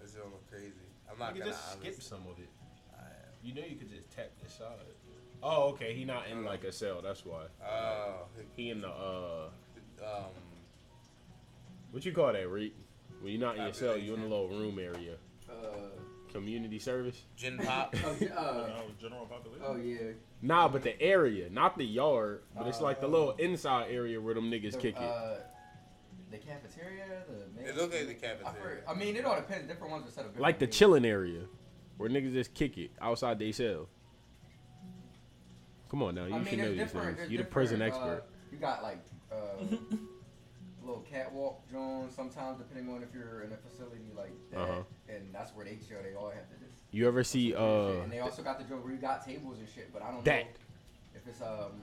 This 0.00 0.10
is 0.10 0.16
look 0.16 0.50
crazy. 0.50 0.72
I'm 1.16 1.20
not 1.20 1.34
You 1.36 1.40
gonna 1.42 1.52
can 1.52 1.60
just 1.60 1.72
skip 1.72 1.84
honestly- 1.84 2.04
some 2.04 2.20
of 2.30 2.38
it. 2.38 2.48
You 3.42 3.54
know 3.54 3.62
you 3.68 3.76
could 3.76 3.88
just 3.88 4.10
tap 4.10 4.30
the 4.42 4.50
side. 4.50 4.66
Oh, 5.42 5.68
okay. 5.70 5.94
He 5.94 6.04
not 6.04 6.26
in 6.28 6.44
like 6.44 6.64
a 6.64 6.72
cell. 6.72 7.00
That's 7.02 7.24
why. 7.24 7.44
Oh, 7.64 8.26
He 8.56 8.70
in 8.70 8.80
the 8.80 8.88
uh, 8.88 9.48
um, 10.02 10.24
what 11.92 12.04
you 12.04 12.12
call 12.12 12.32
that, 12.32 12.48
Reek? 12.48 12.74
When 13.20 13.32
you're 13.32 13.40
not 13.40 13.56
in 13.56 13.62
your 13.62 13.72
cell, 13.72 13.96
you 13.96 14.14
in 14.14 14.20
the 14.22 14.26
little 14.26 14.48
room 14.48 14.78
area. 14.78 15.14
Uh, 15.48 15.52
Community 16.32 16.78
service. 16.78 17.22
gen 17.36 17.56
pop. 17.58 17.94
oh, 18.04 18.16
yeah, 18.20 18.34
uh, 18.34 18.70
Oh, 18.78 18.82
general 19.00 19.26
population. 19.26 19.64
oh 19.66 19.76
yeah. 19.76 20.12
Nah, 20.42 20.68
but 20.68 20.82
the 20.82 21.00
area, 21.00 21.48
not 21.48 21.78
the 21.78 21.84
yard, 21.84 22.42
but 22.54 22.66
it's 22.66 22.80
like 22.80 23.00
the 23.00 23.06
Oh. 23.06 23.10
little 23.10 23.30
inside 23.36 23.90
area 23.90 24.20
where 24.20 24.34
them 24.34 24.50
niggas 24.50 24.72
The, 24.72 24.78
kick 24.78 24.96
it. 24.96 25.02
uh, 25.02 25.36
the 26.30 26.38
cafeteria, 26.38 27.22
the. 27.28 27.58
main- 27.60 27.68
It 27.68 27.76
look 27.76 27.92
like 27.92 28.06
the 28.06 28.10
I, 28.10 28.14
cafeteria. 28.14 28.52
forget- 28.80 28.84
I 28.88 28.94
mean, 28.94 29.16
it 29.16 29.24
all 29.24 29.36
depends. 29.36 29.68
Different 29.68 29.92
ones 29.92 30.08
are 30.08 30.10
set 30.10 30.24
up. 30.26 30.38
Like 30.38 30.58
the 30.58 30.66
differently. 30.66 30.78
chilling 30.78 31.04
area, 31.04 31.42
where 31.96 32.08
niggas 32.10 32.32
just 32.32 32.54
kick 32.54 32.76
it 32.78 32.90
outside 33.00 33.38
they 33.38 33.52
cell. 33.52 33.88
Come 35.88 36.02
on 36.02 36.14
now, 36.16 36.26
you 36.26 36.34
I 36.34 36.38
mean, 36.38 36.46
should 36.48 36.58
know 36.58 36.64
there's 36.74 36.92
these 36.92 37.00
things. 37.02 37.16
there's 37.16 37.30
You 37.30 37.38
the 37.38 37.44
prison 37.44 37.78
different, 37.78 38.04
uh, 38.04 38.06
expert. 38.14 38.24
you 38.50 38.58
got 38.58 38.82
like 38.82 38.98
uh, 39.30 39.36
little 40.82 41.04
catwalk 41.08 41.62
zones 41.70 42.12
sometimes, 42.14 42.58
depending 42.58 42.92
on 42.92 43.02
if 43.04 43.08
you're 43.14 43.42
in 43.42 43.52
a 43.52 43.56
facility 43.56 44.10
like 44.16 44.32
that, 44.50 44.58
Uh-huh. 44.60 44.82
and 45.08 45.32
that's 45.32 45.54
where 45.54 45.64
they 45.64 45.76
chill. 45.88 45.98
They 46.02 46.14
all 46.14 46.30
have 46.30 46.48
to 46.50 46.56
just. 46.66 46.82
You 46.90 47.06
ever 47.06 47.22
see 47.22 47.54
uh 47.54 48.02
and 48.02 48.10
they 48.12 48.18
also 48.20 48.42
got 48.42 48.58
the 48.58 48.64
joint 48.64 48.82
where 48.82 48.92
you 48.92 48.98
got 48.98 49.24
tables 49.24 49.58
and 49.58 49.68
shit, 49.68 49.92
but 49.92 50.02
I 50.02 50.10
don't 50.10 50.24
that? 50.24 50.44
know 50.44 50.50
if 51.14 51.26
it's 51.28 51.40
um. 51.40 51.82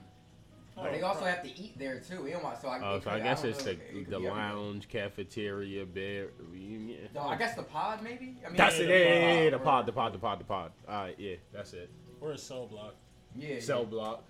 Oh, 0.76 0.84
But 0.84 0.92
they 0.94 1.02
also 1.04 1.26
have 1.26 1.44
to 1.44 1.50
eat 1.50 1.78
there 1.78 2.00
too. 2.00 2.26
You 2.26 2.34
know 2.34 2.40
why? 2.40 2.56
So 2.56 2.68
I, 2.68 2.80
Oh, 2.96 3.00
so 3.00 3.12
I 3.12 3.20
guess 3.20 3.44
it's 3.44 3.64
know. 3.66 3.74
the 3.74 4.04
the 4.10 4.20
lounge, 4.20 4.88
cafeteria, 4.90 5.86
bed. 5.86 6.30
Yeah. 6.52 6.96
No, 7.14 7.22
I 7.22 7.36
guess 7.38 7.56
the 7.56 7.62
pod 7.64 8.02
maybe. 8.02 8.38
I 8.44 8.48
mean, 8.50 8.58
That's 8.58 8.78
Yeah, 8.80 8.86
it. 8.86 8.88
the 8.88 8.94
Yeah, 8.94 9.00
yeah, 9.44 9.50
yeah, 9.52 9.58
pod, 9.58 9.86
the 9.86 9.92
pod, 9.92 10.14
the 10.14 10.20
pod, 10.20 10.20
the 10.20 10.20
pod, 10.20 10.40
the 10.40 10.44
pod. 10.46 10.72
All 10.88 11.04
right, 11.04 11.16
yeah, 11.20 11.36
that's 11.54 11.74
it. 11.74 11.92
Or 12.22 12.32
a 12.32 12.38
cell 12.38 12.66
block. 12.68 12.96
Yeah. 13.36 13.60
Cell 13.60 13.80
yeah. 13.82 13.86
block. 13.86 14.24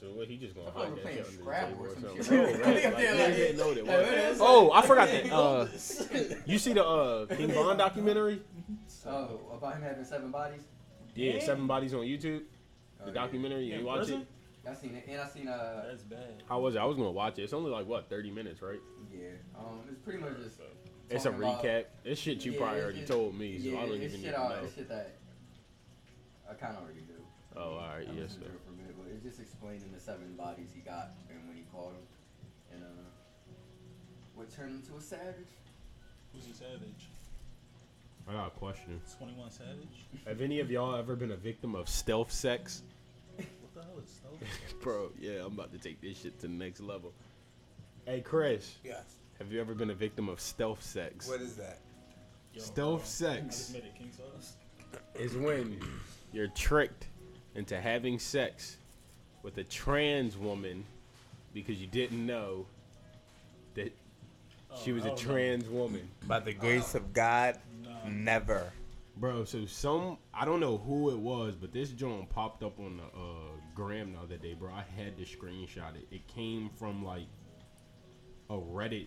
So 0.00 0.06
what? 0.08 0.26
He 0.28 0.36
just 0.36 0.54
gonna 0.56 0.68
I 0.68 0.72
thought 0.72 0.84
hide 0.86 0.94
we 0.94 1.00
that 1.02 1.12
shit 1.14 1.26
under 1.26 1.44
the 1.44 1.52
table 1.52 1.84
or 1.84 1.88
or 1.88 1.94
something. 1.94 2.38
Oh, 2.38 2.44
right. 2.44 2.82
Yeah, 2.82 2.90
Like, 2.90 3.02
yeah, 3.02 3.14
niggas 3.14 3.18
like- 3.28 3.36
didn't 3.36 3.56
know 3.58 3.68
what 3.68 3.76
it 3.78 3.86
Yeah, 3.86 3.98
was. 4.00 4.08
it 4.08 4.14
is. 4.18 4.38
Oh, 4.40 4.72
I 4.72 4.82
forgot 4.86 5.08
that. 5.08 5.32
Uh, 5.32 5.66
you 6.46 6.58
see 6.58 6.72
the 6.72 6.84
uh, 6.84 7.26
King 7.26 7.52
Von 7.52 7.76
documentary? 7.78 8.42
Oh, 9.06 9.40
about 9.56 9.76
him 9.76 9.82
having 9.82 10.04
seven 10.04 10.30
bodies. 10.32 10.62
Yeah, 11.14 11.34
Yeah. 11.34 11.44
Seven 11.44 11.66
Bodies 11.68 11.94
on 11.94 12.00
YouTube. 12.00 12.42
Oh, 13.00 13.04
The 13.06 13.12
yeah. 13.12 13.14
documentary. 13.14 13.64
You 13.66 13.78
In 13.78 13.84
watch 13.84 14.08
it? 14.08 14.26
I 14.68 14.74
seen 14.74 14.94
it, 14.94 15.04
and 15.08 15.20
I 15.20 15.26
seen 15.28 15.48
uh, 15.48 15.84
That's 15.90 16.02
bad. 16.04 16.42
How 16.48 16.58
was 16.60 16.74
it? 16.74 16.78
I 16.78 16.84
was 16.84 16.96
gonna 16.96 17.10
watch 17.10 17.38
it. 17.38 17.42
It's 17.42 17.52
only 17.52 17.70
like 17.70 17.86
what, 17.86 18.08
thirty 18.08 18.30
minutes, 18.30 18.62
right? 18.62 18.80
yeah, 19.12 19.28
um, 19.58 19.80
it's 19.90 20.00
pretty 20.00 20.18
much 20.20 20.36
just. 20.42 20.58
It's 21.10 21.26
a 21.26 21.30
talking 21.30 21.44
about- 21.44 21.62
recap. 21.64 21.84
It's 22.04 22.18
shit 22.20 22.44
you 22.46 22.52
Yeah, 22.52 22.58
probably 22.58 22.80
already 22.80 22.98
it's- 23.00 23.10
told 23.10 23.34
me, 23.38 23.58
so 23.58 23.68
yeah, 23.68 23.78
I 23.78 23.86
don't 23.86 23.94
it's 24.00 24.04
even 24.14 24.20
need 24.20 24.26
shit, 24.26 24.34
to 24.34 24.40
know. 24.48 24.54
It's 24.64 24.74
shit 24.74 24.88
that 24.88 25.16
I 26.50 26.54
kind 26.54 26.76
of 26.76 26.82
already 26.84 27.00
do. 27.00 27.12
Oh, 27.56 27.60
all 27.60 27.76
right, 27.76 28.08
I 28.08 28.12
yes, 28.12 28.32
listened 28.36 28.42
sir. 28.44 28.48
to 28.48 28.54
it 28.56 28.60
for 28.64 28.72
a 28.72 28.76
minute, 28.76 28.96
but 28.98 29.12
it's 29.12 29.22
just 29.22 29.38
explaining 29.40 29.92
the 29.92 30.00
seven 30.00 30.34
bodies 30.34 30.70
he 30.74 30.80
got 30.80 31.12
and 31.28 31.46
when 31.46 31.56
he 31.56 31.64
called 31.70 31.92
him, 31.92 32.06
and 32.72 32.82
uh, 32.84 32.88
what 34.34 34.50
turned 34.50 34.74
into 34.82 34.96
a 34.96 35.00
savage. 35.00 35.52
Who's 36.32 36.48
a 36.48 36.54
savage? 36.54 37.06
I 38.26 38.32
got 38.32 38.46
a 38.48 38.50
question. 38.50 39.00
21 39.18 39.50
Savage? 39.50 40.06
Have 40.26 40.40
any 40.40 40.58
of 40.60 40.70
y'all 40.70 40.96
ever 40.96 41.14
been 41.14 41.32
a 41.32 41.36
victim 41.36 41.74
of 41.74 41.88
stealth 41.90 42.32
sex? 42.32 42.82
What 43.92 44.04
the 44.06 44.30
hell 44.30 44.40
is 44.40 44.40
stealth? 44.40 44.80
Bro, 44.80 45.10
yeah, 45.18 45.40
I'm 45.44 45.52
about 45.52 45.72
to 45.72 45.78
take 45.78 46.00
this 46.00 46.18
shit 46.18 46.38
to 46.40 46.46
the 46.46 46.52
next 46.52 46.80
level. 46.80 47.12
Hey, 48.06 48.20
Chris, 48.20 48.76
Yes. 48.84 49.02
have 49.38 49.50
you 49.52 49.60
ever 49.60 49.74
been 49.74 49.90
a 49.90 49.94
victim 49.94 50.28
of 50.28 50.40
stealth 50.40 50.82
sex? 50.82 51.28
What 51.28 51.40
is 51.40 51.56
that? 51.56 51.78
Yo, 52.52 52.60
Stealth 52.62 53.02
I 53.02 53.06
sex 53.06 53.56
just 53.56 53.72
made 53.72 53.84
it 53.84 53.94
king 53.96 54.10
sauce. 54.12 54.56
is 55.14 55.36
when 55.36 55.80
you're 56.32 56.48
tricked 56.48 57.06
into 57.54 57.80
having 57.80 58.18
sex 58.18 58.76
with 59.42 59.58
a 59.58 59.64
trans 59.64 60.36
woman 60.36 60.84
because 61.52 61.80
you 61.80 61.86
didn't 61.86 62.24
know 62.24 62.66
that 63.74 63.92
she 64.82 64.92
was 64.92 65.02
Oh, 65.04 65.06
a 65.06 65.08
hell 65.10 65.16
no. 65.16 65.22
trans 65.22 65.68
woman. 65.68 66.08
By 66.26 66.40
the 66.40 66.52
grace 66.52 66.94
of 66.94 67.12
God, 67.12 67.58
No. 67.82 68.08
never. 68.08 68.72
Bro, 69.16 69.44
so 69.44 69.64
some 69.66 70.18
I 70.32 70.44
don't 70.44 70.60
know 70.60 70.78
who 70.78 71.10
it 71.10 71.18
was, 71.18 71.54
but 71.54 71.72
this 71.72 71.90
joint 71.90 72.28
popped 72.30 72.62
up 72.62 72.80
on 72.80 72.96
the 72.96 73.04
uh, 73.04 73.52
gram 73.74 74.12
the 74.12 74.18
other 74.18 74.36
day, 74.36 74.54
bro. 74.54 74.72
I 74.72 74.84
had 75.00 75.16
to 75.18 75.24
screenshot 75.24 75.94
it. 75.94 76.08
It 76.10 76.26
came 76.26 76.68
from 76.68 77.04
like 77.04 77.26
a 78.50 78.54
Reddit 78.54 79.06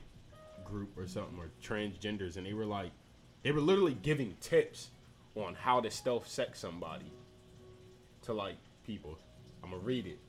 group 0.63 0.97
or 0.97 1.07
something, 1.07 1.37
or 1.37 1.49
transgenders, 1.61 2.37
and 2.37 2.45
they 2.45 2.53
were 2.53 2.65
like, 2.65 2.91
they 3.43 3.51
were 3.51 3.61
literally 3.61 3.97
giving 4.01 4.35
tips 4.39 4.89
on 5.35 5.55
how 5.55 5.81
to 5.81 5.91
stealth 5.91 6.27
sex 6.27 6.59
somebody 6.59 7.11
to 8.23 8.33
like 8.33 8.55
people. 8.85 9.17
I'm 9.63 9.71
gonna 9.71 9.81
read 9.81 10.07
it 10.07 10.19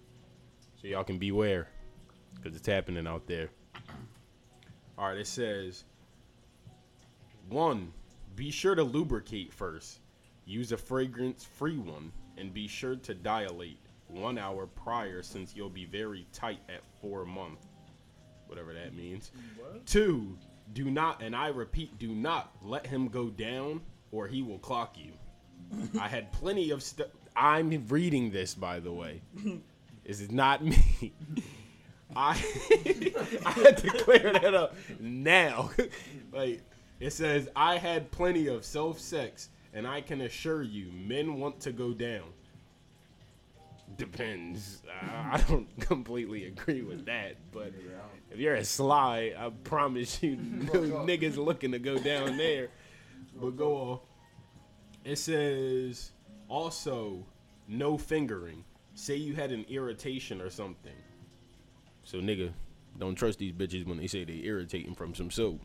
so 0.80 0.88
y'all 0.88 1.04
can 1.04 1.18
beware 1.18 1.68
because 2.34 2.56
it's 2.56 2.66
happening 2.66 3.06
out 3.06 3.26
there. 3.26 3.50
All 4.96 5.08
right, 5.08 5.18
it 5.18 5.26
says 5.28 5.84
one, 7.48 7.92
be 8.38 8.50
sure 8.52 8.74
to 8.76 8.84
lubricate 8.84 9.52
first. 9.52 9.98
Use 10.46 10.70
a 10.72 10.76
fragrance 10.76 11.44
free 11.44 11.76
one 11.76 12.12
and 12.38 12.54
be 12.54 12.68
sure 12.68 12.94
to 12.96 13.12
dilate 13.14 13.80
one 14.06 14.38
hour 14.38 14.66
prior 14.66 15.22
since 15.22 15.54
you'll 15.54 15.68
be 15.68 15.84
very 15.84 16.24
tight 16.32 16.60
at 16.68 16.80
four 17.02 17.24
month. 17.26 17.66
Whatever 18.46 18.72
that 18.72 18.94
means. 18.94 19.32
What? 19.58 19.84
Two, 19.86 20.38
Do 20.72 20.90
not, 20.90 21.20
and 21.22 21.34
I 21.34 21.48
repeat, 21.48 21.98
do 21.98 22.14
not 22.14 22.52
let 22.62 22.86
him 22.86 23.08
go 23.08 23.28
down, 23.28 23.80
or 24.12 24.26
he 24.26 24.42
will 24.42 24.58
clock 24.58 24.96
you. 24.96 25.12
I 26.00 26.08
had 26.08 26.30
plenty 26.32 26.70
of 26.70 26.82
stuff. 26.82 27.08
I'm 27.36 27.86
reading 27.88 28.30
this, 28.30 28.54
by 28.54 28.78
the 28.80 28.92
way. 28.92 29.20
This 30.04 30.22
is 30.22 30.30
not 30.30 30.64
me. 30.64 31.12
I 32.16 32.30
I 33.44 33.50
had 33.50 33.76
to 33.76 33.90
clear 34.02 34.32
that 34.32 34.54
up 34.54 34.74
now. 34.98 35.70
like 36.32 36.62
it 37.00 37.12
says, 37.12 37.48
I 37.54 37.76
had 37.78 38.10
plenty 38.10 38.48
of 38.48 38.64
stealth 38.64 38.98
sex, 38.98 39.50
and 39.72 39.86
I 39.86 40.00
can 40.00 40.22
assure 40.22 40.62
you, 40.62 40.90
men 40.92 41.38
want 41.38 41.60
to 41.60 41.72
go 41.72 41.92
down. 41.92 42.24
Depends. 43.96 44.82
I 45.02 45.36
I 45.36 45.44
don't 45.48 45.68
completely 45.80 46.46
agree 46.46 46.82
with 46.82 47.06
that, 47.06 47.36
but 47.52 47.72
if 48.30 48.38
you're 48.38 48.54
a 48.54 48.64
sly, 48.64 49.32
I 49.36 49.50
promise 49.64 50.22
you, 50.22 50.36
no 50.40 50.70
niggas 51.04 51.36
looking 51.36 51.72
to 51.72 51.78
go 51.78 51.98
down 51.98 52.36
there. 52.36 52.68
But 53.40 53.56
go 53.56 53.76
off. 53.76 54.00
It 55.04 55.16
says 55.16 56.12
also 56.48 57.24
no 57.66 57.96
fingering. 57.96 58.64
Say 58.94 59.16
you 59.16 59.34
had 59.34 59.52
an 59.52 59.64
irritation 59.68 60.40
or 60.40 60.50
something. 60.50 60.92
So 62.02 62.18
nigga, 62.18 62.52
don't 62.98 63.14
trust 63.14 63.38
these 63.38 63.52
bitches 63.52 63.86
when 63.86 63.98
they 63.98 64.06
say 64.06 64.24
they 64.24 64.40
irritating 64.44 64.94
from 64.94 65.14
some 65.14 65.30
soap. 65.30 65.60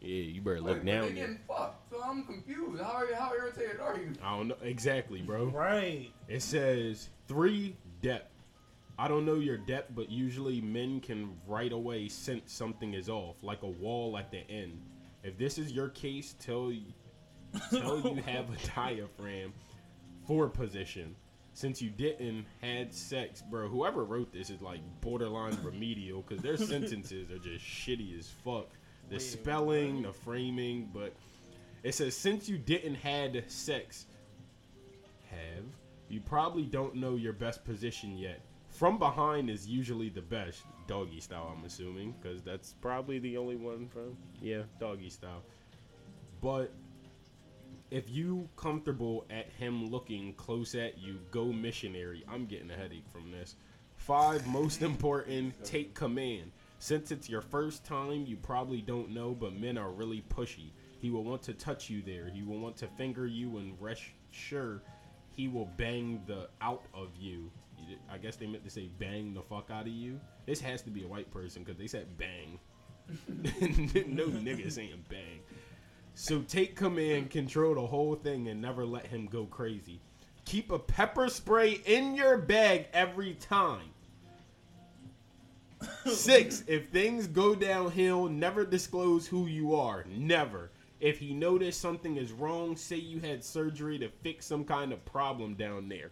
Yeah, 0.00 0.08
you 0.08 0.40
better 0.40 0.60
look 0.60 0.66
Wait, 0.66 0.76
but 0.76 0.84
they 0.84 0.92
down 0.92 1.14
getting 1.14 1.38
fucked, 1.48 1.90
so 1.90 2.02
I'm 2.04 2.24
confused. 2.24 2.82
How 2.82 2.92
are 2.92 3.06
you, 3.06 3.14
how 3.14 3.32
irritated 3.32 3.80
are 3.80 3.96
you? 3.96 4.12
I 4.22 4.36
don't 4.36 4.48
know 4.48 4.56
exactly, 4.62 5.22
bro. 5.22 5.46
Right. 5.46 6.10
It 6.28 6.42
says 6.42 7.08
three 7.26 7.76
depth. 8.02 8.32
I 8.98 9.08
don't 9.08 9.26
know 9.26 9.34
your 9.34 9.58
depth, 9.58 9.92
but 9.94 10.10
usually 10.10 10.60
men 10.60 11.00
can 11.00 11.36
right 11.46 11.72
away 11.72 12.08
sense 12.08 12.52
something 12.52 12.94
is 12.94 13.08
off, 13.08 13.36
like 13.42 13.62
a 13.62 13.68
wall 13.68 14.16
at 14.16 14.30
the 14.30 14.48
end. 14.50 14.80
If 15.22 15.36
this 15.38 15.58
is 15.58 15.72
your 15.72 15.88
case, 15.88 16.34
tell 16.38 16.70
you 16.70 16.92
tell 17.70 18.00
you 18.00 18.22
have 18.26 18.46
a 18.50 18.66
diaphragm 18.74 19.52
for 20.26 20.48
position. 20.48 21.14
Since 21.52 21.80
you 21.80 21.88
didn't 21.88 22.44
had 22.60 22.92
sex, 22.92 23.42
bro. 23.50 23.68
Whoever 23.68 24.04
wrote 24.04 24.30
this 24.30 24.50
is 24.50 24.60
like 24.60 24.80
borderline 25.00 25.58
remedial 25.62 26.22
because 26.22 26.42
their 26.42 26.56
sentences 26.58 27.30
are 27.30 27.38
just 27.38 27.64
shitty 27.64 28.18
as 28.18 28.28
fuck. 28.28 28.68
The 29.08 29.20
spelling, 29.20 30.02
the 30.02 30.12
framing, 30.12 30.90
but 30.92 31.14
it 31.82 31.94
says 31.94 32.16
since 32.16 32.48
you 32.48 32.58
didn't 32.58 32.96
had 32.96 33.44
sex, 33.48 34.06
have 35.30 35.64
you 36.08 36.20
probably 36.20 36.64
don't 36.64 36.94
know 36.94 37.16
your 37.16 37.32
best 37.32 37.64
position 37.64 38.16
yet. 38.16 38.40
From 38.68 38.98
behind 38.98 39.48
is 39.48 39.66
usually 39.66 40.08
the 40.08 40.20
best 40.20 40.62
doggy 40.86 41.20
style. 41.20 41.54
I'm 41.56 41.64
assuming 41.64 42.14
because 42.20 42.42
that's 42.42 42.74
probably 42.80 43.18
the 43.18 43.36
only 43.36 43.56
one 43.56 43.88
from 43.88 44.16
yeah 44.40 44.62
doggy 44.78 45.10
style. 45.10 45.42
But 46.40 46.72
if 47.90 48.10
you 48.10 48.48
comfortable 48.56 49.24
at 49.30 49.48
him 49.58 49.86
looking 49.90 50.34
close 50.34 50.74
at 50.74 50.98
you, 50.98 51.18
go 51.30 51.46
missionary. 51.46 52.24
I'm 52.28 52.46
getting 52.46 52.70
a 52.70 52.74
headache 52.74 53.08
from 53.10 53.30
this. 53.30 53.56
Five 53.96 54.46
most 54.46 54.82
important, 54.82 55.54
take 55.64 55.94
command. 55.94 56.52
Since 56.78 57.10
it's 57.10 57.28
your 57.28 57.40
first 57.40 57.84
time, 57.84 58.26
you 58.26 58.36
probably 58.36 58.82
don't 58.82 59.10
know, 59.10 59.32
but 59.32 59.58
men 59.58 59.78
are 59.78 59.90
really 59.90 60.22
pushy. 60.28 60.70
He 60.98 61.10
will 61.10 61.24
want 61.24 61.42
to 61.42 61.54
touch 61.54 61.88
you 61.88 62.02
there. 62.02 62.28
He 62.28 62.42
will 62.42 62.58
want 62.58 62.76
to 62.78 62.86
finger 62.86 63.26
you 63.26 63.58
and 63.58 63.80
rest 63.80 64.02
sure 64.30 64.82
he 65.36 65.48
will 65.48 65.68
bang 65.76 66.22
the 66.26 66.48
out 66.60 66.84
of 66.94 67.10
you. 67.18 67.50
I 68.10 68.18
guess 68.18 68.36
they 68.36 68.46
meant 68.46 68.64
to 68.64 68.70
say 68.70 68.88
bang 68.98 69.34
the 69.34 69.42
fuck 69.42 69.70
out 69.70 69.82
of 69.82 69.92
you. 69.92 70.18
This 70.46 70.60
has 70.60 70.82
to 70.82 70.90
be 70.90 71.04
a 71.04 71.06
white 71.06 71.30
person 71.30 71.62
because 71.62 71.78
they 71.78 71.86
said 71.86 72.06
bang. 72.16 72.58
no 74.08 74.26
nigga 74.26 74.72
saying 74.72 75.04
bang. 75.08 75.40
So 76.14 76.40
take 76.40 76.74
command, 76.74 77.30
control 77.30 77.74
the 77.74 77.86
whole 77.86 78.14
thing, 78.14 78.48
and 78.48 78.60
never 78.60 78.86
let 78.86 79.06
him 79.06 79.26
go 79.26 79.44
crazy. 79.44 80.00
Keep 80.46 80.72
a 80.72 80.78
pepper 80.78 81.28
spray 81.28 81.80
in 81.84 82.14
your 82.14 82.38
bag 82.38 82.86
every 82.94 83.34
time. 83.34 83.90
Six, 86.06 86.64
if 86.66 86.88
things 86.88 87.26
go 87.26 87.54
downhill, 87.54 88.28
never 88.28 88.64
disclose 88.64 89.26
who 89.26 89.46
you 89.46 89.74
are. 89.74 90.04
Never. 90.08 90.70
If 91.00 91.18
he 91.18 91.34
noticed 91.34 91.80
something 91.80 92.16
is 92.16 92.32
wrong, 92.32 92.76
say 92.76 92.96
you 92.96 93.20
had 93.20 93.44
surgery 93.44 93.98
to 93.98 94.08
fix 94.08 94.46
some 94.46 94.64
kind 94.64 94.92
of 94.92 95.04
problem 95.04 95.54
down 95.54 95.88
there. 95.88 96.10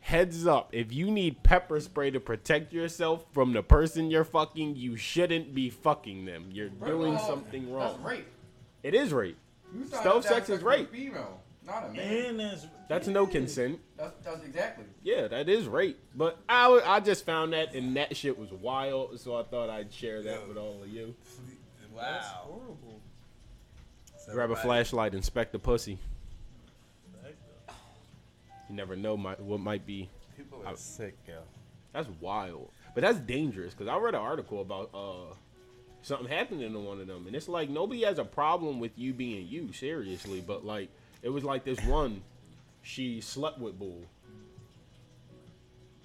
Heads 0.00 0.46
up, 0.46 0.70
if 0.72 0.92
you 0.92 1.10
need 1.10 1.42
pepper 1.42 1.80
spray 1.80 2.10
to 2.10 2.20
protect 2.20 2.72
yourself 2.72 3.24
from 3.32 3.52
the 3.52 3.62
person 3.62 4.10
you're 4.10 4.24
fucking, 4.24 4.76
you 4.76 4.96
shouldn't 4.96 5.54
be 5.54 5.70
fucking 5.70 6.24
them. 6.24 6.50
You're 6.50 6.68
doing 6.68 7.14
First 7.14 7.26
something 7.26 7.72
wrong. 7.72 7.92
That's 7.92 8.04
rape. 8.04 8.26
It 8.82 8.94
is 8.94 9.12
rape. 9.12 9.38
Stealth 9.86 10.04
up 10.04 10.04
to 10.04 10.12
have 10.12 10.24
sex 10.24 10.50
is 10.50 10.62
rape. 10.62 10.90
Female, 10.90 11.40
not 11.66 11.86
a 11.88 11.92
man. 11.92 12.24
And 12.26 12.40
that's 12.40 12.66
That's 12.88 13.08
no 13.08 13.26
consent. 13.26 13.80
That's, 13.96 14.12
that's 14.24 14.44
exactly. 14.44 14.84
Yeah, 15.02 15.28
that 15.28 15.48
is 15.48 15.66
rape. 15.66 15.98
But 16.14 16.38
I, 16.48 16.64
w- 16.64 16.82
I 16.84 17.00
just 17.00 17.24
found 17.24 17.52
that 17.52 17.74
and 17.74 17.96
that 17.96 18.16
shit 18.16 18.38
was 18.38 18.52
wild, 18.52 19.18
so 19.20 19.36
I 19.36 19.42
thought 19.44 19.70
I'd 19.70 19.92
share 19.92 20.22
that 20.22 20.46
with 20.48 20.56
all 20.56 20.82
of 20.82 20.88
you. 20.88 21.14
that's 21.96 22.26
horrible. 22.28 23.00
Grab 24.32 24.50
a 24.50 24.56
flashlight, 24.56 25.14
inspect 25.14 25.52
the 25.52 25.58
pussy. 25.58 25.98
You 28.68 28.76
never 28.76 28.96
know 28.96 29.16
my, 29.16 29.34
what 29.34 29.60
might 29.60 29.86
be. 29.86 30.08
People 30.36 30.62
are 30.66 30.76
sick, 30.76 31.14
yo. 31.28 31.40
That's 31.92 32.08
wild. 32.20 32.70
But 32.94 33.02
that's 33.02 33.18
dangerous 33.18 33.74
because 33.74 33.88
I 33.88 33.96
read 33.98 34.14
an 34.14 34.20
article 34.20 34.60
about 34.60 34.90
uh 34.94 35.34
something 36.02 36.28
happening 36.28 36.72
to 36.72 36.78
one 36.78 37.00
of 37.00 37.06
them, 37.06 37.26
and 37.26 37.36
it's 37.36 37.48
like 37.48 37.68
nobody 37.68 38.02
has 38.04 38.18
a 38.18 38.24
problem 38.24 38.80
with 38.80 38.92
you 38.96 39.12
being 39.12 39.46
you, 39.46 39.72
seriously. 39.72 40.42
But 40.44 40.64
like 40.64 40.88
it 41.24 41.30
was 41.30 41.42
like 41.42 41.64
this 41.64 41.80
one, 41.86 42.22
she 42.82 43.20
slept 43.22 43.58
with 43.58 43.78
Bull 43.78 44.04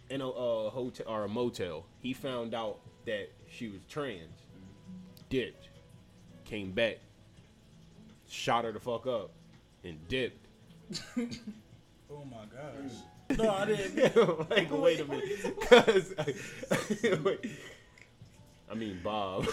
in 0.10 0.22
a 0.22 0.30
uh, 0.30 0.70
hotel 0.70 1.06
or 1.08 1.26
a 1.26 1.28
motel. 1.28 1.86
He 2.00 2.14
found 2.14 2.56
out 2.56 2.80
that 3.06 3.30
she 3.50 3.68
was 3.68 3.82
trans, 3.90 4.46
dipped, 5.30 5.68
came 6.46 6.72
back, 6.72 7.00
shot 8.30 8.64
her 8.64 8.72
the 8.72 8.80
fuck 8.80 9.06
up, 9.06 9.32
and 9.84 10.08
dipped. 10.08 10.48
Oh 12.12 12.26
my 12.26 12.38
gosh. 12.52 12.92
No, 13.38 13.48
I 13.48 13.66
didn't. 13.66 14.50
like, 14.50 14.72
wait 14.72 15.02
a 15.02 15.06
minute. 15.06 15.62
Cause, 15.70 16.16
wait. 17.24 17.46
I 18.68 18.74
mean, 18.74 19.00
Bob. 19.04 19.46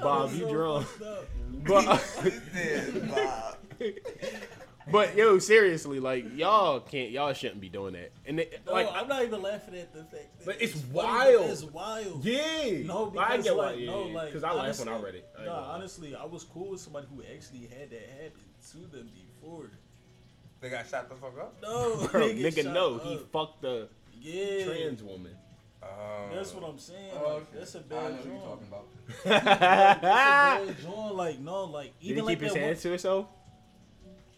Bob, 0.00 0.32
you 0.34 0.48
drunk. 0.48 0.86
But, 1.68 1.86
uh, 1.86 3.52
but 4.90 5.14
yo, 5.16 5.38
seriously, 5.38 6.00
like 6.00 6.24
y'all 6.36 6.80
can't, 6.80 7.10
y'all 7.10 7.32
shouldn't 7.34 7.60
be 7.60 7.68
doing 7.68 7.92
that. 7.92 8.10
And 8.26 8.40
it, 8.40 8.62
No, 8.66 8.72
like, 8.72 8.88
I'm 8.92 9.06
not 9.06 9.22
even 9.22 9.42
laughing 9.42 9.74
at 9.76 9.92
the 9.92 10.04
fact. 10.04 10.38
that 10.38 10.46
But 10.46 10.62
it's 10.62 10.72
funny, 10.80 10.92
wild. 10.94 11.40
but 11.42 11.50
It's 11.50 11.62
wild. 11.64 12.24
yeah, 12.24 12.82
No, 12.84 13.12
I 13.18 13.36
because 13.36 13.44
get 13.44 13.56
why. 13.56 13.66
like, 13.70 13.78
Yeah, 13.80 13.86
no, 13.86 14.02
like, 14.04 14.26
because 14.26 14.44
I 14.44 14.52
laughed 14.52 14.78
when 14.78 14.88
I 14.88 14.92
honestly- 14.92 15.04
read 15.12 15.14
it. 15.16 15.28
I 15.38 15.44
Nah, 15.44 15.72
honestly, 15.74 16.14
I 16.16 16.24
was 16.24 16.44
cool 16.44 16.70
with 16.70 16.80
somebody 16.80 17.06
who 17.14 17.22
actually 17.34 17.68
had 17.78 17.90
that 17.90 18.08
happen 18.22 18.40
to 18.72 18.78
them 18.96 19.10
before. 19.14 19.70
They 20.60 20.70
got 20.70 20.88
shot 20.88 21.08
the 21.08 21.14
fuck 21.16 21.38
up. 21.38 21.54
No, 21.62 22.08
Bro, 22.10 22.20
nigga, 22.30 22.72
no, 22.72 22.96
up. 22.96 23.04
he 23.04 23.18
fucked 23.32 23.62
the 23.62 23.88
yeah. 24.20 24.64
trans 24.64 25.02
woman. 25.02 25.36
Um, 25.88 26.34
That's 26.36 26.54
what 26.54 26.64
I'm 26.64 26.78
saying. 26.78 27.10
Oh, 27.14 27.34
like, 27.34 27.52
that's 27.52 27.74
a 27.74 27.78
know 27.78 27.84
bad 27.88 28.12
what 28.12 28.24
you're 28.24 28.34
joint. 28.34 28.44
talking 28.44 28.66
about. 28.68 28.86
That's 29.24 29.98
a 29.98 30.00
bad 30.02 30.76
joint. 30.82 31.14
Like 31.14 31.38
no, 31.40 31.64
like 31.64 31.94
even 32.00 32.00
Did 32.00 32.08
even 32.08 32.16
he 32.16 32.22
like 32.22 32.38
keep 32.38 32.42
his 32.42 32.52
that 32.54 32.60
hands 32.60 32.82
to 32.82 32.88
himself? 32.90 33.26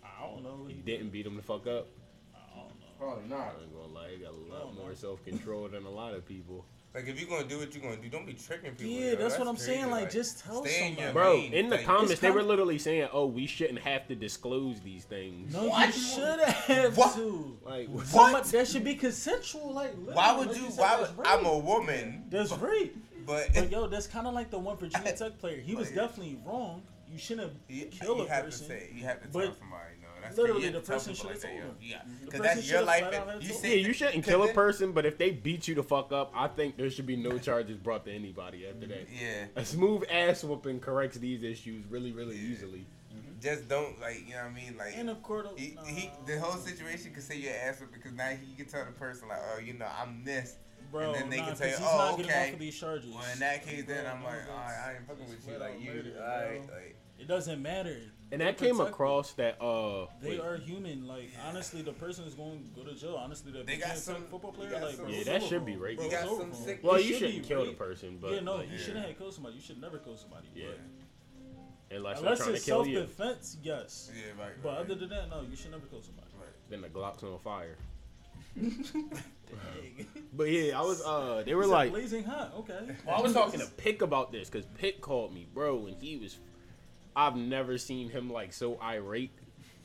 I 0.04 0.26
don't 0.26 0.42
know. 0.42 0.64
He 0.68 0.74
didn't 0.74 1.10
beat 1.10 1.26
him 1.26 1.36
the 1.36 1.42
fuck 1.42 1.66
up. 1.66 1.88
I 2.34 2.56
don't 2.56 2.68
know. 2.80 2.86
Probably 2.98 3.28
not. 3.28 3.38
I 3.38 3.44
not. 3.44 3.54
ain't 3.62 3.74
gonna 3.74 3.92
lie, 3.92 4.10
he 4.16 4.22
got 4.22 4.32
a 4.32 4.54
lot 4.54 4.74
more 4.76 4.94
self 4.94 5.24
control 5.24 5.68
than 5.68 5.84
a 5.84 5.90
lot 5.90 6.14
of 6.14 6.24
people. 6.26 6.64
Like 6.92 7.06
if 7.06 7.20
you're 7.20 7.28
gonna 7.28 7.46
do 7.46 7.58
what 7.58 7.72
you're 7.72 7.82
gonna 7.84 7.96
do, 8.02 8.08
don't 8.08 8.26
be 8.26 8.32
tricking 8.32 8.72
people. 8.72 8.86
Yeah, 8.92 9.10
yo. 9.12 9.16
that's 9.16 9.38
what 9.38 9.46
I'm 9.46 9.54
crazy. 9.54 9.74
saying, 9.74 9.90
like, 9.90 10.10
just 10.10 10.40
tell 10.44 10.64
stay 10.64 10.88
in 10.88 10.94
somebody. 10.96 11.12
Bro, 11.12 11.34
lane. 11.34 11.52
in 11.52 11.68
the 11.70 11.76
Like, 11.76 11.84
comments, 11.86 12.10
it's 12.12 12.20
they 12.20 12.32
were 12.32 12.42
literally 12.42 12.78
saying, 12.78 13.08
"Oh, 13.12 13.26
we 13.26 13.46
shouldn't 13.46 13.78
have 13.78 14.08
to 14.08 14.16
disclose 14.16 14.80
these 14.80 15.04
things." 15.04 15.52
No, 15.52 15.66
you 15.78 15.92
should 15.92 16.40
have 16.40 16.96
What? 16.96 17.14
to. 17.14 17.56
Like, 17.64 17.88
Somebody- 18.06 18.48
that 18.50 18.66
should 18.66 18.82
be 18.82 18.96
consensual. 18.96 19.72
Like, 19.72 19.94
Why 20.04 20.36
would 20.36 20.48
like 20.48 20.56
you? 20.56 20.62
Why 20.64 20.96
that's 21.00 21.16
would? 21.16 21.26
I'm 21.28 21.46
a 21.46 21.58
woman, 21.58 22.24
That's 22.28 22.50
rape. 22.58 22.96
but 23.24 23.46
But 23.54 23.70
yo, 23.70 23.86
that's 23.86 24.08
kind 24.08 24.26
of 24.26 24.34
like 24.34 24.50
the 24.50 24.58
one 24.58 24.76
Virginia 24.76 25.12
Tech 25.16 25.38
player. 25.38 25.60
He 25.60 25.76
was 25.76 25.90
definitely 25.92 26.38
wrong. 26.44 26.82
You 27.08 27.18
shouldn't 27.18 27.52
you, 27.68 27.86
kill 27.86 28.16
you 28.18 28.22
a 28.24 28.28
have 28.28 28.46
person. 28.46 28.66
to 28.66 28.72
say, 28.72 28.90
you 28.94 29.04
have 29.04 29.20
to 29.22 29.28
But 29.28 29.44
tell 29.44 29.54
somebody. 29.60 29.89
No, 30.36 30.42
that's 30.46 30.54
literally, 30.54 30.68
the 30.70 30.80
person 30.80 31.14
people 31.14 31.30
like 31.30 31.40
should've 31.40 31.42
that, 31.42 31.48
told 31.48 31.60
him. 31.60 31.76
Yeah, 31.82 31.96
mm-hmm. 31.98 32.10
The 32.10 32.24
because 32.26 32.40
person 32.40 32.56
that's 32.56 32.70
your 32.70 32.78
should've 32.80 32.86
life. 32.86 33.28
and 33.34 33.42
You 33.42 33.48
told 33.50 33.64
yeah, 33.64 33.70
you 33.74 33.92
shouldn't 33.92 34.24
kill 34.24 34.42
a 34.42 34.52
person, 34.52 34.92
but 34.92 35.06
if 35.06 35.18
they 35.18 35.30
beat 35.30 35.68
you 35.68 35.74
to 35.76 35.82
fuck 35.82 36.12
up, 36.12 36.32
I 36.34 36.48
think 36.48 36.76
there 36.76 36.90
should 36.90 37.06
be 37.06 37.16
no 37.16 37.38
charges 37.38 37.76
brought 37.78 38.04
to 38.06 38.12
anybody 38.12 38.66
after 38.66 38.86
that. 38.86 39.06
Yeah, 39.20 39.46
A 39.56 39.64
smooth 39.64 40.04
ass 40.10 40.42
whooping 40.44 40.80
corrects 40.80 41.18
these 41.18 41.42
issues 41.42 41.84
really, 41.90 42.12
really 42.12 42.36
easily. 42.36 42.86
Mm-hmm. 43.12 43.40
just 43.40 43.68
don't 43.68 44.00
like 44.00 44.22
you 44.26 44.34
know 44.34 44.42
what 44.42 44.52
I 44.52 44.54
mean. 44.54 44.76
Like 44.78 44.96
in 44.96 45.08
a 45.08 45.14
court 45.16 45.46
of 45.46 45.58
he, 45.58 45.74
nah. 45.74 45.84
he, 45.84 46.10
the 46.26 46.38
whole 46.38 46.56
situation 46.60 47.12
could 47.12 47.24
say 47.24 47.36
your 47.38 47.52
ass 47.54 47.82
up 47.82 47.92
because 47.92 48.12
now 48.12 48.28
he 48.28 48.54
can 48.54 48.66
tell 48.66 48.84
the 48.84 48.92
person 48.92 49.28
like, 49.28 49.40
oh, 49.54 49.58
you 49.58 49.72
know, 49.74 49.88
I'm 50.00 50.22
this, 50.24 50.56
Bro, 50.92 51.12
and 51.12 51.14
then 51.14 51.30
they 51.30 51.36
nah, 51.38 51.42
can 51.46 51.52
'cause 51.52 51.58
say, 51.58 51.70
he's 51.70 51.78
"Oh, 51.82 52.16
okay." 52.20 52.52
of 52.52 52.58
these 52.60 52.78
charges. 52.78 53.10
Well, 53.12 53.24
in 53.32 53.38
that 53.40 53.66
case, 53.66 53.84
then 53.86 54.04
Bro, 54.04 54.12
I'm 54.12 54.22
like, 54.24 54.32
that's 54.34 54.50
all 54.50 54.56
right, 54.56 54.78
I 54.86 54.94
ain't 54.96 55.06
fucking 55.08 55.28
with 55.28 55.48
you. 55.48 55.58
Like 55.58 55.80
you, 55.80 55.90
murder, 55.92 56.12
all 56.22 56.28
right, 56.50 56.66
bro. 56.66 56.74
like. 56.76 56.96
It 57.18 57.28
doesn't 57.28 57.60
matter. 57.60 57.98
And 58.32 58.40
that 58.42 58.58
came 58.58 58.76
protect- 58.76 58.90
across 58.90 59.32
that 59.34 59.60
uh 59.60 60.06
They 60.22 60.30
wait. 60.30 60.40
are 60.40 60.56
human. 60.56 61.06
Like 61.06 61.30
honestly, 61.48 61.82
the 61.82 61.92
person 61.92 62.24
is 62.26 62.34
going 62.34 62.62
to 62.74 62.80
go 62.80 62.88
to 62.88 62.94
jail. 62.94 63.16
Honestly, 63.16 63.50
the 63.52 63.64
They 63.64 63.76
got 63.76 63.96
some- 63.96 64.24
football 64.26 64.52
player. 64.52 64.70
got 64.70 64.82
Like, 64.82 64.94
some- 64.94 65.08
Yeah, 65.08 65.24
that 65.24 65.42
should 65.42 65.66
be 65.66 65.72
him. 65.72 65.80
rape. 65.80 65.96
Bro, 65.96 66.04
You 66.06 66.10
got 66.12 66.28
some 66.28 66.52
sick- 66.54 66.80
Well, 66.82 66.98
you 67.00 67.08
should 67.08 67.18
shouldn't 67.18 67.42
be 67.42 67.48
kill 67.48 67.66
the 67.66 67.72
person, 67.72 68.18
but 68.20 68.32
yeah, 68.32 68.40
no, 68.40 68.56
like, 68.56 68.68
you 68.68 68.76
Yeah. 68.76 68.82
shouldn't 68.84 69.06
have 69.06 69.18
killed 69.18 69.34
somebody. 69.34 69.56
You 69.56 69.62
should 69.62 69.80
never 69.80 69.98
kill 69.98 70.16
somebody. 70.16 70.46
yeah. 70.54 70.66
But 71.88 71.96
Unless, 71.96 72.18
unless 72.20 72.38
they're 72.38 72.44
trying 72.46 72.54
it's 72.56 72.64
to 72.64 72.70
kill 72.70 72.78
self 72.84 72.88
you, 72.88 73.00
defense, 73.00 73.56
yes. 73.64 74.12
Yeah, 74.14 74.40
right. 74.44 74.52
But 74.62 74.78
other 74.78 74.94
than 74.94 75.08
that, 75.08 75.28
no, 75.28 75.42
you 75.42 75.56
should 75.56 75.72
never 75.72 75.86
kill 75.86 76.00
somebody. 76.02 76.28
right. 76.38 76.46
then 76.68 76.82
the 76.82 76.88
Glock's 76.88 77.24
on 77.24 77.36
fire. 77.40 77.76
But 80.32 80.44
yeah, 80.44 80.78
I 80.78 80.82
was 80.82 81.02
uh 81.02 81.42
they 81.44 81.54
were 81.56 81.66
like 81.66 81.90
blazing 81.90 82.22
hot. 82.22 82.52
Okay. 82.58 82.78
Well, 83.04 83.16
I 83.16 83.20
was 83.20 83.32
talking 83.32 83.58
to 83.58 83.66
Pick 83.66 84.00
about 84.02 84.30
this 84.30 84.48
because 84.48 84.64
Pick 84.78 85.00
called 85.00 85.34
me, 85.34 85.46
bro, 85.52 85.86
and 85.86 85.96
he 86.00 86.16
was. 86.16 86.38
I've 87.14 87.36
never 87.36 87.78
seen 87.78 88.10
him 88.10 88.30
like 88.30 88.52
so 88.52 88.78
irate. 88.80 89.32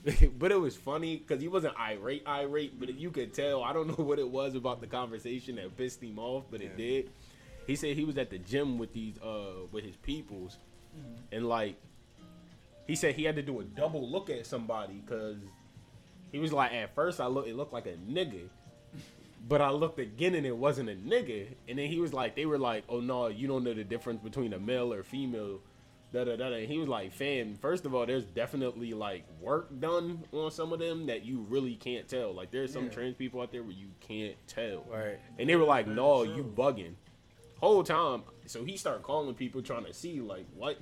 but 0.38 0.52
it 0.52 0.60
was 0.60 0.76
funny 0.76 1.18
because 1.18 1.42
he 1.42 1.48
wasn't 1.48 1.76
irate, 1.80 2.28
irate, 2.28 2.80
but 2.80 2.94
you 2.94 3.10
could 3.10 3.34
tell. 3.34 3.64
I 3.64 3.74
don't 3.74 3.88
know 4.00 4.04
what 4.04 4.20
it 4.20 4.30
was 4.30 4.56
about 4.56 4.82
the 4.82 4.88
conversation 4.88 5.56
that 5.56 5.76
pissed 5.76 6.02
him 6.02 6.20
off, 6.20 6.46
but 6.52 6.62
it 6.62 6.78
did. 6.78 7.10
He 7.66 7.76
said 7.76 7.96
he 7.96 8.06
was 8.06 8.18
at 8.18 8.30
the 8.30 8.38
gym 8.38 8.78
with 8.78 8.94
these 8.94 9.18
uh 9.20 9.66
with 9.72 9.84
his 9.84 9.96
peoples, 9.96 10.58
and 11.32 11.50
like 11.50 11.76
he 12.86 12.96
said 12.96 13.16
he 13.16 13.24
had 13.24 13.36
to 13.36 13.42
do 13.42 13.60
a 13.60 13.64
double 13.64 14.08
look 14.08 14.30
at 14.30 14.46
somebody 14.46 15.02
because 15.04 15.38
he 16.32 16.38
was 16.38 16.54
like 16.54 16.72
at 16.72 16.94
first 16.94 17.20
I 17.20 17.26
look 17.26 17.48
it 17.48 17.56
looked 17.56 17.74
like 17.74 17.88
a 17.88 17.98
nigga. 18.12 18.50
But 19.48 19.62
I 19.62 19.70
looked 19.70 20.00
again 20.00 20.34
and 20.34 20.46
it 20.46 20.56
wasn't 20.58 20.90
a 20.90 20.96
nigga. 20.96 21.48
And 21.68 21.78
then 21.78 21.88
he 21.88 22.00
was 22.00 22.14
like, 22.14 22.36
they 22.36 22.48
were 22.48 22.58
like, 22.58 22.84
oh 22.90 23.00
no, 23.00 23.28
you 23.28 23.48
don't 23.48 23.64
know 23.64 23.76
the 23.76 23.84
difference 23.84 24.20
between 24.24 24.54
a 24.54 24.60
male 24.60 24.92
or 24.92 25.04
female. 25.04 25.60
Da, 26.16 26.24
da, 26.24 26.38
da, 26.38 26.49
da. 26.49 26.55
And 26.55 26.72
he 26.72 26.78
was 26.78 26.88
like, 26.88 27.11
fam, 27.11 27.55
first 27.55 27.86
of 27.86 27.93
all, 27.93 28.05
there's 28.05 28.24
definitely 28.24 28.93
like 28.93 29.26
work 29.41 29.68
done 29.82 30.24
on 30.32 30.49
some 30.49 30.72
of 30.72 30.80
them 30.80 31.07
that 31.07 31.26
you 31.26 31.45
really 31.49 31.76
can't 31.76 32.07
tell. 32.07 32.34
Like 32.34 32.51
there's 32.51 32.72
some 32.72 32.86
Yeah. 32.86 32.91
trans 32.91 33.16
people 33.18 33.41
out 33.41 33.51
there 33.51 33.63
where 33.63 33.74
you 33.74 33.89
can't 33.99 34.38
tell. 34.47 34.86
Right. 34.89 35.20
And 35.38 35.49
they 35.49 35.57
were 35.57 35.66
like, 35.66 35.88
Very 35.88 35.97
no, 35.97 36.24
you 36.24 36.41
bugging. 36.41 36.93
Whole 37.59 37.84
time. 37.84 38.24
So 38.45 38.63
he 38.63 38.78
started 38.78 39.03
calling 39.03 39.36
people 39.36 39.61
trying 39.61 39.84
to 39.84 39.93
see 39.93 40.22
like 40.22 40.45
what 40.55 40.78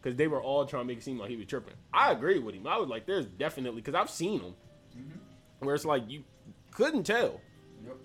because 0.00 0.16
they 0.16 0.28
were 0.28 0.40
all 0.40 0.64
trying 0.64 0.84
to 0.84 0.86
make 0.86 0.98
it 0.98 1.02
seem 1.02 1.18
like 1.18 1.30
he 1.30 1.36
was 1.36 1.46
tripping. 1.46 1.74
I 1.92 2.12
agree 2.12 2.38
with 2.38 2.54
him. 2.54 2.68
I 2.68 2.78
was 2.78 2.88
like, 2.88 3.06
there's 3.06 3.26
definitely 3.26 3.80
because 3.80 3.96
I've 3.96 4.10
seen 4.10 4.40
them 4.40 4.54
mm-hmm. 4.96 5.66
where 5.66 5.74
it's 5.74 5.84
like 5.84 6.08
you 6.08 6.22
couldn't 6.70 7.02
tell. 7.02 7.40
Yep. 7.84 7.96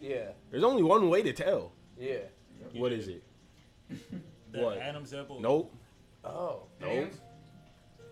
Yeah. 0.00 0.28
There's 0.52 0.62
only 0.62 0.84
one 0.84 1.08
way 1.08 1.22
to 1.22 1.32
tell. 1.32 1.72
Yeah. 1.98 2.18
What 2.72 2.92
is 2.92 3.08
it? 3.08 3.24
That 4.52 4.64
What? 4.64 4.78
Adam's 4.78 5.14
apple. 5.14 5.40
Nope. 5.40 5.72
Oh. 6.24 6.62
Nope. 6.80 7.12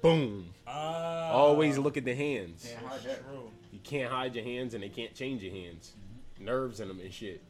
Boom. 0.03 0.47
Ah. 0.67 1.31
Always 1.31 1.77
look 1.79 1.97
at 1.97 2.05
the 2.05 2.15
hands. 2.15 2.69
Can't 2.73 2.87
hide. 2.87 3.01
True. 3.03 3.51
You 3.73 3.79
can't 3.83 4.11
hide 4.11 4.35
your 4.35 4.45
hands 4.45 4.75
and 4.75 4.83
they 4.83 4.89
can't 4.89 5.15
change 5.15 5.43
your 5.43 5.53
hands. 5.53 5.93
Nerves 6.39 6.81
in 6.81 6.89
them 6.89 7.01
and 7.01 7.13
shit. 7.13 7.43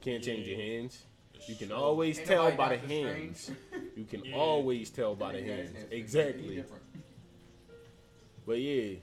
Can't 0.00 0.22
change 0.22 0.46
your 0.48 0.58
hands. 0.58 1.04
You 1.46 1.54
can 1.54 1.72
always 1.72 2.18
Ain't 2.18 2.28
tell 2.28 2.50
by 2.52 2.70
the 2.70 2.76
got 2.76 2.88
the 2.88 2.94
hands. 2.94 3.50
You 3.96 4.04
can 4.04 4.24
Yeah. 4.24 4.36
always 4.36 4.88
tell 4.90 5.14
by 5.14 5.32
the 5.32 5.40
Yeah, 5.42 5.56
hands. 5.56 5.70
it's- 5.70 5.82
it's 5.84 5.92
Exactly. 5.92 6.64
But 8.46 8.58
yeah, 8.60 8.96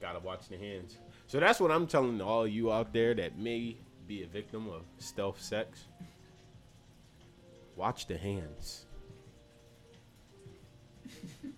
gotta 0.00 0.20
watch 0.20 0.48
the 0.48 0.56
hands. 0.56 0.96
So 1.26 1.40
that's 1.40 1.58
what 1.60 1.70
I'm 1.72 1.86
telling 1.88 2.20
all 2.20 2.46
you 2.46 2.72
out 2.72 2.92
there 2.92 3.14
that 3.14 3.36
may 3.36 3.76
be 4.06 4.22
a 4.22 4.26
victim 4.26 4.68
of 4.68 4.82
stealth 4.98 5.40
sex. 5.42 5.84
Watch 7.76 8.06
the 8.06 8.16
hands. 8.16 8.83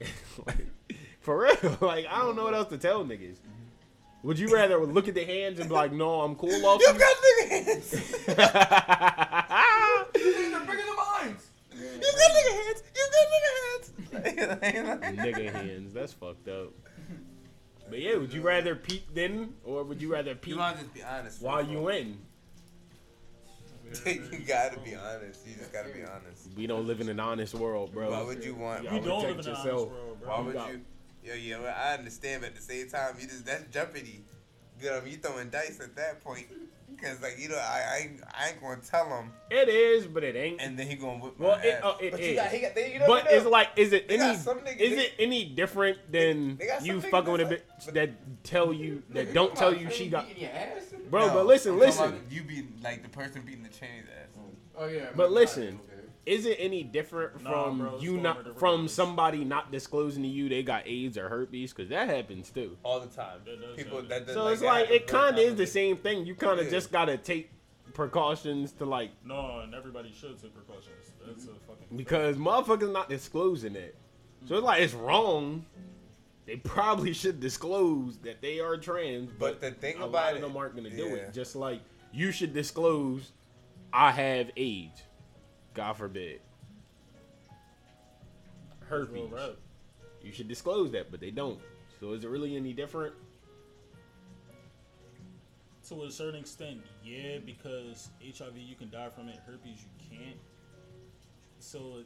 Like, 0.46 0.66
for 1.20 1.42
real, 1.42 1.78
like 1.80 2.06
I 2.06 2.18
don't 2.18 2.36
know 2.36 2.44
what 2.44 2.54
else 2.54 2.68
to 2.68 2.78
tell 2.78 3.04
niggas. 3.04 3.36
Would 4.22 4.38
you 4.38 4.48
rather 4.52 4.78
look 4.84 5.08
at 5.08 5.14
the 5.14 5.24
hands 5.24 5.58
and 5.60 5.68
be 5.68 5.74
like, 5.74 5.92
"No, 5.92 6.20
I'm 6.20 6.34
cool 6.36 6.66
off"? 6.66 6.80
You 6.80 6.88
you?" 6.92 6.98
got 6.98 7.16
nigga 7.16 7.48
hands. 7.64 7.90
They're 8.26 8.36
bigger 10.60 10.76
than 10.76 10.96
mine. 10.96 11.36
You 11.72 12.00
got 12.00 12.30
nigga 12.32 12.52
hands. 12.64 12.82
You 12.94 13.04
got 13.12 13.24
nigga 14.22 14.62
hands. 14.62 15.18
Nigga 15.18 15.52
hands, 15.52 15.92
that's 15.94 16.12
fucked 16.12 16.48
up. 16.48 16.72
But 17.88 18.00
yeah, 18.00 18.16
would 18.16 18.32
you 18.32 18.42
rather 18.42 18.74
peek 18.74 19.04
then, 19.14 19.54
or 19.64 19.84
would 19.84 20.00
you 20.02 20.12
rather 20.12 20.34
peek 20.34 20.54
You 20.54 20.58
want 20.58 20.76
to 20.78 20.82
just 20.82 20.94
be 20.94 21.02
honest. 21.02 21.42
while 21.42 21.62
bro. 21.62 21.72
you 21.72 21.88
in? 21.90 22.18
you 24.06 24.38
gotta 24.46 24.78
be 24.80 24.94
honest. 24.94 25.46
You 25.46 25.54
just 25.56 25.72
gotta 25.72 25.88
be 25.90 26.02
honest. 26.02 26.48
We 26.56 26.66
don't 26.66 26.86
live 26.86 27.00
in 27.00 27.08
an 27.08 27.20
honest 27.20 27.54
world, 27.54 27.92
bro. 27.92 28.10
Why 28.10 28.22
would 28.22 28.44
you 28.44 28.54
want? 28.54 28.84
Yeah, 28.84 28.92
We 28.92 28.96
I 28.96 29.00
would 29.00 29.08
don't 29.08 29.20
protect 29.20 29.36
live 29.38 29.46
in 29.46 29.52
an 29.52 29.56
honest 29.56 29.64
yourself. 29.66 29.90
world, 29.90 30.20
bro. 30.20 30.28
Why 30.28 30.40
would 30.40 30.54
you? 30.74 30.80
Yeah, 31.24 31.34
yeah. 31.34 31.58
Well, 31.60 31.74
I 31.76 31.94
understand, 31.94 32.42
but 32.42 32.48
at 32.50 32.56
the 32.56 32.62
same 32.62 32.88
time, 32.88 33.16
you 33.20 33.26
just 33.26 33.44
that's 33.46 33.64
jeopardy. 33.72 34.24
You 34.80 34.90
know, 34.90 35.02
you 35.06 35.16
throwing 35.16 35.50
dice 35.50 35.80
at 35.80 35.96
that 35.96 36.22
point, 36.22 36.46
because 36.96 37.20
like 37.22 37.36
you 37.38 37.48
know, 37.48 37.56
I 37.58 37.82
I 37.92 37.96
ain't, 37.98 38.20
I 38.32 38.48
ain't 38.48 38.60
gonna 38.60 38.80
tell 38.82 39.06
him, 39.08 39.32
It 39.50 39.68
is, 39.68 40.06
but 40.06 40.24
it 40.24 40.34
ain't. 40.36 40.60
and 40.60 40.78
then 40.78 40.86
he 40.86 40.94
gonna 40.96 41.18
whip 41.18 41.38
my 41.38 41.46
well, 41.46 41.58
it, 41.62 41.66
ass. 41.74 41.80
uh, 41.84 41.94
it 42.00 42.10
but 42.12 42.20
is. 42.20 42.28
you 42.30 42.34
got, 42.36 42.48
he 42.48 42.60
got, 42.60 42.74
they, 42.74 42.92
you 42.92 42.98
know, 43.00 43.06
but 43.06 43.24
you 43.24 43.30
know, 43.30 43.36
it's 43.36 43.46
like, 43.46 43.68
is 43.76 43.92
it 43.92 44.06
any? 44.08 44.22
niggas- 44.22 44.80
is 44.80 44.90
they- 44.96 45.02
it 45.04 45.12
any 45.18 45.44
different 45.44 45.98
than 46.10 46.56
they 46.56 46.66
got 46.66 46.78
some 46.78 46.86
you 46.86 47.00
fucking 47.00 47.32
with 47.32 47.40
a 47.40 47.44
bitch 47.44 47.86
like- 47.86 47.94
that 47.94 48.44
tell 48.44 48.72
you 48.72 49.02
that 49.10 49.32
don't 49.34 49.54
tell 49.54 49.74
you 49.74 49.90
she 49.90 50.08
got? 50.08 50.26
Your 50.38 50.50
ass? 50.50 50.92
Bro, 51.10 51.28
No, 51.28 51.34
but 51.34 51.46
listen, 51.46 51.78
listen. 51.78 52.20
You 52.30 52.42
be 52.42 52.66
like 52.82 53.02
the 53.02 53.08
person 53.08 53.42
beating 53.42 53.62
the 53.62 53.68
chain's 53.68 54.08
ass. 54.08 54.26
Oh 54.78 54.86
yeah. 54.88 55.06
But 55.14 55.30
my 55.30 55.36
listen, 55.40 55.76
God, 55.76 55.80
okay. 55.94 55.95
Is 56.26 56.44
it 56.44 56.56
any 56.58 56.82
different 56.82 57.42
Nah, 57.44 57.64
from 57.64 57.78
bro, 57.78 57.98
you 58.00 58.18
not 58.18 58.58
from 58.58 58.82
ways. 58.82 58.92
somebody 58.92 59.44
not 59.44 59.70
disclosing 59.70 60.24
to 60.24 60.28
you 60.28 60.48
they 60.48 60.62
got 60.64 60.86
AIDS 60.86 61.16
or 61.16 61.28
herpes? 61.28 61.72
Because 61.72 61.88
that 61.90 62.08
happens 62.08 62.50
too. 62.50 62.76
All 62.82 62.98
the 63.00 63.06
time. 63.06 63.38
That 63.44 63.60
does 63.60 63.76
People 63.76 63.98
happen. 64.02 64.08
that 64.08 64.26
does, 64.26 64.34
So 64.34 64.48
it's 64.48 64.60
that 64.60 64.66
like 64.66 64.90
it 64.90 65.06
kind 65.06 65.38
of 65.38 65.44
is 65.44 65.54
the 65.54 65.66
same 65.68 65.96
thing. 65.96 66.26
You 66.26 66.34
kind 66.34 66.58
of 66.58 66.66
Yeah. 66.66 66.72
just 66.72 66.90
gotta 66.90 67.16
take 67.16 67.50
precautions 67.94 68.72
to 68.72 68.84
like 68.84 69.10
No, 69.24 69.60
and 69.60 69.74
everybody 69.74 70.12
should 70.12 70.40
take 70.42 70.52
precautions. 70.52 71.12
That's 71.24 71.44
a 71.44 71.54
fucking. 71.66 71.96
because 71.96 72.36
motherfuckers 72.36 72.92
not 72.92 73.08
disclosing 73.08 73.76
it. 73.76 73.94
So 74.46 74.56
it's 74.56 74.64
like 74.64 74.82
it's 74.82 74.94
wrong. 74.94 75.64
They 76.44 76.56
probably 76.56 77.12
should 77.12 77.40
disclose 77.40 78.18
that 78.18 78.40
they 78.42 78.60
are 78.60 78.76
trans, 78.76 79.30
but, 79.38 79.60
But 79.60 79.60
the 79.60 79.70
thing 79.72 79.96
a 79.96 80.00
lot 80.00 80.08
about 80.08 80.30
of 80.32 80.38
it, 80.38 80.40
them 80.42 80.56
aren't 80.56 80.76
gonna 80.76 80.90
do 80.90 81.14
it. 81.14 81.32
Just 81.32 81.56
like 81.56 81.80
you 82.12 82.30
should 82.32 82.52
disclose, 82.52 83.32
I 83.92 84.10
have 84.12 84.50
AIDS. 84.56 85.02
God 85.76 85.92
forbid. 85.96 86.40
Herpes. 88.88 89.30
You 90.22 90.32
should 90.32 90.48
disclose 90.48 90.90
that, 90.92 91.10
but 91.10 91.20
they 91.20 91.30
don't. 91.30 91.60
So 92.00 92.12
is 92.12 92.24
it 92.24 92.28
really 92.30 92.56
any 92.56 92.72
different? 92.72 93.14
To 95.88 96.02
a 96.04 96.10
certain 96.10 96.40
extent, 96.40 96.80
yeah, 97.04 97.38
because 97.44 98.08
HIV 98.24 98.56
you 98.56 98.74
can 98.74 98.90
die 98.90 99.08
from 99.14 99.28
it, 99.28 99.38
herpes 99.46 99.78
you 99.84 100.18
can't. 100.18 100.36
So, 101.60 102.02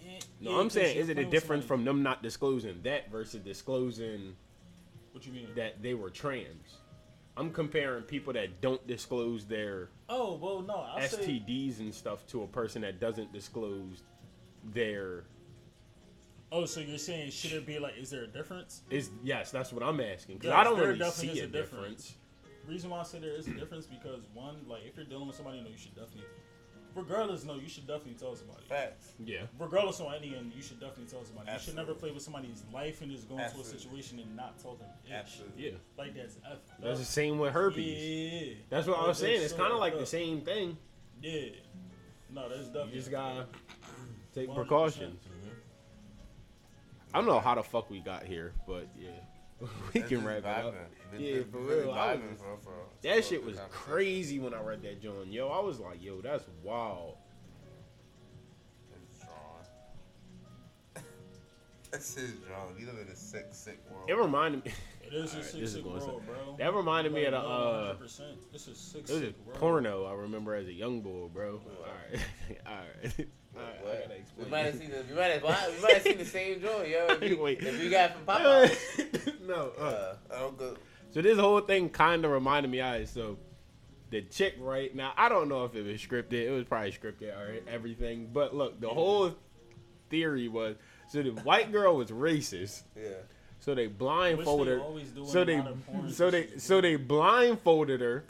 eh, 0.00 0.18
No, 0.40 0.52
yeah, 0.52 0.58
I'm 0.58 0.70
saying, 0.70 0.96
is 0.96 1.10
it 1.10 1.18
a 1.18 1.24
difference 1.24 1.64
from 1.64 1.84
them 1.84 2.02
not 2.02 2.22
disclosing 2.22 2.80
that 2.82 3.10
versus 3.10 3.40
disclosing 3.42 4.34
What 5.12 5.26
you 5.26 5.32
mean? 5.32 5.48
that 5.54 5.80
they 5.80 5.94
were 5.94 6.10
trans? 6.10 6.79
I'm 7.36 7.50
comparing 7.50 8.02
people 8.02 8.32
that 8.34 8.60
don't 8.60 8.84
disclose 8.86 9.46
their 9.46 9.88
Oh 10.08 10.34
well, 10.36 10.60
no, 10.62 10.80
I 10.80 11.06
say 11.06 11.42
STDs 11.46 11.78
and 11.80 11.94
stuff 11.94 12.26
to 12.28 12.42
a 12.42 12.46
person 12.46 12.82
that 12.82 13.00
doesn't 13.00 13.32
disclose 13.32 14.02
their 14.72 15.24
Oh, 16.52 16.64
so 16.66 16.80
you're 16.80 16.98
saying 16.98 17.30
should 17.30 17.52
it 17.52 17.64
be 17.66 17.78
like? 17.78 17.96
Is 17.96 18.10
there 18.10 18.24
a 18.24 18.26
difference? 18.26 18.82
is 18.90 19.10
yes, 19.22 19.50
that's 19.52 19.72
what 19.72 19.82
I'm 19.84 20.00
asking. 20.00 20.38
'cause 20.38 20.46
Yes, 20.48 20.54
I 20.56 20.64
don't 20.64 20.76
there 20.78 20.88
really 20.92 21.10
see 21.12 21.28
is 21.28 21.38
a 21.40 21.44
a 21.44 21.46
difference. 21.46 22.08
difference. 22.08 22.14
Reason 22.66 22.90
why 22.90 23.00
I 23.00 23.02
say 23.04 23.20
there 23.20 23.30
is 23.34 23.46
a 23.48 23.52
difference 23.52 23.86
because 23.86 24.22
one, 24.34 24.56
like 24.68 24.82
if 24.84 24.96
you're 24.96 25.06
dealing 25.06 25.28
with 25.28 25.36
somebody, 25.36 25.58
you 25.58 25.64
know, 25.64 25.70
you 25.70 25.78
should 25.78 25.94
definitely, 25.94 26.24
regardless, 26.94 27.44
no, 27.44 27.54
you 27.56 27.68
should 27.68 27.86
definitely 27.86 28.14
tell 28.14 28.34
somebody. 28.34 28.60
Facts. 28.68 29.12
Yeah, 29.24 29.42
Regardless 29.58 30.00
on 30.00 30.14
any 30.14 30.34
end, 30.36 30.52
you 30.54 30.62
should 30.62 30.80
definitely 30.80 31.06
tell 31.06 31.24
somebody. 31.24 31.50
You 31.52 31.58
should 31.58 31.76
never 31.76 31.94
play 31.94 32.10
with 32.10 32.22
somebody's 32.22 32.62
life 32.72 33.00
and 33.02 33.10
just 33.10 33.28
go 33.28 33.34
into 33.34 33.44
Absolutely. 33.46 33.72
a 33.74 33.78
situation 33.80 34.18
and 34.20 34.36
not 34.36 34.58
tell 34.60 34.74
them. 34.74 34.88
ish. 35.06 35.12
Absolutely. 35.12 35.64
yeah. 35.64 35.70
Like 35.98 36.14
that's 36.14 36.36
F. 36.50 36.58
That's 36.82 36.98
the 36.98 37.04
same 37.04 37.38
with 37.38 37.52
herpes. 37.52 38.46
Yeah. 38.48 38.54
That's 38.68 38.86
what 38.86 38.98
I 38.98 39.06
was 39.08 39.18
saying. 39.18 39.42
It's 39.42 39.52
so 39.52 39.58
kind 39.58 39.72
of 39.72 39.78
like 39.78 39.92
fucked 39.92 40.00
the 40.02 40.06
same 40.06 40.40
thing. 40.42 40.76
Yeah. 41.22 41.48
No, 42.32 42.48
that's 42.48 42.60
You 42.68 42.72
definitely. 42.72 42.92
just 42.98 43.10
gotta 43.10 43.46
take 44.34 44.48
100%. 44.48 44.54
precautions. 44.54 45.20
Mm-hmm. 45.24 45.48
I 47.12 47.18
don't 47.18 47.26
know 47.26 47.40
how 47.40 47.56
the 47.56 47.62
fuck 47.62 47.90
we 47.90 48.00
got 48.00 48.24
here, 48.24 48.52
but 48.66 48.86
yeah, 48.96 49.08
we 49.60 49.66
That's 50.00 50.08
can 50.08 50.18
just 50.18 50.24
wrap 50.26 50.38
it 50.38 50.44
up. 50.46 50.74
Vibing. 51.12 51.20
Yeah, 51.20 51.34
Just 51.38 51.50
for 51.50 51.58
really 51.58 51.80
real. 51.82 51.92
I 51.92 52.12
was 52.12 52.20
vibing, 52.20 52.30
just- 52.30 52.42
for- 52.42 52.58
for- 52.62 52.86
That 53.02 53.16
for 53.16 53.22
shit 53.22 53.44
was 53.44 53.58
crazy 53.70 54.38
when 54.38 54.54
I 54.54 54.60
read 54.62 54.82
that 54.82 55.00
John. 55.02 55.30
Yo, 55.32 55.48
I 55.48 55.60
was 55.60 55.78
like, 55.80 56.02
yo, 56.02 56.20
that's 56.20 56.44
wild. 56.62 57.16
That's 61.90 62.14
his 62.14 62.30
drone. 62.46 62.76
You 62.78 62.86
live 62.86 62.98
in 63.04 63.08
a 63.12 63.16
sick, 63.16 63.46
sick 63.50 63.80
world. 63.90 64.08
It 64.08 64.14
reminded 64.16 64.64
me. 64.64 64.70
It 65.04 65.12
is 65.12 65.32
a 65.32 65.36
Alright, 65.38 65.50
sick, 65.50 65.60
this 65.60 65.72
sick 65.72 65.82
going 65.82 65.96
world, 65.98 66.22
bro. 66.24 66.54
That 66.56 66.72
reminded 66.72 67.12
me 67.12 67.24
of 67.24 67.32
the. 67.32 67.38
Like, 67.38 67.48
no, 67.48 67.52
uh 67.52 67.94
100%. 67.96 68.20
This 68.52 68.68
is 68.68 68.78
sick, 68.78 69.00
It 69.08 69.10
was 69.10 69.20
sick 69.22 69.34
a 69.44 69.48
world. 69.48 69.58
porno 69.58 70.04
I 70.04 70.12
remember 70.14 70.54
as 70.54 70.68
a 70.68 70.72
young 70.72 71.00
boy, 71.00 71.26
bro. 71.32 71.54
All 71.54 71.86
right, 72.12 72.20
all 72.66 72.74
right. 73.02 73.26
All 73.56 73.62
right, 73.62 73.74
I 73.82 74.02
gotta 74.02 74.08
We 74.14 74.20
explain. 74.20 74.50
might 74.50 74.58
have 74.66 74.74
seen 74.76 74.90
the 74.90 75.02
we 75.10 75.14
might 75.16 75.32
have 75.32 75.42
we 75.42 75.82
might 75.82 75.92
have 75.94 76.02
seen 76.02 76.18
the 76.18 76.24
same 76.24 76.60
joint, 76.60 76.88
yo. 76.88 77.06
If 77.08 77.22
you, 77.28 77.38
Wait. 77.42 77.60
if 77.60 77.82
you 77.82 77.90
got 77.90 78.12
from 78.14 78.24
Popeye. 78.24 79.40
no. 79.48 79.72
Uh. 79.76 79.82
Uh, 79.82 80.14
I 80.32 80.38
don't 80.38 80.56
go. 80.56 80.76
So 81.10 81.22
this 81.22 81.38
whole 81.38 81.60
thing 81.60 81.88
kind 81.88 82.24
of 82.24 82.30
reminded 82.30 82.70
me 82.70 82.80
of 82.80 82.94
it. 83.02 83.08
So 83.08 83.38
the 84.10 84.22
chick 84.22 84.54
right 84.58 84.94
now, 84.94 85.12
I 85.16 85.28
don't 85.28 85.48
know 85.48 85.64
if 85.64 85.74
it 85.74 85.82
was 85.82 86.00
scripted. 86.00 86.34
It 86.34 86.50
was 86.50 86.64
probably 86.64 86.92
scripted 86.92 87.36
or 87.36 87.60
everything. 87.68 88.30
But 88.32 88.54
look, 88.54 88.80
the 88.80 88.88
whole 88.88 89.34
theory 90.08 90.48
was 90.48 90.76
so 91.08 91.22
the 91.22 91.30
white 91.30 91.72
girl 91.72 91.96
was 91.96 92.10
racist. 92.10 92.82
Yeah. 92.96 93.10
So 93.60 93.74
they 93.74 93.88
blindfolded 93.88 94.68
they 94.68 94.78
her. 94.78 94.80
always 94.80 95.08
do 95.10 95.20
in 95.20 95.26
So 95.26 95.44
they 95.44 95.58
lot 95.58 95.68
of 95.68 95.86
porn 95.86 96.10
so 96.10 96.30
they 96.30 96.48
so 96.56 96.80
they 96.80 96.96
blindfolded 96.96 98.00
her 98.00 98.24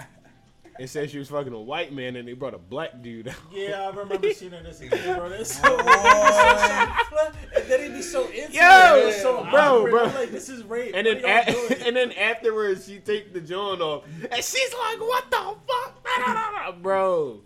and 0.80 0.88
said 0.88 1.10
she 1.10 1.18
was 1.18 1.28
fucking 1.28 1.52
a 1.52 1.60
white 1.60 1.92
man 1.92 2.16
and 2.16 2.26
they 2.26 2.32
brought 2.32 2.54
a 2.54 2.58
black 2.58 3.02
dude 3.02 3.28
out. 3.28 3.34
Yeah, 3.52 3.82
I 3.82 3.94
remember 3.94 4.30
seeing 4.34 4.54
it 4.54 4.64
as 4.64 4.80
a 4.80 4.88
kid, 4.88 5.14
bro. 5.14 5.28
That's 5.28 5.60
so 5.60 5.76
oh, 5.78 7.04
weird. 7.12 7.34
and 7.54 7.70
then 7.70 7.80
he'd 7.82 7.96
be 7.98 8.02
so 8.02 8.26
into 8.28 8.54
Yo, 8.54 8.96
it. 8.96 9.08
It 9.08 9.20
so 9.20 9.46
bro, 9.50 9.60
awkward. 9.60 9.90
bro. 9.90 10.04
I'm 10.06 10.14
like, 10.14 10.30
this 10.30 10.48
is 10.48 10.64
rape. 10.64 10.92
And 10.94 11.06
then, 11.06 11.18
a- 11.22 11.86
and 11.86 11.94
then 11.94 12.12
afterwards, 12.12 12.86
she 12.86 12.98
take 12.98 13.34
the 13.34 13.42
joint 13.42 13.82
off, 13.82 14.04
and 14.22 14.42
she's 14.42 14.72
like, 14.72 15.00
"What 15.00 15.30
the 15.30 15.54
fuck, 15.68 16.82
bro?" 16.82 17.42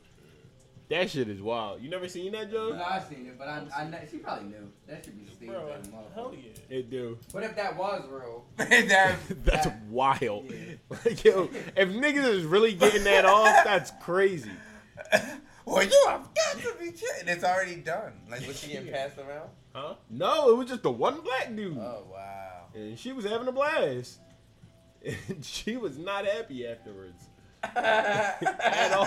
That 0.90 1.10
shit 1.10 1.28
is 1.28 1.40
wild. 1.40 1.80
You 1.82 1.88
never 1.88 2.08
seen 2.08 2.32
that, 2.32 2.50
Joe? 2.50 2.70
No, 2.70 2.76
Joe? 2.76 2.84
I 2.84 3.00
seen 3.00 3.26
it, 3.26 3.38
but 3.38 3.48
I, 3.48 3.62
I 3.76 3.84
know, 3.88 3.98
she 4.10 4.18
probably 4.18 4.48
knew. 4.50 4.70
That 4.86 5.02
should 5.04 5.18
be 5.18 5.24
staged. 5.32 5.50
bro, 5.50 5.72
as 5.72 5.86
a 5.86 5.90
motherfucker. 5.90 6.14
hell 6.14 6.34
yeah. 6.36 6.76
It 6.76 6.90
do. 6.90 7.18
What 7.32 7.42
if 7.42 7.56
that 7.56 7.76
was 7.76 8.04
real? 8.10 8.44
that, 8.58 9.16
That's 9.44 9.66
That- 9.66 9.82
wild. 9.88 10.50
yeah. 10.50 10.74
Like, 10.90 11.24
yo, 11.24 11.48
if 11.76 11.88
niggas 11.88 12.28
is 12.28 12.44
really 12.44 12.74
getting 12.74 13.04
that 13.04 13.24
off, 13.24 13.46
that's 13.64 13.92
crazy. 14.02 14.50
well, 15.64 15.82
you 15.82 16.04
have 16.08 16.28
got 16.34 16.58
to 16.62 16.74
be 16.78 16.90
kidding. 16.92 17.28
It's 17.28 17.44
already 17.44 17.76
done. 17.76 18.12
Like, 18.30 18.46
was 18.46 18.60
she 18.60 18.72
getting 18.72 18.92
passed 18.92 19.16
around? 19.18 19.48
Huh? 19.74 19.94
No, 20.10 20.50
it 20.50 20.56
was 20.58 20.68
just 20.68 20.82
the 20.82 20.90
one 20.90 21.20
black 21.22 21.54
dude, 21.56 21.78
Oh 21.78 22.04
wow. 22.12 22.66
and 22.74 22.98
she 22.98 23.12
was 23.12 23.24
having 23.24 23.48
a 23.48 23.52
blast. 23.52 24.18
And 25.28 25.44
she 25.44 25.76
was 25.76 25.98
not 25.98 26.24
happy 26.26 26.66
afterwards 26.66 27.24
at 27.62 28.92
all. 28.92 29.06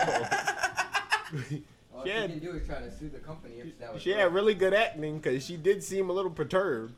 All 1.93 2.03
She 2.03 2.09
she 2.09 2.15
had- 2.15 2.30
can 2.30 2.39
do 2.39 2.51
is 2.51 2.65
try 2.67 2.80
to 2.80 2.91
sue 2.91 3.09
the 3.09 3.19
company 3.19 3.55
if 3.59 3.80
that 3.80 3.93
was 3.93 4.01
She 4.01 4.09
real. 4.11 4.19
had 4.19 4.34
really 4.34 4.53
good 4.53 4.73
acting 4.73 5.17
because 5.19 5.43
she 5.45 5.57
did 5.57 5.84
seem 5.84 6.09
a 6.09 6.13
little 6.13 6.32
perturbed. 6.32 6.93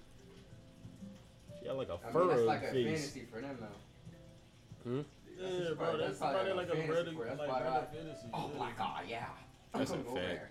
She 1.62 1.68
had 1.68 1.76
like 1.78 1.90
a 1.90 1.94
I 1.94 1.96
mean, 1.96 2.02
that's 2.04 2.14
furrowed 2.14 2.46
like 2.48 2.64
a 2.64 2.72
face. 2.72 2.86
fantasy 2.86 3.28
for 3.32 3.42
them, 3.42 3.58
though. 3.60 4.90
Hmm? 4.92 5.02
Yeah, 5.40 5.48
That's 5.48 5.68
bro, 5.68 5.76
probably- 5.76 6.00
that's 6.02 6.20
that's 6.20 6.20
probably 6.20 6.52
probably 6.52 6.54
like 6.54 6.70
like 6.70 6.70
a 6.70 6.72
a 6.72 6.76
fantasy 6.88 7.12
Reddit, 7.12 7.16
for 7.18 7.24
it. 7.24 7.28
That's 7.28 7.40
like 7.40 7.50
probably 7.50 7.70
Reddit 7.80 7.92
fantasy. 7.94 8.28
Oh 8.34 8.50
yeah. 8.54 8.60
my 8.60 8.72
god, 8.78 9.04
yeah. 9.08 9.26
I'm 9.74 9.80
That's 9.80 9.92
a 9.92 9.94
gonna 9.94 10.04
go 10.10 10.16
fact. 10.16 10.28
there. 10.28 10.50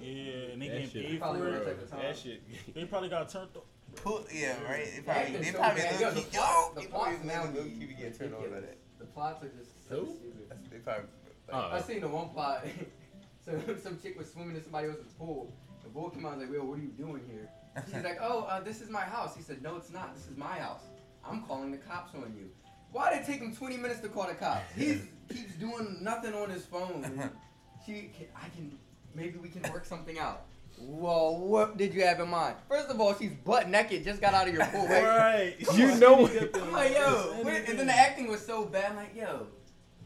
Yeah, 0.00 0.52
and 0.52 0.62
they 0.62 0.68
That 0.68 0.74
getting 0.74 0.90
shit- 0.90 1.06
paid 1.06 1.20
Probably 1.20 1.40
for 1.40 1.48
it. 1.56 1.64
type. 1.90 1.90
That 2.02 2.16
shit. 2.16 2.74
They 2.74 2.84
probably 2.84 3.08
got 3.10 3.28
turned. 3.28 3.48
Up. 3.56 3.66
Who- 4.02 4.24
yeah, 4.32 4.62
right. 4.64 4.84
They 4.86 4.96
Yeah, 4.96 5.02
probably, 5.04 5.34
it's 5.34 5.46
they 5.46 5.52
so 5.52 5.58
probably 5.58 5.82
bad. 5.82 5.94
low 5.94 6.00
Yo, 6.00 6.10
the 6.14 6.20
key. 6.20 6.26
plot- 6.36 6.48
Yo, 6.48 6.74
the 6.74 6.80
they 6.80 6.86
plots 6.86 7.10
probably 7.10 7.28
now 7.28 7.44
low 7.44 7.64
be 7.64 7.70
key 7.70 7.86
be 7.86 7.94
getting 7.94 8.12
turned 8.14 8.34
on 8.34 8.40
by 8.40 8.46
ridiculous. 8.46 8.64
that. 8.70 8.98
The 8.98 9.04
plots 9.06 9.44
are 9.44 9.48
just 9.48 9.88
so 9.88 9.94
Who? 10.04 10.06
stupid. 10.16 10.46
That's, 10.48 10.68
they 10.68 10.78
probably. 10.78 11.08
I 11.52 11.80
seen 11.82 12.00
the 12.00 12.08
one 12.08 12.28
plot. 12.30 12.64
so 13.44 13.76
some 13.82 13.98
chick 14.00 14.18
was 14.18 14.30
swimming 14.32 14.56
in 14.56 14.62
somebody 14.62 14.88
else's 14.88 15.12
pool. 15.18 15.52
The 15.82 15.88
boy 15.90 16.08
came 16.08 16.24
out 16.26 16.32
and 16.32 16.40
was 16.40 16.48
like, 16.50 16.58
"Yo, 16.58 16.64
what 16.64 16.78
are 16.78 16.82
you 16.82 16.88
doing 16.88 17.22
here?" 17.30 17.48
She's 17.86 18.02
like, 18.04 18.18
"Oh, 18.20 18.44
uh, 18.48 18.60
this 18.60 18.80
is 18.80 18.88
my 18.90 19.02
house." 19.02 19.36
He 19.36 19.42
said, 19.42 19.62
"No, 19.62 19.76
it's 19.76 19.90
not. 19.90 20.14
This 20.14 20.26
is 20.28 20.36
my 20.36 20.56
house. 20.58 20.82
I'm 21.24 21.42
calling 21.42 21.70
the 21.70 21.78
cops 21.78 22.14
on 22.14 22.34
you." 22.36 22.50
Why 22.92 23.12
did 23.12 23.22
it 23.22 23.26
take 23.26 23.40
him 23.40 23.54
20 23.54 23.76
minutes 23.78 24.00
to 24.00 24.08
call 24.08 24.28
the 24.28 24.34
cops? 24.34 24.72
He 24.76 25.00
keeps 25.28 25.54
doing 25.56 25.98
nothing 26.00 26.32
on 26.34 26.50
his 26.50 26.64
phone. 26.64 27.30
She, 27.84 28.10
can, 28.16 28.26
I 28.34 28.48
can, 28.56 28.78
maybe 29.14 29.36
we 29.36 29.50
can 29.50 29.70
work 29.70 29.84
something 29.84 30.18
out. 30.18 30.46
Well, 30.78 31.36
what 31.36 31.76
did 31.76 31.92
you 31.92 32.02
have 32.02 32.18
in 32.18 32.30
mind? 32.30 32.56
First 32.66 32.88
of 32.88 32.98
all, 32.98 33.14
she's 33.14 33.32
butt 33.44 33.68
naked, 33.68 34.04
just 34.04 34.22
got 34.22 34.32
out 34.32 34.48
of 34.48 34.54
your 34.54 34.64
pool. 34.64 34.84
Like, 34.84 35.02
Right. 35.04 35.56
You 35.74 35.94
know- 35.96 36.26
I'm 36.26 36.72
like, 36.72 36.92
yo, 36.94 37.42
wait, 37.44 37.68
and 37.68 37.78
then 37.78 37.86
the 37.88 37.92
acting 37.92 38.26
was 38.28 38.40
so 38.40 38.64
bad. 38.64 38.92
I'm 38.92 38.96
like, 38.96 39.14
yo, 39.14 39.48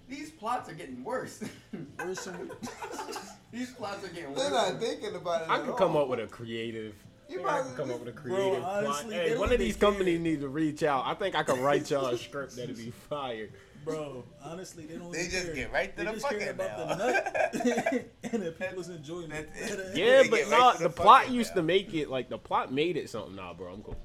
these 0.09 0.31
plots 0.31 0.69
are 0.71 0.75
getting 0.75 1.05
worse. 1.05 1.41
Where's 1.97 2.21
some? 2.21 2.51
these 3.53 3.73
plots 3.73 4.05
are 4.05 4.09
getting 4.09 4.31
worse. 4.31 4.41
They're 4.41 4.51
not 4.51 4.81
thinking 4.81 5.15
about 5.15 5.43
it. 5.43 5.51
I 5.51 5.57
at 5.57 5.61
could 5.63 5.71
all. 5.71 5.77
come 5.77 5.97
up 5.97 6.09
with 6.09 6.21
a 6.21 6.27
creative. 6.27 6.95
You 7.29 7.47
I 7.47 7.61
think 7.63 7.67
probably 7.67 7.71
could 7.71 7.77
come 7.77 7.91
up 7.91 8.01
with 8.01 8.09
a 8.09 8.13
Bro, 8.13 8.23
creative 8.23 8.63
plot. 8.63 9.05
Hey, 9.13 9.37
one 9.37 9.53
of 9.53 9.59
these 9.59 9.77
care. 9.77 9.91
companies 9.91 10.21
need 10.21 10.41
to 10.41 10.49
reach 10.49 10.83
out. 10.83 11.05
I 11.07 11.13
think 11.15 11.35
I 11.35 11.43
could 11.43 11.59
write 11.59 11.91
y'all 11.91 12.07
a 12.07 12.17
script 12.17 12.57
that'd 12.57 12.77
be 12.77 12.91
fire. 13.11 13.51
Bro, 13.85 14.25
honestly, 14.43 14.87
they 14.87 14.97
don't. 14.97 15.13
They 15.13 15.25
just 15.29 15.47
care. 15.47 15.55
get 15.55 15.73
right 15.73 15.95
to 15.97 16.05
they 16.05 16.11
the 16.11 16.13
just 16.19 16.27
fucking 16.27 16.49
about 16.49 16.79
now. 16.89 16.95
the 16.95 17.07
nut 17.13 18.11
and 18.33 18.43
if 18.45 18.59
people's 18.59 18.89
enjoying 18.89 19.31
it. 19.31 19.49
That's. 19.61 19.97
Yeah, 19.97 20.23
but 20.29 20.41
get 20.41 20.51
no, 20.51 20.73
the 20.73 20.85
the 20.85 20.91
plot 20.91 21.31
used 21.31 21.51
now. 21.51 21.57
to 21.57 21.63
make 21.63 21.93
it 21.95 22.09
like 22.11 22.29
the 22.31 22.39
plot 22.39 22.73
made 22.73 22.97
it 22.97 23.09
something. 23.11 23.37
Nah, 23.37 23.53
bro, 23.55 23.73
I'm 23.73 23.83
cool. 23.83 23.97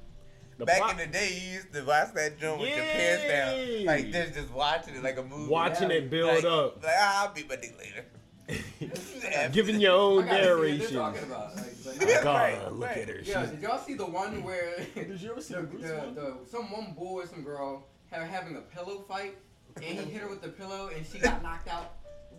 The 0.58 0.64
Back 0.66 0.78
plot, 0.78 0.90
in 0.92 0.98
the 0.98 1.06
day, 1.06 1.40
you 1.42 1.52
used 1.54 1.72
to 1.72 1.82
watch 1.84 2.14
that 2.14 2.38
joint 2.38 2.60
with 2.60 2.68
your 2.68 2.84
pants 2.84 3.24
down, 3.24 3.84
like 3.86 4.12
this, 4.12 4.34
just 4.36 4.50
watching 4.52 4.94
it 4.94 5.02
like 5.02 5.18
a 5.18 5.22
movie. 5.22 5.50
watching 5.50 5.90
Yeah, 5.90 5.96
it 5.96 6.10
build 6.10 6.34
like, 6.36 6.44
up, 6.44 6.82
Like, 6.84 6.94
ah, 6.96 7.26
I'll 7.26 7.34
be 7.34 7.44
my 7.44 7.56
dick 7.56 7.76
later. 7.78 8.04
Giving 9.52 9.80
your 9.80 9.92
own 9.92 10.26
gotta 10.26 10.44
see 10.44 10.48
what 10.50 10.56
narration. 10.58 10.96
talking 10.96 11.22
about. 11.24 11.56
Like, 11.56 11.74
but 11.98 12.08
Yeah. 12.08 12.22
God, 12.22 12.34
right, 12.34 12.72
look 12.72 12.88
right. 12.88 12.98
at 12.98 13.08
her. 13.08 13.14
Yo, 13.16 13.40
She's 13.40 13.50
did 13.50 13.62
y'all 13.62 13.78
see 13.78 13.94
the 13.94 14.06
one 14.06 14.42
where 14.42 14.76
Did 14.94 15.20
you 15.20 15.30
ever 15.30 15.40
see 15.40 15.54
the, 15.54 15.62
the 15.62 15.76
the, 15.78 15.94
one? 15.94 16.14
the, 16.14 16.36
some 16.50 16.70
one 16.70 16.92
boy 16.92 17.22
or 17.22 17.26
some 17.26 17.42
girl 17.42 17.86
have, 18.10 18.28
having 18.28 18.56
a 18.56 18.60
pillow 18.60 19.04
fight, 19.08 19.36
and 19.76 19.84
he 19.84 19.96
hit 20.10 20.22
her 20.22 20.28
with 20.28 20.42
the 20.42 20.48
pillow, 20.50 20.90
and 20.94 21.04
she 21.06 21.18
got 21.18 21.42
knocked 21.42 21.68
out? 21.68 21.94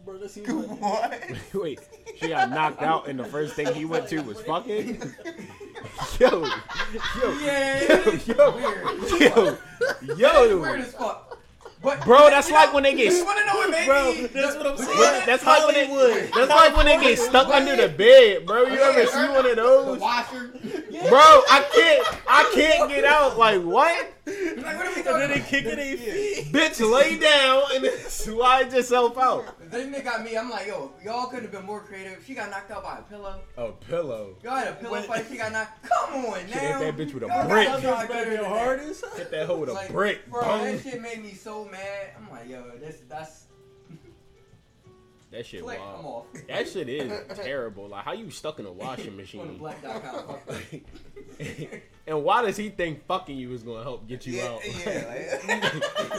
Bro, 0.05 0.17
that 0.19 0.29
seems 0.29 0.47
like. 0.49 0.81
what? 0.81 1.21
Wait, 1.53 1.79
she 2.19 2.27
got 2.29 2.49
knocked 2.51 2.81
out, 2.81 3.07
and 3.07 3.17
the 3.19 3.23
first 3.25 3.55
thing 3.55 3.73
he 3.73 3.85
went 3.85 4.07
to 4.09 4.19
was 4.21 4.39
fucking. 4.41 5.01
Yo, 6.19 6.29
yo, 6.45 7.37
Yeah, 7.41 8.03
yo, 8.25 8.55
weird. 8.55 9.57
yo, 10.01 10.15
yo, 10.17 10.59
weird 10.61 10.79
as 10.81 10.93
fuck. 10.93 11.37
But 11.81 12.03
Bro, 12.03 12.29
that's 12.31 12.47
you 12.49 12.55
like 12.55 12.69
know- 12.69 12.73
when 12.75 12.83
they 12.83 12.95
get- 12.95 13.13
You 13.13 13.25
wanna 13.25 13.45
know 13.45 13.55
what 13.57 13.69
made 13.69 13.85
Bro, 13.85 14.11
me? 14.13 14.25
that's 14.27 14.55
what 14.55 14.65
I'm 14.67 14.77
saying. 14.77 14.97
What- 14.97 15.25
that's 15.25 15.45
like 15.45 15.65
when 15.65 15.73
they, 15.75 15.85
Hollywood. 15.87 16.31
that's 16.33 16.49
like 16.49 16.75
when 16.77 16.85
they 16.87 16.99
get 16.99 17.19
stuck 17.19 17.47
under 17.49 17.75
the 17.75 17.89
bed, 17.89 18.45
bro. 18.47 18.63
You 18.63 18.79
ever 18.79 19.05
see 19.05 19.17
one 19.29 19.37
of 19.45 19.55
The 19.55 19.55
those? 19.55 19.99
washer. 19.99 20.51
Bro, 21.09 21.19
I 21.19 21.65
can't, 21.73 22.21
I 22.27 22.51
can't 22.55 22.89
get 22.89 23.03
out. 23.05 23.37
Like 23.37 23.61
what? 23.61 24.13
Like, 24.75 24.77
what 24.77 24.87
are 24.87 24.89
we 24.89 24.95
And 24.95 25.05
then 25.05 25.13
talking 25.13 25.27
they 25.29 25.35
about? 25.35 25.47
kicking 25.47 25.75
their 25.75 25.97
feet. 25.97 26.45
Bitch, 26.53 26.91
lay 26.91 27.17
down 27.19 27.63
and 27.73 27.83
then 27.83 27.97
slide 28.07 28.73
yourself 28.73 29.17
out. 29.17 29.69
Then 29.71 29.91
they 29.91 30.01
got 30.01 30.23
me, 30.23 30.37
I'm 30.37 30.49
like, 30.49 30.67
yo, 30.67 30.91
y'all 31.03 31.27
could 31.27 31.43
have 31.43 31.51
been 31.51 31.65
more 31.65 31.81
creative. 31.81 32.23
She 32.25 32.33
got 32.33 32.49
knocked 32.49 32.71
out 32.71 32.83
by 32.83 32.99
a 32.99 33.01
pillow. 33.03 33.39
A 33.57 33.71
pillow. 33.71 34.35
Y'all 34.43 34.55
had 34.55 34.67
a 34.69 34.73
pillow 34.73 34.93
Wait. 34.93 35.05
fight. 35.05 35.25
She 35.29 35.37
got 35.37 35.51
knocked. 35.51 35.83
Come 35.89 36.25
on 36.25 36.39
Shit, 36.47 36.55
now. 36.55 36.79
hit 36.79 36.95
that 36.97 36.97
bitch 37.07 37.13
with 37.13 37.23
a 37.23 37.27
Y'all 37.27 37.47
brick. 37.47 37.67
gotta 37.67 37.81
That 37.81 37.93
try 37.95 38.07
better 38.07 38.13
better 38.13 38.31
than 38.31 38.41
that. 38.43 38.49
hard 38.49 38.79
Hit 38.81 39.31
that 39.31 39.45
hoe 39.47 39.57
with 39.57 39.69
a 39.69 39.73
Like, 39.73 39.91
brick. 39.91 40.29
Bro, 40.29 40.41
Bong. 40.41 40.63
that 40.65 40.81
shit 40.83 41.01
made 41.01 41.23
me 41.23 41.33
so 41.33 41.65
mad. 41.65 42.09
I'm 42.17 42.29
like, 42.29 42.47
yo, 42.49 42.63
this 42.79 42.97
that's 43.09 43.44
That 45.35 45.45
shit 45.45 45.63
click. 45.63 45.79
I'm 45.79 46.05
off. 46.05 46.25
That 46.47 46.67
shit 46.69 46.87
is 46.87 47.11
terrible. 47.37 47.89
Like 47.89 48.05
how 48.05 48.13
you 48.13 48.29
stuck 48.29 48.59
in 48.59 48.65
a 48.65 48.71
washing 48.71 49.17
machine? 49.21 49.59
and 52.07 52.23
why 52.23 52.41
does 52.43 52.55
he 52.57 52.69
think 52.69 53.05
fucking 53.05 53.37
you 53.37 53.51
is 53.53 53.63
gonna 53.63 53.83
help 53.83 54.07
get 54.07 54.25
you 54.25 54.37
Yeah, 54.37 54.45
out? 54.45 54.61
yeah, 54.65 55.41
like, 55.49 55.67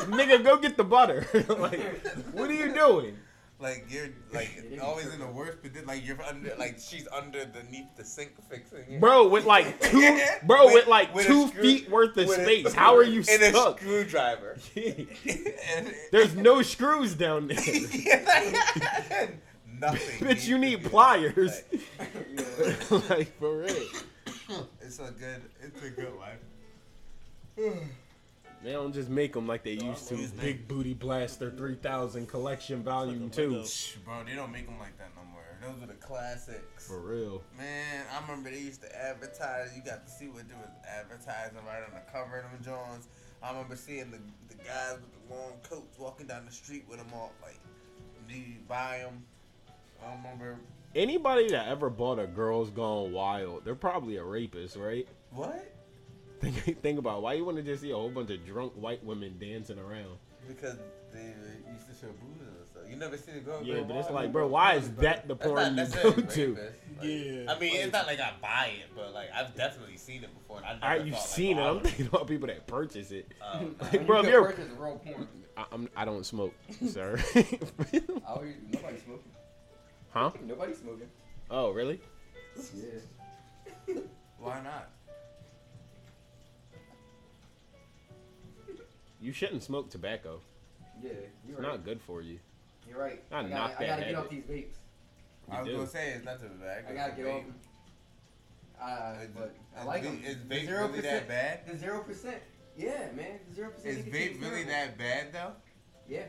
Nigga, 0.08 0.44
go 0.44 0.58
get 0.58 0.76
the 0.76 0.84
butter. 0.84 1.26
like, 1.48 1.80
what 2.32 2.50
are 2.50 2.54
you 2.54 2.74
doing? 2.74 3.16
Like 3.58 3.86
you're 3.88 4.08
like 4.32 4.50
always 4.82 5.12
in 5.12 5.20
the 5.20 5.26
worst 5.26 5.62
position. 5.62 5.86
Like 5.86 6.06
you're 6.06 6.20
under, 6.22 6.54
like 6.58 6.78
she's 6.78 7.06
underneath 7.08 7.96
the 7.96 8.04
sink 8.04 8.32
fixing 8.50 8.84
it. 8.88 9.00
Bro, 9.00 9.28
with 9.28 9.44
like 9.46 9.80
two, 9.90 10.20
bro, 10.44 10.66
with, 10.66 10.74
With- 10.74 10.86
like 10.88 11.14
with 11.14 11.26
two 11.26 11.48
screw- 11.48 11.62
feet 11.62 11.90
worth 11.90 12.16
of 12.16 12.28
with 12.28 12.38
a- 12.38 12.42
space. 12.44 12.72
How 12.74 12.94
are 12.96 13.02
you 13.02 13.20
in 13.20 13.42
a 13.42 13.50
stuck? 13.50 13.80
screwdriver? 13.80 14.58
There's 16.12 16.34
no 16.36 16.62
screws 16.62 17.14
down 17.14 17.48
there. 17.48 17.56
Nothing. 19.78 20.26
Bitch, 20.28 20.46
you 20.46 20.58
need 20.58 20.84
pliers. 20.84 21.62
Yeah. 21.70 23.00
like 23.10 23.38
for 23.38 23.58
real. 23.58 23.74
It's 24.80 24.98
a 24.98 25.10
good. 25.12 25.42
It's 25.60 25.82
a 25.82 25.90
good 25.90 26.12
life. 26.18 26.38
They 28.66 28.72
don't 28.72 28.92
just 28.92 29.08
make 29.08 29.32
them 29.32 29.46
like 29.46 29.62
they 29.62 29.74
used 29.74 30.08
to. 30.08 30.14
Excuse 30.14 30.34
me. 30.34 30.40
Big 30.40 30.66
Booty 30.66 30.92
Blaster 30.92 31.52
3000 31.52 32.26
Collection 32.26 32.82
Volume 32.82 33.22
Like 33.22 33.32
2. 33.32 33.48
Lego. 33.48 33.68
Bro, 34.04 34.24
they 34.26 34.34
don't 34.34 34.50
make 34.50 34.66
them 34.66 34.76
like 34.80 34.98
that 34.98 35.10
no 35.14 35.22
more. 35.30 35.44
Those 35.62 35.84
are 35.84 35.86
the 35.86 35.94
classics. 35.94 36.88
For 36.88 36.98
real. 36.98 37.44
Man, 37.56 38.04
I 38.12 38.20
remember 38.22 38.50
they 38.50 38.58
used 38.58 38.82
to 38.82 38.92
advertise. 39.00 39.70
You 39.76 39.84
got 39.84 40.04
to 40.04 40.12
see 40.12 40.26
what 40.26 40.48
they 40.48 40.56
was 40.56 40.68
advertising 40.84 41.58
right 41.64 41.84
on 41.86 41.94
the 41.94 42.02
cover 42.12 42.40
of 42.40 42.50
them 42.50 42.60
Jones. 42.60 43.06
I 43.40 43.50
remember 43.52 43.76
seeing 43.76 44.10
the 44.10 44.18
the 44.48 44.56
guys 44.64 44.94
with 44.94 45.12
the 45.12 45.32
long 45.32 45.52
coats 45.62 45.96
walking 45.96 46.26
down 46.26 46.44
the 46.44 46.50
street 46.50 46.86
with 46.88 46.98
them 46.98 47.06
all 47.14 47.30
like, 47.44 47.60
need 48.28 48.48
you 48.48 48.54
buy 48.66 48.98
them. 49.04 49.22
I 50.04 50.12
remember 50.16 50.58
Anybody 50.96 51.50
that 51.50 51.68
ever 51.68 51.88
bought 51.88 52.18
a 52.18 52.26
Girls 52.26 52.70
Gone 52.70 53.12
Wild, 53.12 53.64
they're 53.64 53.76
probably 53.76 54.16
a 54.16 54.24
rapist, 54.24 54.74
right? 54.74 55.06
what? 55.30 55.75
Think, 56.40 56.82
think 56.82 56.98
about 56.98 57.18
it. 57.18 57.22
why 57.22 57.32
you 57.34 57.44
want 57.44 57.56
to 57.56 57.62
just 57.62 57.82
see 57.82 57.90
a 57.90 57.94
whole 57.96 58.10
bunch 58.10 58.30
of 58.30 58.44
drunk 58.46 58.72
white 58.74 59.02
women 59.04 59.36
dancing 59.40 59.78
around. 59.78 60.18
Because 60.46 60.76
they 61.12 61.20
used 61.72 61.88
to 61.88 61.94
show 61.94 62.12
booze 62.12 62.40
and 62.40 62.66
stuff. 62.70 62.82
You 62.88 62.96
never 62.96 63.16
seen 63.16 63.36
a 63.36 63.40
girl. 63.40 63.60
Yeah, 63.64 63.76
go 63.76 63.84
but 63.84 63.96
it's 63.96 64.04
wild? 64.10 64.14
like, 64.14 64.32
bro, 64.32 64.46
why 64.46 64.74
is 64.74 64.90
that 64.96 65.26
the 65.26 65.34
porn 65.34 65.76
not 65.76 65.88
you 65.94 66.02
go 66.02 66.12
to? 66.12 66.54
Like, 66.54 66.72
Yeah. 67.02 67.52
I 67.52 67.58
mean, 67.58 67.74
it's 67.76 67.92
not 67.92 68.06
like 68.06 68.20
I 68.20 68.32
buy 68.40 68.70
it, 68.78 68.90
but 68.94 69.12
like 69.14 69.28
I've 69.34 69.54
definitely 69.56 69.96
seen 69.96 70.22
it 70.24 70.34
before. 70.38 70.58
And 70.58 70.66
I 70.66 70.72
never 70.74 70.84
All 70.84 70.90
right, 70.90 71.04
you've 71.06 71.14
thought, 71.14 71.20
like, 71.22 71.28
seen 71.30 71.58
it. 71.58 71.62
oh, 71.62 71.76
I'm 71.76 71.80
thinking 71.80 72.06
about 72.06 72.26
people 72.28 72.46
that 72.48 72.66
purchase 72.66 73.10
it. 73.10 73.32
uh, 73.42 73.62
Like, 73.80 74.06
bro, 74.06 74.22
you 74.22 74.28
you're, 74.28 74.44
purchase 74.44 74.70
raw 74.78 74.94
porn. 74.94 75.26
I, 75.56 75.64
I'm, 75.72 75.88
I 75.96 76.04
don't 76.04 76.24
smoke, 76.26 76.54
sir. 76.86 77.18
I 77.34 77.44
always, 78.28 78.54
nobody's 78.70 79.02
smoking. 79.02 79.32
huh? 80.10 80.30
Nobody's 80.44 80.78
smoking. 80.78 81.08
Oh, 81.50 81.70
really? 81.70 82.00
Yeah. 82.74 83.94
why 84.38 84.60
not? 84.62 84.90
You 89.20 89.32
shouldn't 89.32 89.62
smoke 89.62 89.90
tobacco. 89.90 90.40
Yeah, 91.02 91.10
you're 91.46 91.56
It's 91.58 91.60
right. 91.60 91.62
not 91.72 91.84
good 91.84 92.00
for 92.00 92.22
you. 92.22 92.38
You're 92.88 92.98
right. 92.98 93.22
I 93.32 93.38
I, 93.38 93.42
gotta, 93.42 93.54
knocked 93.54 93.80
I 93.80 93.86
gotta 93.86 94.02
get 94.04 94.14
off 94.14 94.30
these 94.30 94.44
vapes. 94.44 94.76
I 95.50 95.60
was 95.60 95.68
do. 95.68 95.76
gonna 95.76 95.86
say 95.88 96.10
it's 96.10 96.24
not 96.24 96.40
the 96.40 96.48
bag. 96.48 96.84
I 96.88 96.92
gotta 96.94 97.12
get 97.12 97.26
off. 97.26 97.42
Uh, 98.80 99.14
but 99.34 99.54
I 99.76 99.84
like 99.84 100.02
them. 100.02 100.20
Is 100.24 100.36
The 100.48 100.54
vape 100.54 100.68
0%, 100.68 100.88
really 100.88 101.00
that 101.00 101.28
bad? 101.28 101.66
The 101.66 101.76
zero 101.78 102.00
percent. 102.02 102.36
Yeah, 102.76 103.10
man. 103.14 103.38
The 103.48 103.54
zero 103.54 103.70
percent. 103.70 103.98
Is 103.98 104.04
vape 104.04 104.40
really 104.40 104.64
that 104.64 104.98
bad 104.98 105.32
though? 105.32 105.52
Yeah. 106.08 106.24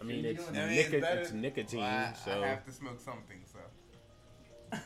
I 0.00 0.04
mean, 0.04 0.24
it's, 0.24 0.44
doing? 0.44 0.58
I 0.58 0.66
mean, 0.66 0.76
nica- 0.76 1.00
better- 1.00 1.20
it's 1.20 1.32
nicotine, 1.32 1.80
Well, 1.80 2.12
I, 2.12 2.12
so 2.24 2.42
I 2.42 2.46
have 2.48 2.64
to 2.66 2.72
smoke 2.72 3.00
something. 3.00 3.38
So 3.50 4.78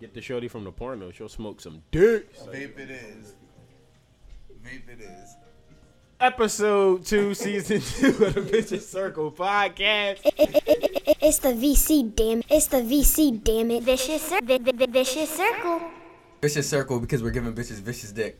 get 0.00 0.14
the 0.14 0.20
shorty 0.20 0.48
from 0.48 0.64
the 0.64 0.72
porno. 0.72 1.10
She'll 1.10 1.28
smoke 1.28 1.60
some 1.60 1.82
dick. 1.90 2.34
vape 2.36 2.78
it 2.78 2.90
is. 2.90 3.34
Vape 4.64 4.88
it 4.88 5.00
is. 5.00 5.36
Episode 6.20 7.04
two, 7.04 7.34
season 7.34 7.80
two 7.98 8.24
of 8.24 8.34
the 8.34 8.40
Vicious 8.40 8.88
Circle 8.88 9.32
podcast. 9.32 10.20
It's 10.24 11.38
the 11.38 11.48
VC, 11.48 12.14
damn 12.14 12.38
it. 12.40 12.46
It's 12.50 12.66
the 12.68 12.78
VC, 12.78 13.42
damn 13.42 13.70
it. 13.70 13.82
Vicious, 13.82 14.22
cir- 14.22 14.40
vi- 14.42 14.58
vi- 14.58 14.72
vi- 14.72 14.86
vicious 14.86 15.28
circle. 15.30 15.82
Vicious 16.40 16.68
circle 16.68 17.00
because 17.00 17.22
we're 17.22 17.30
giving 17.30 17.52
bitches 17.52 17.80
vicious 17.80 18.12
dick. 18.12 18.38